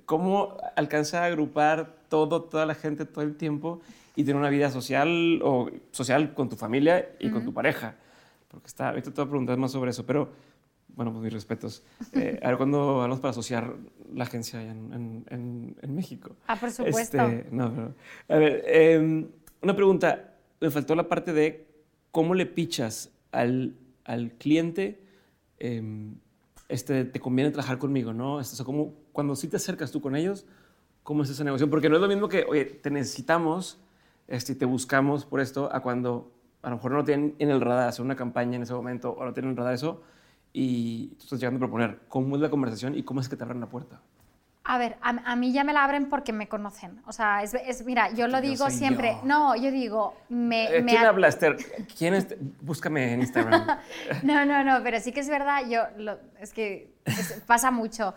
[0.05, 3.81] cómo alcanza a agrupar todo, toda la gente todo el tiempo
[4.15, 7.95] y tener una vida social o social con tu familia y con tu pareja.
[8.47, 10.29] Porque está, ahorita te voy a preguntar más sobre eso, pero
[10.89, 11.81] bueno, pues mis respetos.
[12.11, 13.73] Eh, a ver, ¿cuándo hablamos para asociar
[14.13, 16.35] la agencia en, en- en- en México?
[16.45, 17.17] Ah, por supuesto.
[17.17, 17.93] Este, no, pero,
[18.29, 19.25] a ver, eh,
[19.63, 20.29] una pregunta.
[20.61, 21.65] Me faltó la parte de
[22.11, 23.73] cómo le pichas al,
[24.05, 25.01] al cliente,
[25.59, 26.11] eh,
[26.69, 28.39] este, te conviene trabajar conmigo, ¿no?
[28.39, 30.45] Este, o cómo- cuando sí te acercas tú con ellos,
[31.03, 31.69] ¿cómo es esa negociación?
[31.69, 33.79] Porque no es lo mismo que, oye, te necesitamos
[34.27, 36.31] este, te buscamos por esto, a cuando
[36.61, 39.25] a lo mejor no tienen en el radar hacer una campaña en ese momento o
[39.25, 40.01] no tienen en el radar eso
[40.53, 43.43] y tú estás llegando a proponer cómo es la conversación y cómo es que te
[43.43, 44.01] abren la puerta.
[44.65, 47.01] A ver, a, a mí ya me la abren porque me conocen.
[47.05, 49.17] O sea, es, es- mira, yo lo digo siempre.
[49.21, 49.27] yo.
[49.27, 51.57] No, yo digo, me, Eh, me ¿Quién ha- habla, Esther?
[51.97, 52.27] ¿Quién es?
[52.61, 53.67] Búscame en Instagram.
[54.23, 58.13] No, no, no, pero sí que es verdad, yo, lo- es que es- pasa mucho.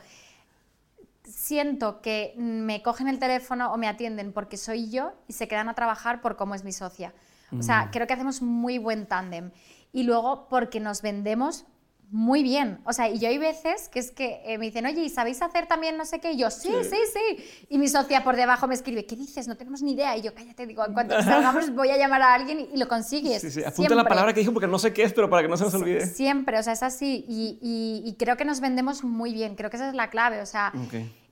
[1.24, 5.68] siento que me cogen el teléfono o me atienden porque soy yo y se quedan
[5.68, 7.12] a trabajar por cómo es mi socia.
[7.58, 9.50] O sea, creo que hacemos muy buen tándem.
[9.92, 11.64] Y luego porque nos vendemos
[12.10, 12.78] muy bien.
[12.84, 15.42] O sea, y yo hay veces que es que eh, me dicen, oye, ¿y sabéis
[15.42, 16.32] hacer también no sé qué?
[16.32, 19.48] Y yo, sí, sí, sí, Y mi socia por debajo me escribe, ¿qué dices?
[19.48, 20.16] No tenemos ni idea.
[20.16, 23.42] Y yo, cállate, digo, en cuanto salgamos voy a llamar a alguien y, lo consigues.
[23.42, 25.48] Sí, sí, apunta la palabra que dijo porque no sé qué es, pero para que
[25.48, 26.06] no se nos olvide.
[26.06, 27.24] Siempre, o sea, es así.
[27.28, 27.58] Y,
[28.04, 30.72] y, creo que nos vendemos muy bien, creo que esa es la clave, o sea,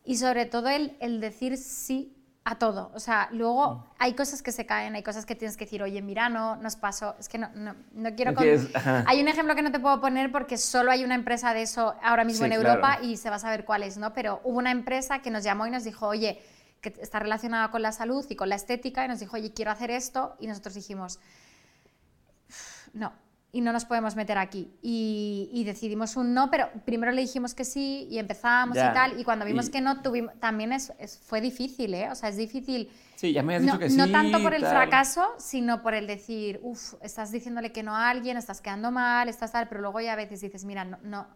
[0.04, 2.14] y sobre todo el, el decir sí
[2.44, 2.90] a todo.
[2.94, 3.84] O sea, luego mm.
[3.98, 6.76] hay cosas que se caen, hay cosas que tienes que decir, oye, mira, no, nos
[6.76, 7.16] pasó.
[7.18, 8.34] Es que no, no, no quiero...
[9.06, 11.94] hay un ejemplo que no te puedo poner porque solo hay una empresa de eso
[12.02, 14.12] ahora mismo en Europa y se va a saber cuál es, ¿no?
[14.12, 16.42] Pero hubo una empresa que nos llamó y nos dijo, oye,
[16.82, 19.70] que está relacionada con la salud y con la estética y nos dijo, oye, quiero
[19.70, 20.36] hacer esto.
[20.38, 21.20] Y nosotros dijimos,
[22.92, 23.12] no,
[23.54, 24.70] y no nos podemos meter aquí.
[24.82, 29.18] Y, decidimos un no, pero primero le dijimos que sí y empezamos y tal.
[29.18, 30.92] Y cuando vimos que no, tuvimos, también es,
[31.24, 32.10] fue difícil, ¿eh?
[32.10, 32.90] O sea, es difícil.
[33.14, 33.96] Sí, ya me has dicho no, que sí.
[33.96, 38.10] No tanto por el fracaso, sino por el decir, uff, estás diciéndole que no a
[38.10, 41.26] alguien, estás quedando mal, estás tal, pero luego ya a veces dices, mira, no, no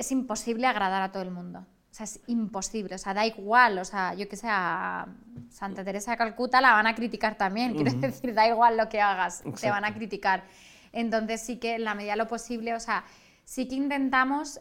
[0.00, 1.60] es imposible agradar a todo el mundo.
[1.60, 5.06] O sea, es imposible, o sea, da igual, o sea, yo que sé, a
[5.50, 9.00] Santa Teresa de Calcuta la van a criticar también, quiero decir, da igual lo que
[9.00, 10.44] hagas, te van a criticar.
[10.92, 13.04] Entonces sí que en la medida de lo posible, o sea,
[13.44, 14.60] sí que intentamos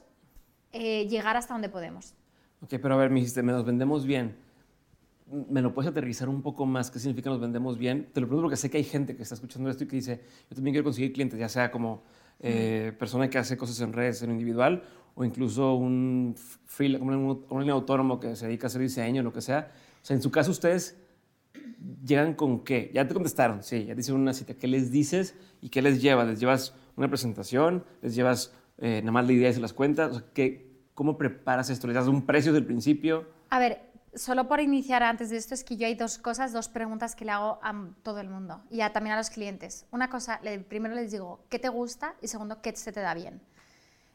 [0.72, 2.14] eh, llegar hasta donde podemos.
[2.62, 4.36] Ok, pero a ver, me dijiste, me nos vendemos bien.
[5.28, 6.90] ¿Me lo puedes aterrizar un poco más?
[6.90, 8.10] ¿Qué significa nos vendemos bien?
[8.14, 10.22] Te lo pregunto porque sé que hay gente que está escuchando esto y que dice,
[10.50, 12.04] yo también quiero conseguir clientes, ya sea como
[12.40, 14.84] eh, persona que hace cosas en redes, en individual,
[15.14, 16.36] o incluso un,
[16.66, 19.72] free, un, un autónomo que se dedica a hacer diseño, lo que sea.
[20.02, 20.98] O sea, en su caso, ustedes
[22.06, 22.92] llegan con qué?
[22.94, 24.54] Ya te contestaron, sí, ya te hicieron una cita.
[24.54, 26.28] ¿Qué les dices y qué les llevas?
[26.28, 27.86] ¿Les llevas una presentación?
[28.02, 30.16] ¿Les llevas eh, nada más la idea y se las cuentas?
[30.16, 31.88] O ¿qué, ¿Cómo preparas esto?
[31.88, 33.30] ¿Les das un precio desde el principio?
[33.50, 36.68] A ver, solo por iniciar antes de esto es que yo hay dos cosas, dos
[36.68, 37.74] preguntas que le hago a
[38.04, 39.86] todo el mundo y también a los clientes.
[39.92, 42.16] Una cosa, primero les digo, ¿qué te gusta?
[42.22, 43.42] Y segundo, ¿qué se te da bien?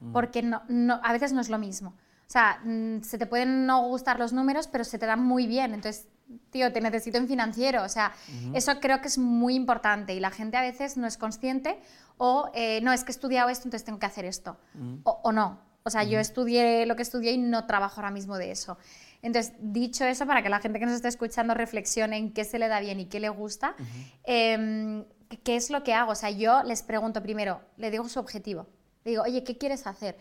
[0.01, 0.13] Mm.
[0.13, 1.91] Porque no, no, a veces no es lo mismo.
[1.91, 5.47] O sea, mm, se te pueden no gustar los números, pero se te dan muy
[5.47, 5.75] bien.
[5.75, 6.09] Entonces,
[6.51, 7.83] tío, te necesito en financiero.
[7.83, 8.13] O sea,
[8.55, 11.79] eso creo que es muy importante y la gente a veces no es consciente
[12.17, 14.57] o eh, no, es que he estudiado esto, entonces tengo que hacer esto.
[15.05, 15.61] o, no.
[15.87, 18.79] O sea, yo estudié lo que estudié y no trabajo ahora mismo de eso.
[19.21, 22.59] Entonces, dicho eso, para que la gente que nos está escuchando reflexione en qué se
[22.59, 23.75] le da bien y qué le gusta,
[24.23, 25.05] em,
[25.43, 26.13] ¿qué es lo que hago?
[26.13, 28.67] O sea, yo les pregunto primero, le digo su objetivo.
[29.05, 30.17] Le digo, oye, ¿qué quieres hacer?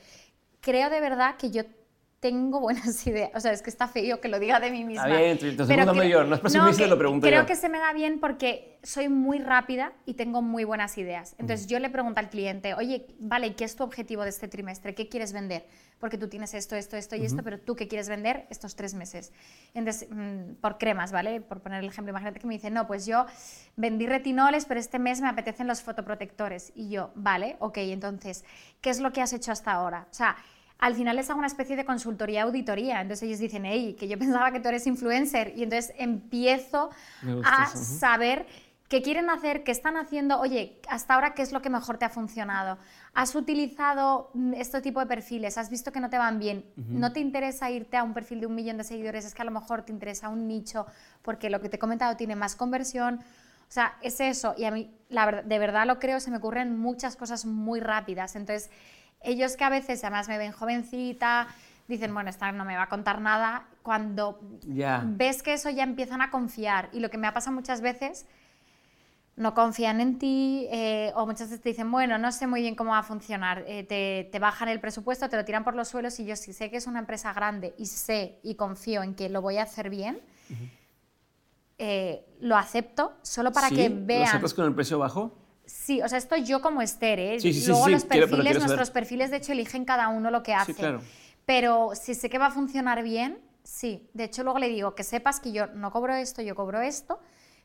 [0.59, 1.63] Creo de verdad que yo
[2.23, 3.31] tengo buenas ideas.
[3.35, 5.07] O sea, es que está feo que lo diga de mí misma.
[5.07, 7.91] Está bien, te pero yo, no es presumiste, lo pregunté Creo que se me da
[7.91, 11.35] bien porque soy muy rápida y tengo muy buenas ideas.
[11.37, 14.95] Entonces yo le pregunto al cliente, oye, vale, ¿qué es tu objetivo de este trimestre?
[14.95, 15.65] ¿Qué quieres vender?
[15.99, 18.93] Porque tú tienes esto, esto, esto y esto, pero tú qué quieres vender estos tres
[18.93, 19.33] meses.
[19.73, 21.41] Entonces, mm, por cremas, ¿vale?
[21.41, 23.25] Por poner el ejemplo, imagínate que me dice, no, pues yo
[23.75, 26.71] vendí retinoles, pero este mes me apetecen los fotoprotectores.
[26.75, 28.45] Y yo, vale, ok, entonces,
[28.81, 30.07] ¿qué es lo que has hecho hasta ahora?
[30.09, 30.37] O sea,
[30.83, 32.99] al final les hago una especie de consultoría auditoría.
[32.99, 35.53] Entonces ellos dicen, hey, que yo pensaba que tú eres influencer.
[35.55, 36.89] Y entonces empiezo
[37.45, 38.45] a saber
[38.89, 40.41] qué quieren hacer, qué están haciendo.
[40.41, 42.77] Oye, hasta ahora, ¿qué es lo que mejor te ha funcionado?
[43.13, 45.57] ¿Has utilizado mm, este tipo de perfiles?
[45.57, 46.65] ¿Has visto que no te van bien?
[46.75, 49.23] ¿No te interesa irte a un perfil de un millón de seguidores?
[49.23, 50.85] Es que a lo mejor te interesa un nicho
[51.21, 53.21] porque lo que te he comentado tiene más conversión.
[53.69, 54.53] O sea, es eso.
[54.57, 58.35] Y a mí, la, de verdad lo creo, se me ocurren muchas cosas muy rápidas.
[58.35, 58.69] Entonces,
[59.23, 61.47] ellos que a veces además me ven jovencita,
[61.87, 64.39] dicen, bueno, esta no me va a contar nada, cuando
[65.05, 66.89] ves que eso ya empiezan a confiar.
[66.93, 68.25] Y lo que me ha pasado muchas veces,
[69.35, 72.75] no confían en ti eh, o muchas veces te dicen, bueno, no sé muy bien
[72.75, 75.87] cómo va a funcionar, eh, te, te, bajan el presupuesto, te lo tiran por los
[75.87, 79.15] suelos y yo si sé que es una empresa grande y sé y confío en
[79.15, 80.21] que lo voy a hacer bien,
[81.79, 84.21] eh, lo acepto solo para que vean...
[84.21, 85.35] ¿Lo aceptas con el precio bajo?
[85.65, 87.37] Sí, o sea, esto yo como Esther, ¿eh?
[87.67, 90.73] Luego los perfiles, nuestros perfiles, de hecho, eligen cada uno lo que hace.
[90.73, 91.01] Claro.
[91.45, 94.09] Pero si sé que va a funcionar bien, sí.
[94.13, 97.19] De hecho, luego le digo que sepas que yo no cobro esto, yo cobro esto,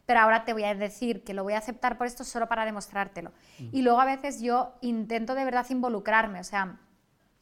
[0.07, 2.65] pero ahora te voy a decir que lo voy a aceptar por esto solo para
[2.65, 3.33] demostrártelo.
[3.73, 6.79] Y luego a veces yo intento de verdad involucrarme, o sea,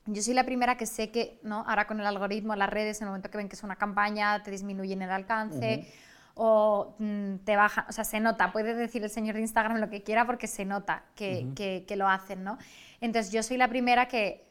[0.06, 1.64] yo soy la primera que sé que, ¿no?
[1.66, 4.42] Ahora con el algoritmo, las redes, en el momento que ven que es una campaña,
[4.42, 5.92] te disminuyen el alcance
[6.38, 9.88] o mm, te baja, o sea, se nota, puede decir el señor de Instagram lo
[9.88, 11.48] que quiera porque se nota que,
[11.86, 12.58] que, lo hacen, ¿no?
[13.00, 14.44] Entonces yo soy la primera que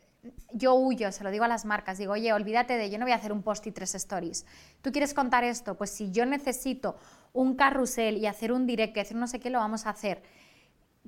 [0.52, 3.12] yo huyo, se lo digo a las marcas, digo, oye, olvídate de, yo no voy
[3.12, 4.48] a hacer un post y tres stories.
[4.82, 5.76] ¿Tú quieres contar esto?
[5.76, 6.98] Pues si yo necesito
[7.34, 10.24] un carrusel y hacer un direct y hacer no sé qué, lo vamos a hacer.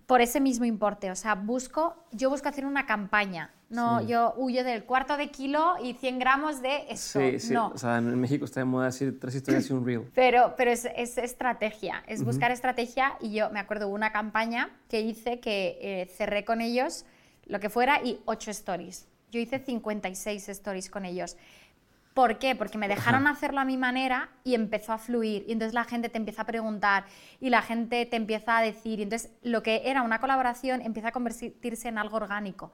[0.06, 1.12] Por ese mismo importe.
[1.12, 3.52] O sea, busco, yo busco hacer una campaña.
[3.70, 7.20] No, yo huyo del cuarto de kilo y 100 gramos de esto.
[7.20, 7.54] Sí, sí.
[7.54, 7.68] No.
[7.76, 10.04] O sea, en México está de moda decir tres historias y un reel.
[10.16, 14.70] Pero, pero es, es estrategia, es buscar estrategia y yo me acuerdo de una campaña
[14.88, 17.06] que hice que eh, cerré con ellos
[17.46, 19.08] lo que fuera y 8 stories.
[19.32, 21.36] Yo hice 56 stories con ellos.
[22.18, 22.56] ¿Por qué?
[22.56, 25.46] Porque me dejaron hacerlo a mi manera y empezó a fluir.
[25.48, 27.06] Y entonces la gente te empieza a preguntar
[27.40, 28.98] y la gente te empieza a decir.
[28.98, 32.74] Y entonces lo que era una colaboración empieza a convertirse en algo orgánico.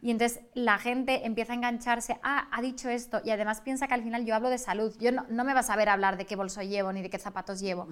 [0.00, 3.92] Y entonces la gente empieza a engancharse, ah, ha dicho esto, y además piensa que
[3.92, 6.24] al final yo hablo de salud, yo no, no me vas a ver hablar de
[6.24, 7.88] qué bolso llevo ni de qué zapatos llevo.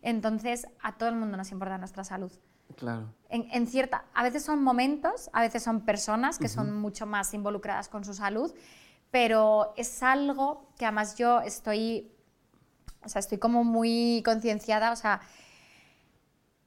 [0.00, 2.30] Entonces a todo el mundo nos importa nuestra salud.
[2.76, 3.12] Claro.
[3.30, 7.34] En, en cierta, a veces son momentos, a veces son personas que son mucho más
[7.34, 8.54] involucradas con su salud,
[9.16, 12.12] pero es algo que además yo estoy,
[13.02, 15.22] o sea, estoy como muy concienciada, o sea,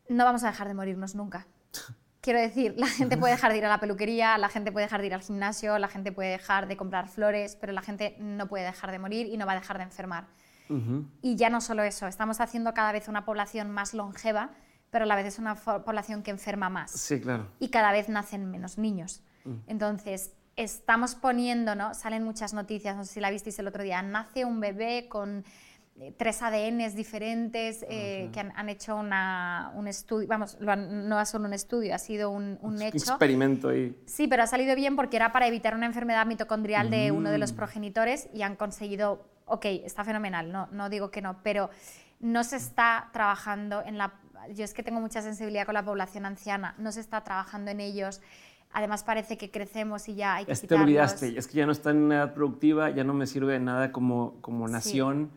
[0.08, 1.46] no vamos a dejar de morirnos nunca.
[2.22, 5.02] Quiero decir, la gente puede dejar de ir a la peluquería, la gente puede dejar
[5.02, 8.48] de ir al gimnasio, la gente puede dejar de comprar flores, pero la gente no
[8.48, 10.26] puede dejar de morir y no va a dejar de enfermar.
[11.22, 14.56] Y ya no solo eso, estamos haciendo cada vez una población más longeva,
[14.90, 16.90] pero a la vez es una población que enferma más.
[16.90, 17.46] Sí, claro.
[17.60, 19.22] Y cada vez nacen menos niños.
[19.68, 20.32] Entonces,
[20.64, 21.94] estamos poniendo, ¿no?
[21.94, 25.44] Salen muchas noticias, no sé si la visteis el otro día, nace un bebé con
[26.02, 31.10] eh, tres ADNs diferentes eh, que han, han hecho una- un estudio, vamos, lo han-
[31.10, 32.98] no es solo un estudio, ha sido un, un Un hecho.
[32.98, 33.94] experimento ahí.
[34.06, 37.38] Sí, pero ha salido bien porque era para evitar una enfermedad mitocondrial de uno de
[37.38, 37.42] Mm.
[37.42, 41.70] los progenitores y han conseguido, ok, está fenomenal, no, no digo que no, pero
[42.22, 44.14] no se está trabajando en la...
[44.54, 47.82] Yo es que tengo mucha sensibilidad con la población anciana, no se está trabajando en
[47.82, 48.22] ellos.
[48.72, 51.72] Además parece que crecemos y ya hay que Ya te olvidaste, es que ya no
[51.72, 55.32] está en edad productiva, ya no me sirve de nada como, como nación.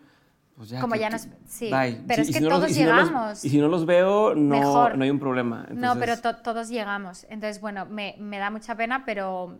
[0.57, 1.99] Pues ya, Como que- ya no que- es- sí, bye.
[2.07, 3.45] pero es y que no todos y si no los- llegamos.
[3.45, 4.99] y si no los veo, no, Mejor.
[4.99, 5.67] no hay un problema.
[5.71, 7.25] No, pero Entonces, to- todos llegamos.
[7.31, 9.57] Entonces, bueno, me, me da mucha pena, pero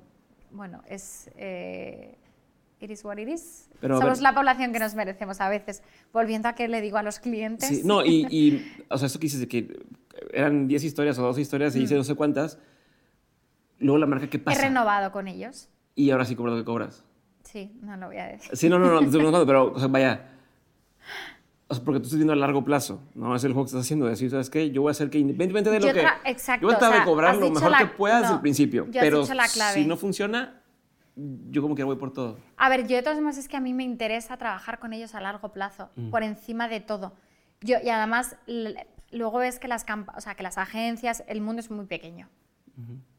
[0.51, 1.31] bueno, es...
[1.37, 2.19] Eh,
[2.79, 3.71] it is what it is.
[3.81, 5.83] Pero, Somos ver- la población que nos merecemos a veces.
[6.13, 7.69] Volviendo a que le digo a los clientes...
[7.71, 9.81] Sí, no, y, y, o sea, esto que dices de que
[10.35, 12.59] eran 10 historias o 12 historias y hice no sé cuántas,
[13.83, 14.63] luego la marca, ¿qué He pasa?
[14.63, 15.69] renovado con ellos.
[15.95, 17.05] Y ahora sí cobras lo que cobras.
[17.45, 18.57] Sí, no lo voy a decir.
[18.57, 20.29] Sí, no, no, no, preguntando, pero, o sea, vaya.
[21.69, 23.35] O sea, porque tú estás viendo a largo plazo, ¿no?
[23.35, 24.07] Es el juego que estás haciendo.
[24.07, 24.71] Decir, ¿sabes qué?
[24.71, 26.31] Yo voy a hacer que, independientemente de lo Yo que.
[26.31, 28.41] exacto, Yo voy a tratar de cobrar lo mejor la- que puedas desde no, el
[28.43, 28.87] principio.
[28.93, 30.61] Pero si no funciona,
[31.17, 32.39] yo como que voy por todo.
[32.59, 35.15] A ver, yo de todos modos es que a mí me interesa trabajar con ellos
[35.15, 36.11] a largo plazo, Mm.
[36.11, 37.15] por encima de todo.
[37.63, 38.37] Yo, y además,
[39.11, 39.87] luego ves que las,
[40.17, 42.29] o sea, que las agencias, el mundo es muy pequeño.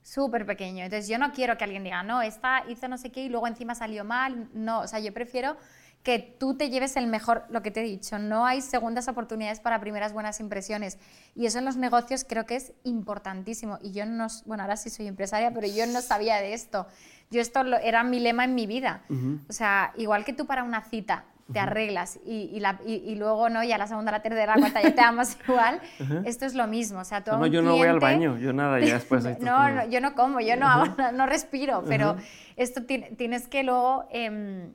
[0.03, 0.83] Súper pequeño.
[0.83, 3.47] Entonces, yo no quiero que alguien diga, no, esta hizo no sé qué y luego
[3.47, 4.49] encima salió mal.
[4.53, 5.55] No, o sea, yo prefiero
[6.03, 9.61] que tú te lleves el mejor, lo que te he dicho, no hay segundas oportunidades
[9.61, 10.97] para primeras buenas impresiones.
[11.33, 13.79] Y eso en los negocios creo que es importantísimo.
[13.81, 16.85] Y yo no, bueno, ahora sí soy empresaria, pero yo no sabía de esto.
[17.31, 19.03] Yo esto lo- era mi lema en mi vida.
[19.49, 23.15] O sea, igual que tú para una cita te arreglas y, y la- y- y
[23.15, 23.63] luego, ¿no?
[23.63, 25.81] Ya la segunda, la tercera, la cuarta ya te amas igual.
[26.25, 26.99] Esto es lo mismo.
[26.99, 29.23] O sea, tú No, no, yo no voy al cliente- baño, yo nada, ya después
[29.25, 32.15] no, como- no, yo no como, yo no, hago, no, respiro, pero
[32.55, 34.71] esto ti- tienes que luego em,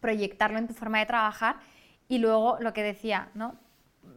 [0.00, 1.56] proyectarlo en tu forma de trabajar
[2.08, 3.54] y luego lo que decía, ¿no?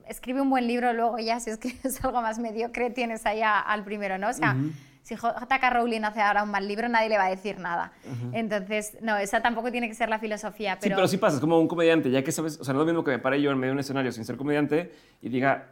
[0.07, 3.83] Escribe un buen libro, luego ya si escribes algo más mediocre tienes ahí a- al
[3.83, 4.29] primero, ¿no?
[4.29, 4.55] O sea,
[5.05, 5.69] si J.K.
[5.69, 7.91] Rowling hace ahora un mal libro, nadie le va a decir nada.
[8.33, 10.95] Entonces, no, esa tampoco tiene que ser la filosofía, Sí, pero...
[10.95, 12.91] pero sí pasa, es como un comediante, ya que sabes, o sea, no es lo
[12.91, 14.91] mismo que me pare yo en medio de un escenario sin ser comediante
[15.21, 15.67] y diga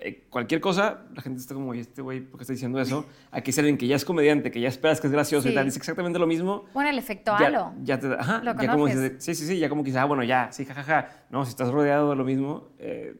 [0.00, 3.06] eh, cualquier cosa, la gente está como, oye, este güey, ¿por qué está diciendo eso?
[3.30, 5.52] A que sea alguien que ya es comediante, que ya esperas que es gracioso y
[5.52, 5.54] Sí.
[5.54, 6.64] tal, dice exactamente lo mismo.
[6.74, 7.72] Bueno, el efecto ya, halo.
[7.84, 10.02] Ya te da- ajá, ¿Lo ya como dices, sí, sí, sí, ya como que dices,
[10.02, 11.08] ah, bueno, ya, sí, jajaja.
[11.30, 13.14] No, si estás rodeado de lo mismo, eh,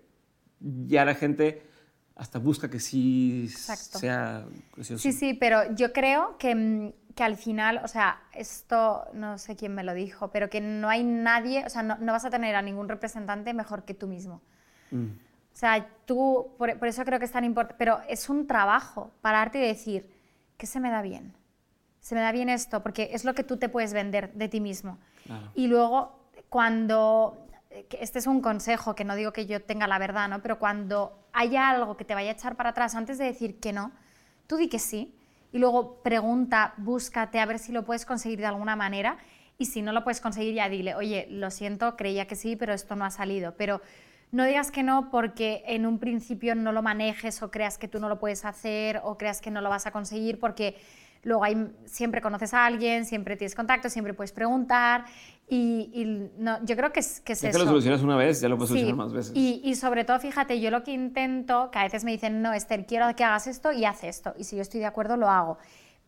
[0.60, 1.62] ya la gente
[2.16, 3.98] hasta busca que sí Exacto.
[3.98, 4.44] sea
[4.74, 5.02] gracioso.
[5.02, 9.56] Sí, sí, pero yo creo que, mm, que al final, o sea, esto no sé
[9.56, 12.30] quién me lo dijo, pero que no hay nadie, o sea, no, no vas a
[12.30, 14.43] tener a ningún representante mejor que tú mismo.
[14.90, 15.06] Mm.
[15.06, 19.10] O sea, tú, por, por eso creo que es tan importante, pero es un trabajo
[19.20, 20.10] pararte y decir,
[20.56, 21.34] ¿qué se me da bien?
[22.01, 24.60] Se me da bien esto, porque es lo que tú te puedes vender de ti
[24.60, 24.98] mismo.
[25.24, 25.52] Claro.
[25.55, 26.18] Y luego,
[26.48, 27.47] cuando,
[27.89, 30.43] que este es un consejo, que no digo que yo tenga la verdad, ¿no?
[30.43, 33.73] Pero cuando haya algo que te vaya a echar para atrás, antes de decir que
[33.73, 33.93] no,
[34.47, 35.15] tú di que sí.
[35.53, 39.19] Y luego pregunta, búscate a ver si lo puedes conseguir de alguna manera.
[39.59, 42.73] Y si no lo puedes conseguir, ya dile, oye, lo siento, creía que sí, pero
[42.73, 43.55] esto no ha salido.
[43.57, 43.83] Pero
[44.33, 48.01] no digas que no porque en un principio no lo manejes o creas que tú
[48.01, 50.81] no lo puedes hacer o creas que no lo vas a conseguir porque
[51.23, 51.45] luego
[51.85, 55.05] siempre conoces a alguien, siempre tienes contacto, siempre puedes preguntar.
[55.48, 57.52] Y, no, yo creo que es, que es eso.
[57.52, 59.32] que lo solucionas una vez, ya lo puedes solucionar más veces.
[59.35, 62.55] Y, y, sobre todo, fíjate, yo lo que intento, que a veces me dicen, no,
[62.55, 64.35] Esther, quiero que hagas esto y haz esto.
[64.39, 65.59] Y si yo estoy de acuerdo, lo hago.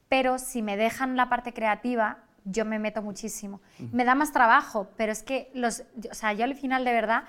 [0.08, 3.60] Pero si me dejan la parte creativa, yo me meto muchísimo.
[3.92, 7.24] Me da más trabajo, pero es que los, o sea, yo al final de verdad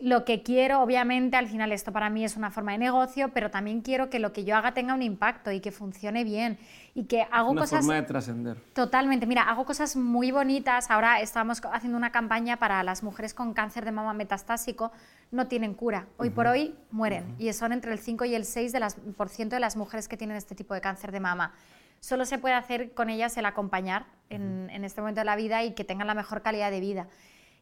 [0.00, 3.50] lo que quiero, obviamente, al final esto para mí es una forma de negocio, pero
[3.50, 6.58] también quiero que lo que yo haga tenga un impacto y que funcione bien
[6.94, 7.80] y que hago una cosas...
[7.80, 8.60] forma de trascender.
[8.74, 9.26] Totalmente.
[9.26, 10.90] Mira, hago cosas muy bonitas.
[10.90, 14.92] Ahora estamos haciendo una campaña para las mujeres con cáncer de mama metastásico.
[15.32, 16.06] No tienen cura.
[16.16, 17.34] Hoy por hoy mueren.
[17.38, 20.06] Y son entre el 5 y el 6 de las, por ciento de las mujeres
[20.06, 21.52] que tienen este tipo de cáncer de mama.
[22.00, 25.64] Solo se puede hacer con ellas el acompañar en, en este momento de la vida
[25.64, 27.08] y que tengan la mejor calidad de vida.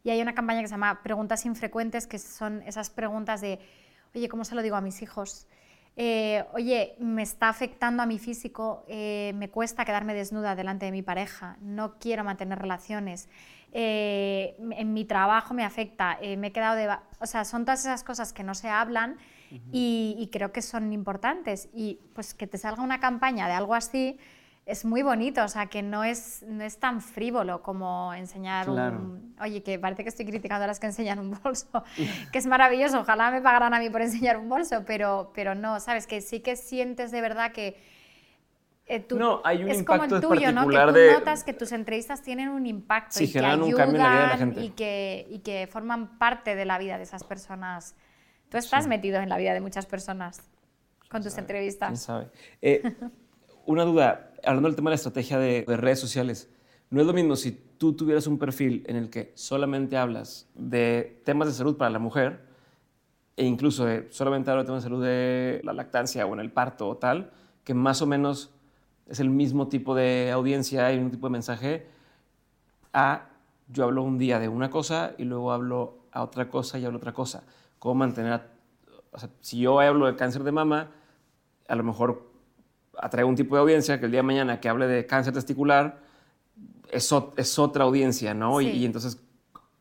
[0.07, 3.59] Y hay una campaña que se llama Preguntas Infrecuentes, que son esas preguntas de,
[4.15, 5.49] oye, ¿cómo se lo digo a mis hijos?
[5.97, 10.93] Eh, oye, me está afectando a mi físico, eh, me cuesta quedarme desnuda delante de
[10.93, 13.28] mi pareja, no quiero mantener relaciones,
[13.73, 16.89] eh, en mi trabajo me afecta, me he quedado de...
[17.19, 19.16] O sea, son todas esas cosas que no se hablan
[19.73, 21.69] y, y, creo que son importantes.
[21.74, 24.19] Y pues que te salga una campaña de algo así,
[24.67, 29.37] es muy bonito, o sea, que no es, no es tan frívolo como enseñar un...
[29.41, 31.85] Oye, que parece que estoy criticando a las que enseñan un bolso,
[32.33, 35.79] que es maravilloso, ojalá me pagaran a mí por enseñar un bolso, pero, pero no,
[35.79, 36.09] ¿sabes?
[36.09, 37.81] Que sí que sientes de verdad que...
[38.89, 40.69] Eh, tú, no, hay un es como el tuyo, ¿no?
[40.69, 41.13] Que tú de...
[41.13, 44.11] notas que tus entrevistas tienen un impacto sí, y que ayudan un cambio en la
[44.11, 44.61] vida de la gente.
[44.61, 47.95] Y que, y que forman parte de la vida de esas personas.
[48.49, 50.43] Tú estás metido en la vida de muchas personas
[51.09, 51.89] con tus entrevistas.
[51.89, 52.31] ¿Quién sabe?
[52.63, 52.83] Eh,
[53.67, 56.48] una duda, hablando del tema de la estrategia de, redes sociales,
[56.90, 61.20] no es lo mismo si tú tuvieras un perfil en el que solamente hablas de
[61.24, 62.47] temas de salud para la mujer
[63.36, 66.52] e incluso de solamente hablas de temas de salud de la lactancia o en el
[66.52, 67.32] parto o tal,
[67.64, 68.51] que más o menos
[69.06, 71.86] es el mismo tipo de audiencia y un tipo de mensaje,
[72.93, 73.28] a
[73.68, 76.98] yo hablo un día de una cosa y luego hablo a otra cosa y hablo
[76.98, 77.43] otra cosa.
[77.78, 78.40] ¿Cómo mantener,
[79.10, 80.90] o sea, si yo hablo de cáncer de mama,
[81.68, 82.36] a lo mejor
[82.98, 85.98] atrae un tipo de audiencia que el día de mañana que hable de cáncer testicular
[86.90, 88.60] es, es otra audiencia, ¿no?
[88.60, 89.20] Y, entonces,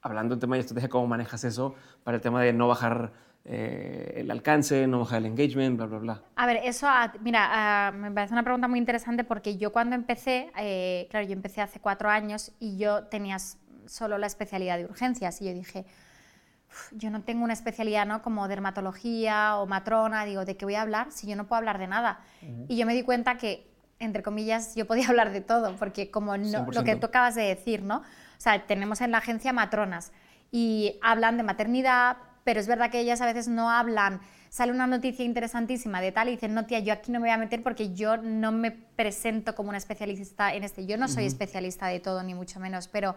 [0.02, 3.14] hablando del tema de estrategia, ¿cómo manejas eso para el tema de no bajar
[3.46, 6.22] eh, el alcance, no bajar el engagement, bla, bla, bla?
[6.36, 6.88] A ver, eso,
[7.22, 11.62] mira, me parece una pregunta muy interesante porque yo cuando empecé, eh, claro, yo empecé
[11.62, 13.38] hace cuatro años y yo tenía
[13.86, 15.86] solo la especialidad de urgencias y yo dije,
[16.92, 18.22] yo no tengo una especialidad ¿no?
[18.22, 21.78] como dermatología o matrona, digo, ¿de qué voy a hablar si yo no puedo hablar
[21.78, 22.20] de nada?
[22.68, 23.68] Y yo me di cuenta que,
[24.00, 27.44] entre comillas, yo podía hablar de todo, porque como no, lo que tú acabas de
[27.44, 27.98] decir, ¿no?
[27.98, 30.12] O sea, tenemos en la agencia matronas
[30.52, 34.20] y hablan de maternidad, pero es verdad que ellas a veces no hablan.
[34.50, 37.34] Sale una noticia interesantísima de tal y dicen, no, tía, yo aquí no me voy
[37.34, 40.86] a meter porque yo no me presento como una especialista en este.
[40.86, 43.16] Yo no soy especialista de todo, ni mucho menos, pero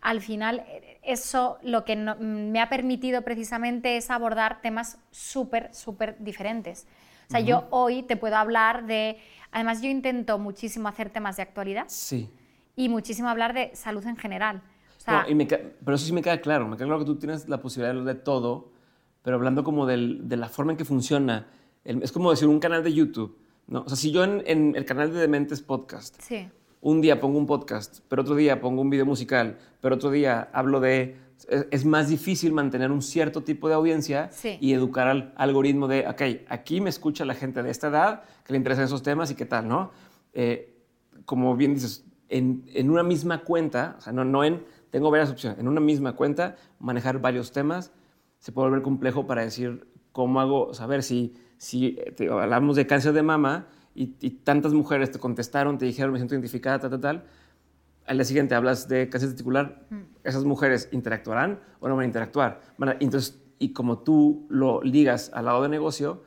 [0.00, 0.64] al final
[1.02, 6.86] eso lo que me ha permitido precisamente es abordar temas súper, súper diferentes.
[7.28, 9.18] O sea, yo hoy te puedo hablar de,
[9.52, 12.30] además yo intento muchísimo hacer temas de actualidad sí.
[12.74, 14.62] y muchísimo hablar de salud en general.
[15.04, 18.02] pero eso sí me queda claro, me queda claro que tú tienes la posibilidad de,
[18.02, 18.72] de todo,
[19.22, 21.48] pero hablando como del, de la forma en que funciona,
[21.84, 23.38] es como decir un canal de YouTube.
[23.66, 23.82] ¿no?
[23.82, 26.48] O sea, si yo en, en el canal de Dementes Podcast sí
[26.80, 30.48] un día pongo un podcast, pero otro día pongo un video musical, pero otro día
[30.52, 31.16] hablo de...
[31.70, 34.28] Es, más difícil mantener un cierto tipo de audiencia
[34.60, 38.52] y educar al algoritmo de, ok, aquí me escucha la gente de esta edad que
[38.52, 39.92] le interesan esos temas y qué tal, ¿no?
[40.32, 40.74] Eh,
[41.24, 45.60] como bien dices, en, una misma cuenta, o sea, no, no en, tengo varias opciones,
[45.60, 47.92] en una misma cuenta, manejar varios temas,
[48.40, 51.98] se puede volver complejo para decir cómo hago, saber si, si
[52.28, 53.68] hablamos de cáncer de mama,
[53.98, 57.24] y, tantas mujeres te contestaron, te dijeron, me siento identificada, tal, tal, tal.
[58.06, 59.86] Al día siguiente hablas de cáncer testicular,
[60.22, 62.60] esas mujeres interactuarán o no van a interactuar.
[63.00, 66.22] entonces, y como tú lo ligas al lado de negocio,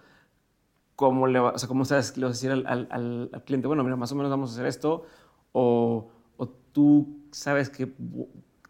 [0.96, 3.96] ¿cómo, le o sea, ¿cómo sabes le vas a decir al, al, cliente, bueno, mira,
[3.96, 5.06] más o menos vamos a hacer esto?
[5.54, 7.92] O, o tú sabes que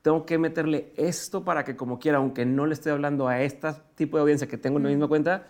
[0.03, 3.69] tengo que meterle esto para que como quiera, aunque no le esté hablando a este
[3.95, 5.47] tipo de audiencia que tengo en la misma cuenta,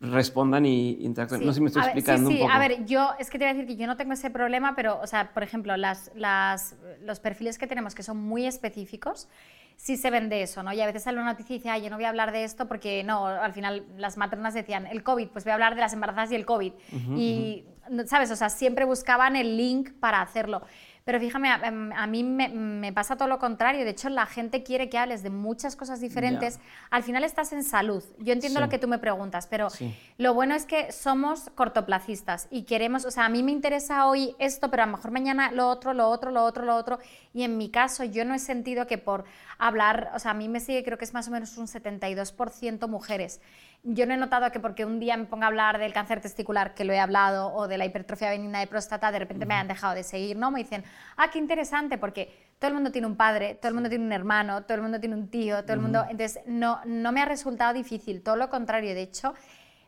[0.00, 1.44] respondan y interactúen.
[1.44, 2.42] No sé si me estoy explicando sí, sí.
[2.42, 2.56] un poco.
[2.56, 4.74] A ver, yo es que te voy a decir que yo no tengo ese problema,
[4.76, 9.28] pero, o sea, por ejemplo, las, las, los perfiles que tenemos que son muy específicos,
[9.76, 10.72] sí se ven de eso, ¿no?
[10.72, 12.44] Y a veces sale una noticia y dice, ay, yo no voy a hablar de
[12.44, 15.80] esto porque, no, al final las matronas decían, el COVID, pues voy a hablar de
[15.80, 16.72] las embarazadas y el COVID.
[17.16, 17.64] y,
[18.06, 18.30] ¿sabes?
[18.30, 20.62] O sea, siempre buscaban el link para hacerlo.
[21.08, 23.82] Pero fíjame, a, em, a mí me, me pasa todo lo contrario.
[23.86, 26.60] De hecho, la gente quiere que hables de muchas cosas diferentes.
[26.90, 28.04] Al final estás en salud.
[28.18, 28.64] Yo entiendo Sí.
[28.64, 29.96] lo que tú me preguntas, pero Sí.
[30.18, 34.36] lo bueno es que somos cortoplacistas y queremos, o sea, a mí me interesa hoy
[34.38, 36.98] esto, pero a lo mejor mañana lo otro, lo otro, lo otro, lo otro.
[37.32, 39.24] Y en mi caso, yo no he sentido que por
[39.56, 42.86] hablar, o sea, a mí me sigue, creo que es más o menos un 72%
[42.86, 43.40] mujeres.
[43.84, 46.74] Yo no he notado que porque un día me ponga a hablar del cáncer testicular,
[46.74, 49.68] que lo he hablado, o de la hipertrofia benigna de próstata, de repente me han
[49.68, 50.50] dejado de seguir, ¿no?
[50.50, 50.84] Me dicen,
[51.16, 54.12] ah, qué interesante, porque todo el mundo tiene un padre, todo el mundo tiene un
[54.12, 56.04] hermano, todo el mundo tiene un tío, todo el mundo...
[56.10, 59.34] Entonces, no, no me ha resultado difícil, todo lo contrario, de hecho,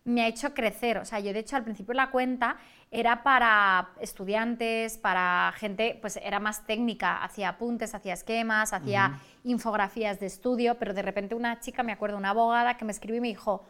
[0.05, 0.99] me ha hecho crecer.
[0.99, 2.57] O sea, yo de hecho al principio la cuenta
[2.91, 10.19] era para estudiantes, para gente, pues era más técnica, hacía apuntes, hacía esquemas, hacía infografías
[10.19, 13.21] de estudio, pero de repente una chica, me acuerdo, una abogada que me escribió y
[13.21, 13.65] me dijo,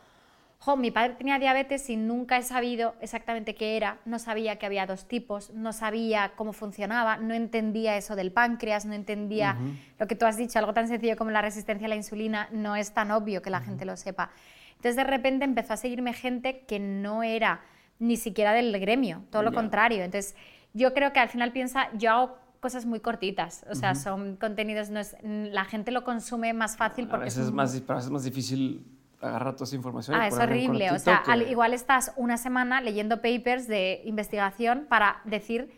[0.63, 4.67] Jo, mi padre tenía diabetes y nunca he sabido exactamente qué era, no sabía que
[4.67, 9.57] había dos tipos, no sabía cómo funcionaba, no entendía eso del páncreas, no entendía
[9.99, 12.77] lo que tú has dicho, algo tan sencillo como la resistencia a la insulina, no
[12.77, 14.33] es tan obvio que la gente lo sepa.
[14.73, 17.63] Entonces de repente empezó a seguirme gente que no era
[17.99, 20.05] ni siquiera del gremio, todo lo contrario.
[20.05, 20.37] Entonces
[20.75, 24.91] yo creo que al final piensa, yo hago cosas muy cortitas, o sea, son contenidos,
[24.91, 28.11] no es, la gente lo consume más fácil A porque veces es más, a es
[28.11, 30.17] más difícil agarrar toda esa información.
[30.17, 30.91] y Ah, es ponerla en horrible.
[30.93, 35.73] O sea, que- al- igual estás una semana leyendo papers de investigación para decir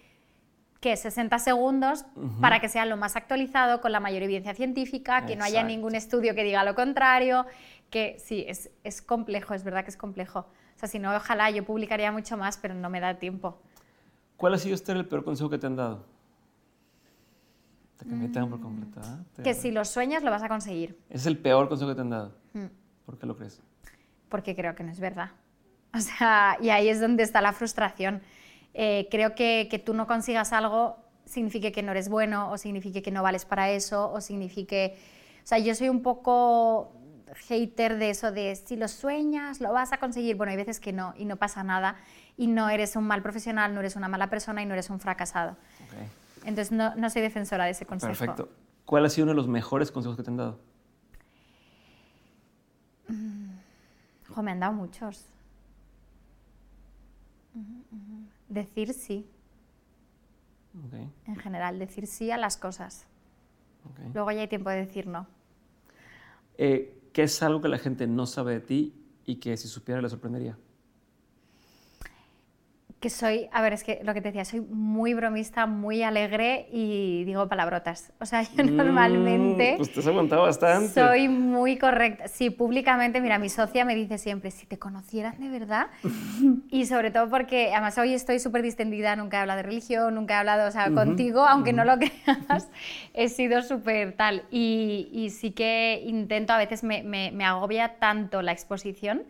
[0.81, 2.05] que 60 segundos
[2.41, 5.69] para que sea lo más actualizado, con la mayor evidencia científica, que no haya Exacto.
[5.69, 7.47] ningún estudio que diga lo contrario,
[7.89, 10.41] que sí, es, es complejo, es verdad que es complejo.
[10.41, 13.61] O sea, si no, ojalá yo publicaría mucho más, pero no me da tiempo.
[14.37, 16.05] ¿Cuál ha sido este el peor consejo que te han dado?
[17.99, 19.01] Te cambié tema por completo.
[19.39, 19.43] Mm.
[19.43, 20.99] Que si lo sueñas, lo vas a conseguir.
[21.11, 22.33] Es el peor consejo que te han dado.
[22.55, 22.65] Mm.
[23.13, 23.61] ¿Por qué lo crees?
[24.31, 25.33] porque creo que no es verdad.
[25.95, 28.23] O sea, y ahí es donde está la frustración.
[28.73, 33.03] Eh, creo que que tú no consigas algo signifique que no eres bueno o signifique
[33.03, 34.97] que no vales para eso o signifique...
[35.45, 36.93] O sea, yo soy un poco
[37.47, 40.37] hater de eso de si lo sueñas, lo vas a conseguir.
[40.37, 41.97] Bueno, hay veces que no y no pasa nada
[42.39, 44.99] y no eres un mal profesional, no eres una mala persona y no eres un
[44.99, 45.51] fracasado.
[45.53, 48.13] Ok, Entonces no, no soy defensora de ese consejo.
[48.13, 48.49] Perfecto.
[48.87, 50.72] ¿Cuál ha sido uno de los mejores consejos que te han dado?
[54.41, 55.27] Me han dado muchos.
[58.49, 59.29] Decir sí.
[61.27, 63.07] En general, decir sí a las cosas.
[64.15, 65.27] Luego ya hay tiempo de decir no.
[66.57, 68.95] Eh, ¿Qué es algo que la gente no sabe de ti
[69.27, 70.57] y que si supiera le sorprendería?
[73.03, 76.69] Que soy, a ver, es que lo que te decía, soy muy bromista, muy alegre
[76.71, 78.13] y digo palabrotas.
[78.21, 80.95] O sea, yo normalmente Mm, Pues te has aguantado bastante.
[81.01, 82.29] soy muy correcta.
[82.29, 85.89] Sí, públicamente, mira, mi socia me dice siempre, si te conocieran de verdad,
[86.71, 90.35] y sobre todo porque además hoy estoy súper distendida, nunca he hablado de religión, nunca
[90.35, 92.69] he hablado, o sea, contigo, aunque no lo creas,
[93.15, 94.45] he sido súper tal.
[94.53, 99.25] Y, y sí que intento, a veces me, me- me agobia tanto la exposición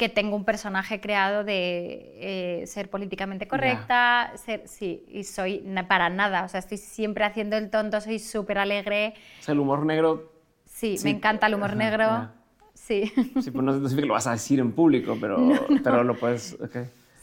[0.00, 2.14] que tengo un personaje creado de
[2.62, 7.58] eh, ser políticamente correcta, ser, sí, y soy para nada, o sea, estoy siempre haciendo
[7.58, 10.32] el tonto, soy súper alegre, O sea, el humor negro,
[10.64, 12.34] sí, Sí, me encanta el humor ajá, negro, ya.
[12.72, 15.36] sí, sí, pues no, no significa que lo vas a decir en público, pero,
[15.84, 16.54] pero lo puedes.
[16.54, 16.76] ok.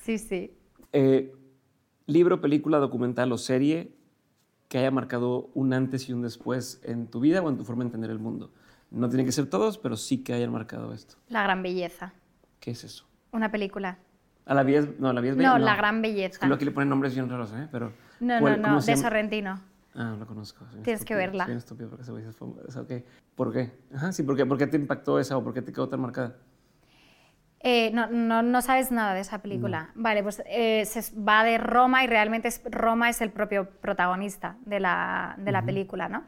[0.03, 0.55] sí, sí.
[0.93, 1.33] Eh,
[2.05, 3.91] libro, película, documental o serie
[4.67, 7.83] que haya marcado un antes y un después en tu vida o en tu forma
[7.85, 8.51] de entender el mundo.
[8.91, 11.15] No tienen que ser todos, pero sí que hayan marcado esto.
[11.29, 12.13] La gran belleza,
[12.67, 13.05] ¿Qué es eso?
[13.31, 13.97] una película.
[14.45, 15.51] ¿A la vida es, no, la es bella?
[15.53, 16.37] No, La gran belleza.
[16.41, 17.65] que luego aquí le ponen nombres bien raros, ¿eh?
[17.71, 18.97] Pero, No, no, ¿cuál- no, se de?
[18.97, 19.61] Sorrentino.
[19.95, 20.65] Ah, no la conozco.
[20.83, 21.45] Tienes que verla.
[21.45, 22.59] Soy estúpido porque ese güey es famoso.
[22.67, 22.91] O sea, ok.
[23.35, 23.71] ¿Por qué?
[23.95, 24.45] Ajá, sí, ¿por qué?
[24.45, 26.35] ¿Por qué te impactó esa o por qué te quedó tan marcada?
[27.69, 29.89] Eh, no, no, no sabes nada de esa película.
[29.95, 34.55] Vale, pues eh, se va de Roma y realmente es- Roma es el propio protagonista
[34.65, 36.23] de la, de la película, ¿no?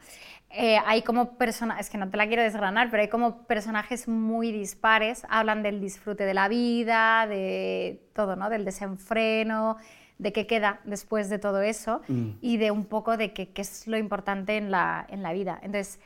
[0.50, 4.06] Eh, hay como personajes, es que no te la quiero desgranar, pero hay como personajes
[4.06, 8.50] muy dispares, hablan del disfrute de la vida, de todo, ¿no?
[8.50, 9.78] Del desenfreno,
[10.18, 12.30] de qué queda después de todo eso Mm.
[12.42, 15.58] y de un poco de qué es lo importante en la, en la vida.
[15.62, 16.00] Entonces,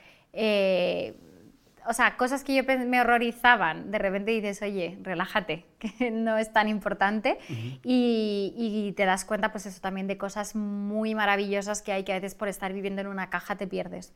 [1.86, 6.52] o sea, cosas que yo me horrorizaban, de repente dices, oye, relájate, que no es
[6.52, 7.38] tan importante.
[7.82, 12.12] y, y te das cuenta, pues eso también, de cosas muy maravillosas que hay que
[12.12, 14.12] a veces por estar viviendo en una caja te pierdes.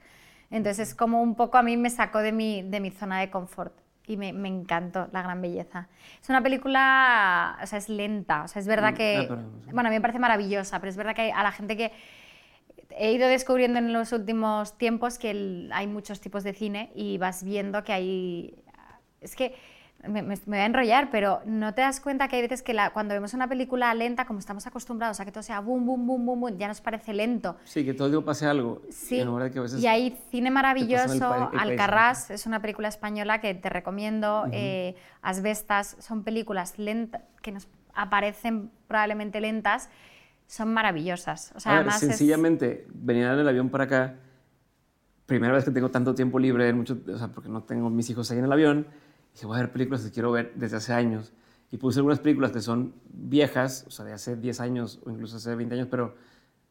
[0.51, 3.31] Entonces, es como un poco a mí me sacó de mi, de mi zona de
[3.31, 3.75] confort.
[4.07, 5.89] Y me, me encantó La Gran Belleza.
[6.23, 8.43] Es una película, o sea, es lenta.
[8.45, 9.37] O sea, es verdad Mm, que, ah,
[9.71, 11.93] bueno, a mí me parece maravillosa, pero es verdad que a la gente que,
[12.91, 17.19] he ido descubriendo en los últimos tiempos que el- hay muchos tipos de cine y
[17.19, 18.55] vas viendo que hay...
[19.21, 19.55] Es que
[20.07, 22.73] me, me- me voy a enrollar, pero no te das cuenta que hay veces que
[22.73, 26.07] la- cuando vemos una película lenta, como estamos acostumbrados a que todo sea boom, boom,
[26.07, 27.57] boom, boom, boom, ya nos parece lento.
[27.65, 28.81] Sí, que todo el tiempo pase algo.
[28.91, 31.59] Sí, En de que a veces y hay cine maravilloso, el paisaje.
[31.59, 37.67] Alcarrás es una película española que te recomiendo, eh, Asbestas son películas lentas que nos
[37.93, 39.91] aparecen probablemente lentas,
[40.49, 41.53] son maravillosas.
[41.55, 44.17] O sea, A ver, además es- sencillamente, venir en el avión para acá,
[45.27, 48.31] primera vez que tengo tanto tiempo libre, mucho, o sea, porque no tengo mis hijos
[48.31, 48.87] ahí en el avión,
[49.35, 51.33] dije, voy a ver películas que quiero ver desde hace años.
[51.71, 55.37] Y puse algunas películas que son viejas, o sea, de hace 10 años o incluso
[55.37, 56.15] hace 20 años, pero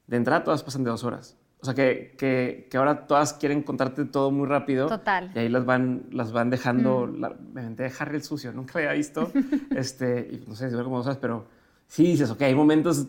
[0.07, 1.37] de entrada todas pasan de dos horas.
[1.59, 4.87] O sea, que, que, que ahora todas quieren contarte todo muy rápido.
[4.87, 5.31] Total.
[5.35, 7.05] Y ahí las van, las van dejando.
[7.07, 9.31] La, me aventé de Harry el sucio, nunca lo había visto.
[9.75, 11.45] este, y no sé si como dos horas, pero
[11.87, 13.05] sí dices, ok, hay momentos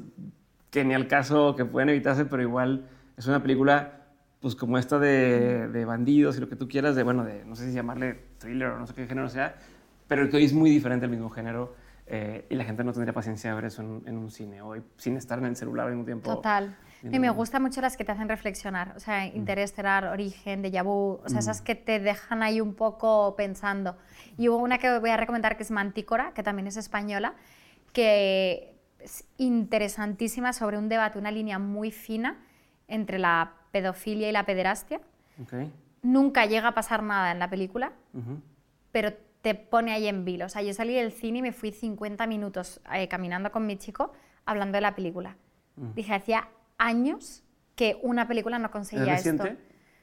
[0.70, 4.02] que ni al caso que pueden evitarse, pero igual es una película,
[4.40, 7.56] pues como esta de, de bandidos y lo que tú quieras, de, bueno, de, no
[7.56, 9.56] sé si llamarle thriller o no sé qué género sea,
[10.06, 11.74] pero que hoy es muy diferente al mismo género
[12.06, 14.82] eh, y la gente no tendría paciencia de ver eso en, en un cine hoy,
[14.96, 16.34] sin estar en el celular al mismo tiempo.
[16.34, 16.76] Total.
[17.02, 19.36] Y me gustan mucho las que te hacen reflexionar, o sea, Mm.
[19.36, 23.96] Interestelar, Origen, Déjà Vu, o sea, esas que te dejan ahí un poco pensando.
[24.36, 27.34] Y hubo una que voy a recomendar que es Mantícora, que también es española,
[27.92, 28.77] que
[29.36, 32.38] interesantísima sobre un debate, una línea muy fina
[32.86, 35.00] entre la pedofilia y la pederastia.
[36.02, 38.40] Nunca llega a pasar nada en la película, Ujú.
[38.92, 39.12] pero
[39.42, 40.46] te pone ahí en vilo.
[40.46, 43.76] O sea, yo salí del cine y me fui 50 minutos eh, caminando con mi
[43.76, 44.12] chico
[44.44, 45.36] hablando de la película.
[45.94, 47.44] Dije, hacía años
[47.76, 49.44] que una película no conseguía ¿Es esto.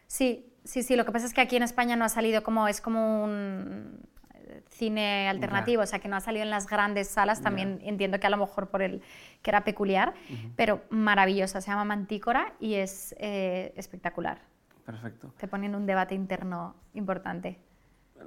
[0.07, 0.95] Sí, sí, sí.
[0.95, 3.99] Lo que pasa es que aquí en España no ha salido como, es como un
[4.77, 7.41] cine alternativo, o sea, que no ha salido en las grandes salas.
[7.41, 9.01] También entiendo que a lo mejor por el
[9.41, 10.13] que era peculiar,
[10.55, 11.61] pero maravillosa.
[11.61, 14.41] Se llama Mantícora y es eh, espectacular.
[14.85, 15.33] Perfecto.
[15.37, 17.57] Te pone en un debate interno importante.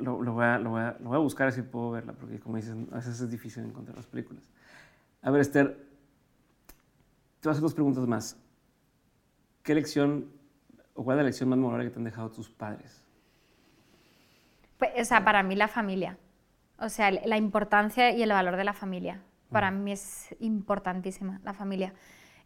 [0.00, 1.92] Lo, lo voy a, lo, voy a, lo voy a buscar a ver si puedo
[1.92, 4.42] verla, porque como dices, a veces es difícil encontrar las películas.
[5.22, 5.76] A ver, Esther,
[7.40, 8.36] te voy a hacer dos preguntas más.
[9.62, 10.30] ¿Qué lección
[10.94, 13.02] o cuál es la lección más memorable que te han dejado tus padres?
[14.78, 16.16] Pues, o sea, para mí la familia.
[16.80, 19.20] O sea, la importancia y el valor de la familia.
[19.50, 21.94] Para mí es importantísima la familia.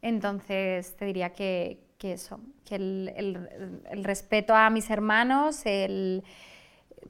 [0.02, 6.22] Entonces, te diría que, que eso, que el, el- el respeto a mis hermanos, el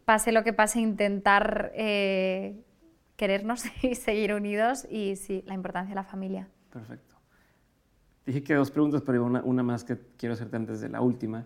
[0.04, 2.62] pase lo que pase, intentar eh,
[3.16, 6.48] querernos y seguir unidos y sí, la importancia de la familia.
[6.72, 7.16] Perfecto.
[8.26, 11.44] Dije que dos preguntas, pero una, una más que quiero hacerte antes de la última.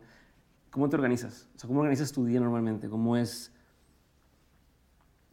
[0.70, 1.48] ¿Cómo te organizas?
[1.56, 2.88] O sea, ¿cómo organizas tu día normalmente?
[2.88, 3.52] ¿Cómo es?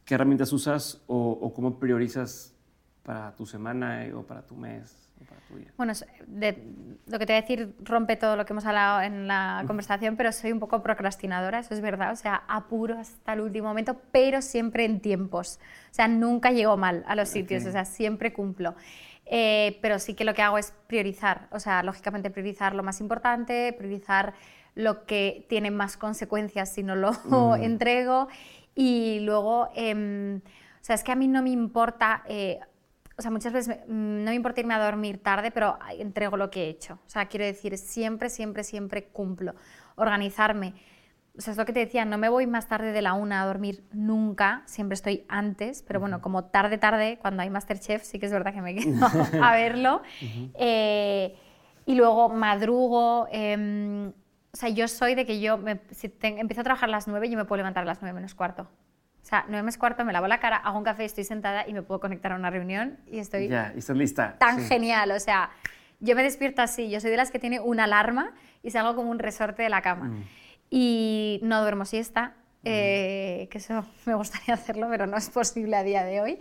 [0.06, 2.54] ¿Qué herramientas usas o, o cómo priorizas
[3.04, 5.72] para tu semana eh, o para tu mes o para tu día?
[5.78, 5.94] Bueno,
[6.28, 6.64] de-
[7.08, 10.16] lo que te voy a decir rompe todo lo que hemos hablado en la conversación,
[10.18, 12.12] pero soy un poco procrastinadora, eso es verdad.
[12.12, 15.60] O sea, apuro hasta el último momento, pero siempre en tiempos.
[15.92, 17.70] O sea, nunca llego mal a los sitios, Ok.
[17.70, 18.76] o sea, siempre cumplo.
[19.26, 23.00] Eh, pero sí que lo que hago es priorizar, o sea, lógicamente priorizar lo más
[23.00, 24.34] importante, priorizar
[24.76, 27.12] lo que tiene más consecuencias si no lo
[27.56, 28.28] entrego
[28.76, 30.42] y luego, em, o
[30.86, 32.60] sea, es que a mí no me importa, eh,
[33.18, 33.94] o sea, muchas veces me-
[34.24, 36.96] no me importa irme a dormir tarde, pero entrego lo que he hecho.
[37.06, 39.54] O sea, quiero decir, siempre, siempre, siempre cumplo.
[39.96, 40.74] Organizarme.
[41.38, 43.42] O sea, es lo que te decía, no me voy más tarde de la una
[43.42, 48.20] a dormir nunca, siempre estoy antes, pero bueno, como tarde, tarde, cuando hay Masterchef, sí
[48.20, 49.08] que es verdad que me quedo
[49.42, 50.02] a verlo.
[50.56, 51.36] Eh,
[51.86, 53.28] y luego madrugo.
[53.32, 54.12] em,
[54.54, 57.08] o sea, yo soy de que yo, me- si te- empiezo a trabajar a las
[57.08, 58.64] 9, yo me puedo levantar a las 9 menos cuarto.
[59.24, 61.74] O sea, 9 menos cuarto, me lavo la cara, hago un café, estoy sentada y
[61.74, 64.36] me puedo conectar a una reunión y estoy Ya, y estás lista.
[64.38, 64.68] tan Sí.
[64.68, 65.10] genial.
[65.12, 65.50] O sea,
[66.02, 68.32] yo me despierto así, yo soy de las que tiene una alarma
[68.62, 70.06] y salgo como un resorte de la cama.
[70.10, 70.24] Mm.
[70.70, 75.84] Y no duermo siesta, eh, que eso me gustaría hacerlo, pero no es posible a
[75.84, 76.40] día de hoy.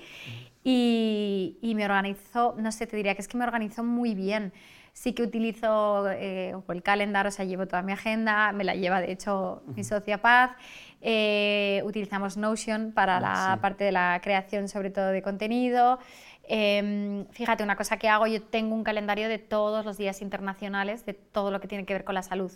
[0.64, 4.52] Y, y me organizo, no sé, te diría que es que me organizo muy bien.
[4.92, 9.00] Sí que utilizo eh, el calendar, o sea, llevo toda mi agenda, me la lleva
[9.00, 10.52] de hecho mi socia Paz.
[11.00, 13.60] Eh, utilizamos Notion para la sí.
[13.60, 15.98] parte de la creación, sobre todo de contenido.
[16.44, 21.06] Em, fíjate, una cosa que hago, yo tengo un calendario de todos los días internacionales,
[21.06, 22.52] de todo lo que tiene que ver con la salud.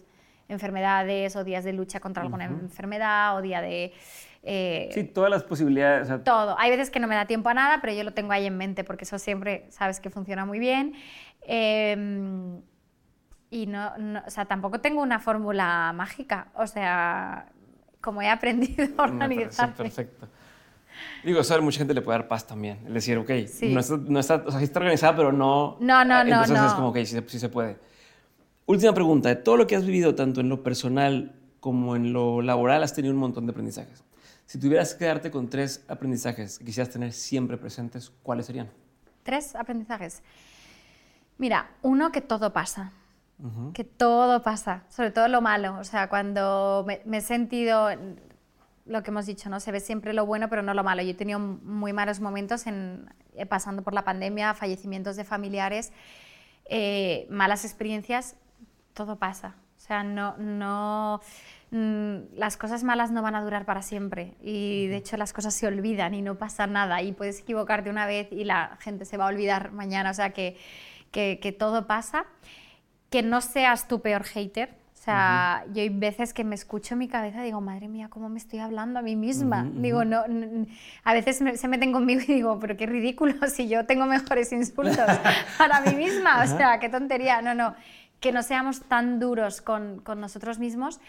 [0.49, 3.93] Enfermedades o días de lucha contra alguna enfermedad o día de...
[4.49, 6.05] eh, Sí, todas las posibilidades.
[6.05, 6.57] o sea, todo.
[6.59, 8.57] Hay veces que no me da tiempo a nada, pero yo lo tengo ahí en
[8.57, 10.95] mente porque eso siempre sabes que funciona muy bien.
[11.43, 12.61] Em,
[13.51, 16.49] y no, no- o sea, tampoco tengo una fórmula mágica.
[16.55, 17.47] O sea,
[18.01, 19.75] como he aprendido a organizarme.
[19.75, 20.29] perfecto.
[21.25, 22.79] Digo, eso a mucha gente le puede dar paz también.
[22.87, 23.73] Es decir, ok, Sí.
[23.75, 25.77] no, está, no está, o sea, sí está organizada, pero no.
[25.81, 26.67] No, no, no, Entonces no.
[26.67, 27.77] es como, ok, sí, sí se puede.
[28.67, 29.29] Última pregunta.
[29.29, 32.95] De todo lo que has vivido, tanto en lo personal como en lo laboral, has
[32.95, 34.05] tenido un montón de aprendizajes.
[34.47, 38.71] Si tuvieras que quedarte con tres aprendizajes que quisieras tener siempre presentes, ¿cuáles serían?
[39.25, 40.23] Tres aprendizajes.
[41.37, 42.93] Mira, uno que todo pasa.
[43.75, 45.77] Que todo pasa, sobre todo lo malo.
[45.79, 47.91] O sea, cuando me, he sentido,
[48.87, 49.61] lo que hemos dicho, ¿no?
[49.61, 51.03] Se ve siempre lo bueno, pero no lo malo.
[51.03, 55.93] Yo he tenido muy malos momentos en, eh, pasando por la pandemia, fallecimientos de familiares,
[56.65, 58.37] eh, malas experiencias,
[58.95, 59.57] todo pasa.
[59.87, 61.21] O sea, no, no,
[61.71, 65.55] mm, las cosas malas no van a durar para siempre y de hecho las cosas
[65.55, 69.17] se olvidan y no pasa nada y puedes equivocarte una vez y la gente se
[69.17, 70.11] va a olvidar mañana.
[70.11, 70.57] O sea, que
[71.13, 72.27] que, todo pasa,
[73.11, 74.75] que no seas tu peor hater.
[74.93, 78.09] O sea, yo hay veces que me escucho en mi cabeza y digo, madre mía,
[78.11, 79.65] ¿cómo me estoy hablando a mí misma?
[79.73, 80.25] Digo, no,
[81.05, 84.99] a veces se meten conmigo y digo, pero qué ridículo si yo tengo mejores insultos
[85.59, 86.43] para mí misma.
[86.43, 87.41] O sea, qué tontería.
[87.41, 87.77] No, no,
[88.21, 91.01] que no seamos tan duros con, con nosotros mismos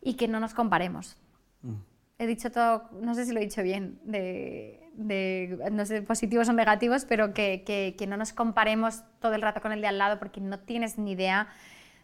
[0.00, 1.16] y que no nos comparemos.
[1.62, 1.74] Mm.
[2.18, 6.48] He dicho todo, no sé si lo he dicho bien, de de, no sé, positivos
[6.48, 9.98] o negativos, pero que, que, no nos comparemos todo el rato con el de al
[9.98, 11.48] lado porque no tienes ni idea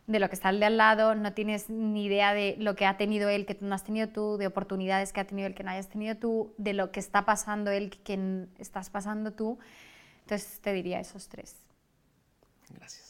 [0.07, 2.87] de lo que está el de al lado, no tienes ni idea de lo que
[2.87, 5.63] ha tenido él que no has tenido tú, de oportunidades que ha tenido él que
[5.63, 9.59] no hayas tenido tú, de lo que está pasando él que estás pasando tú.
[10.23, 11.55] Entonces te diría esos tres.
[12.71, 13.10] Gracias.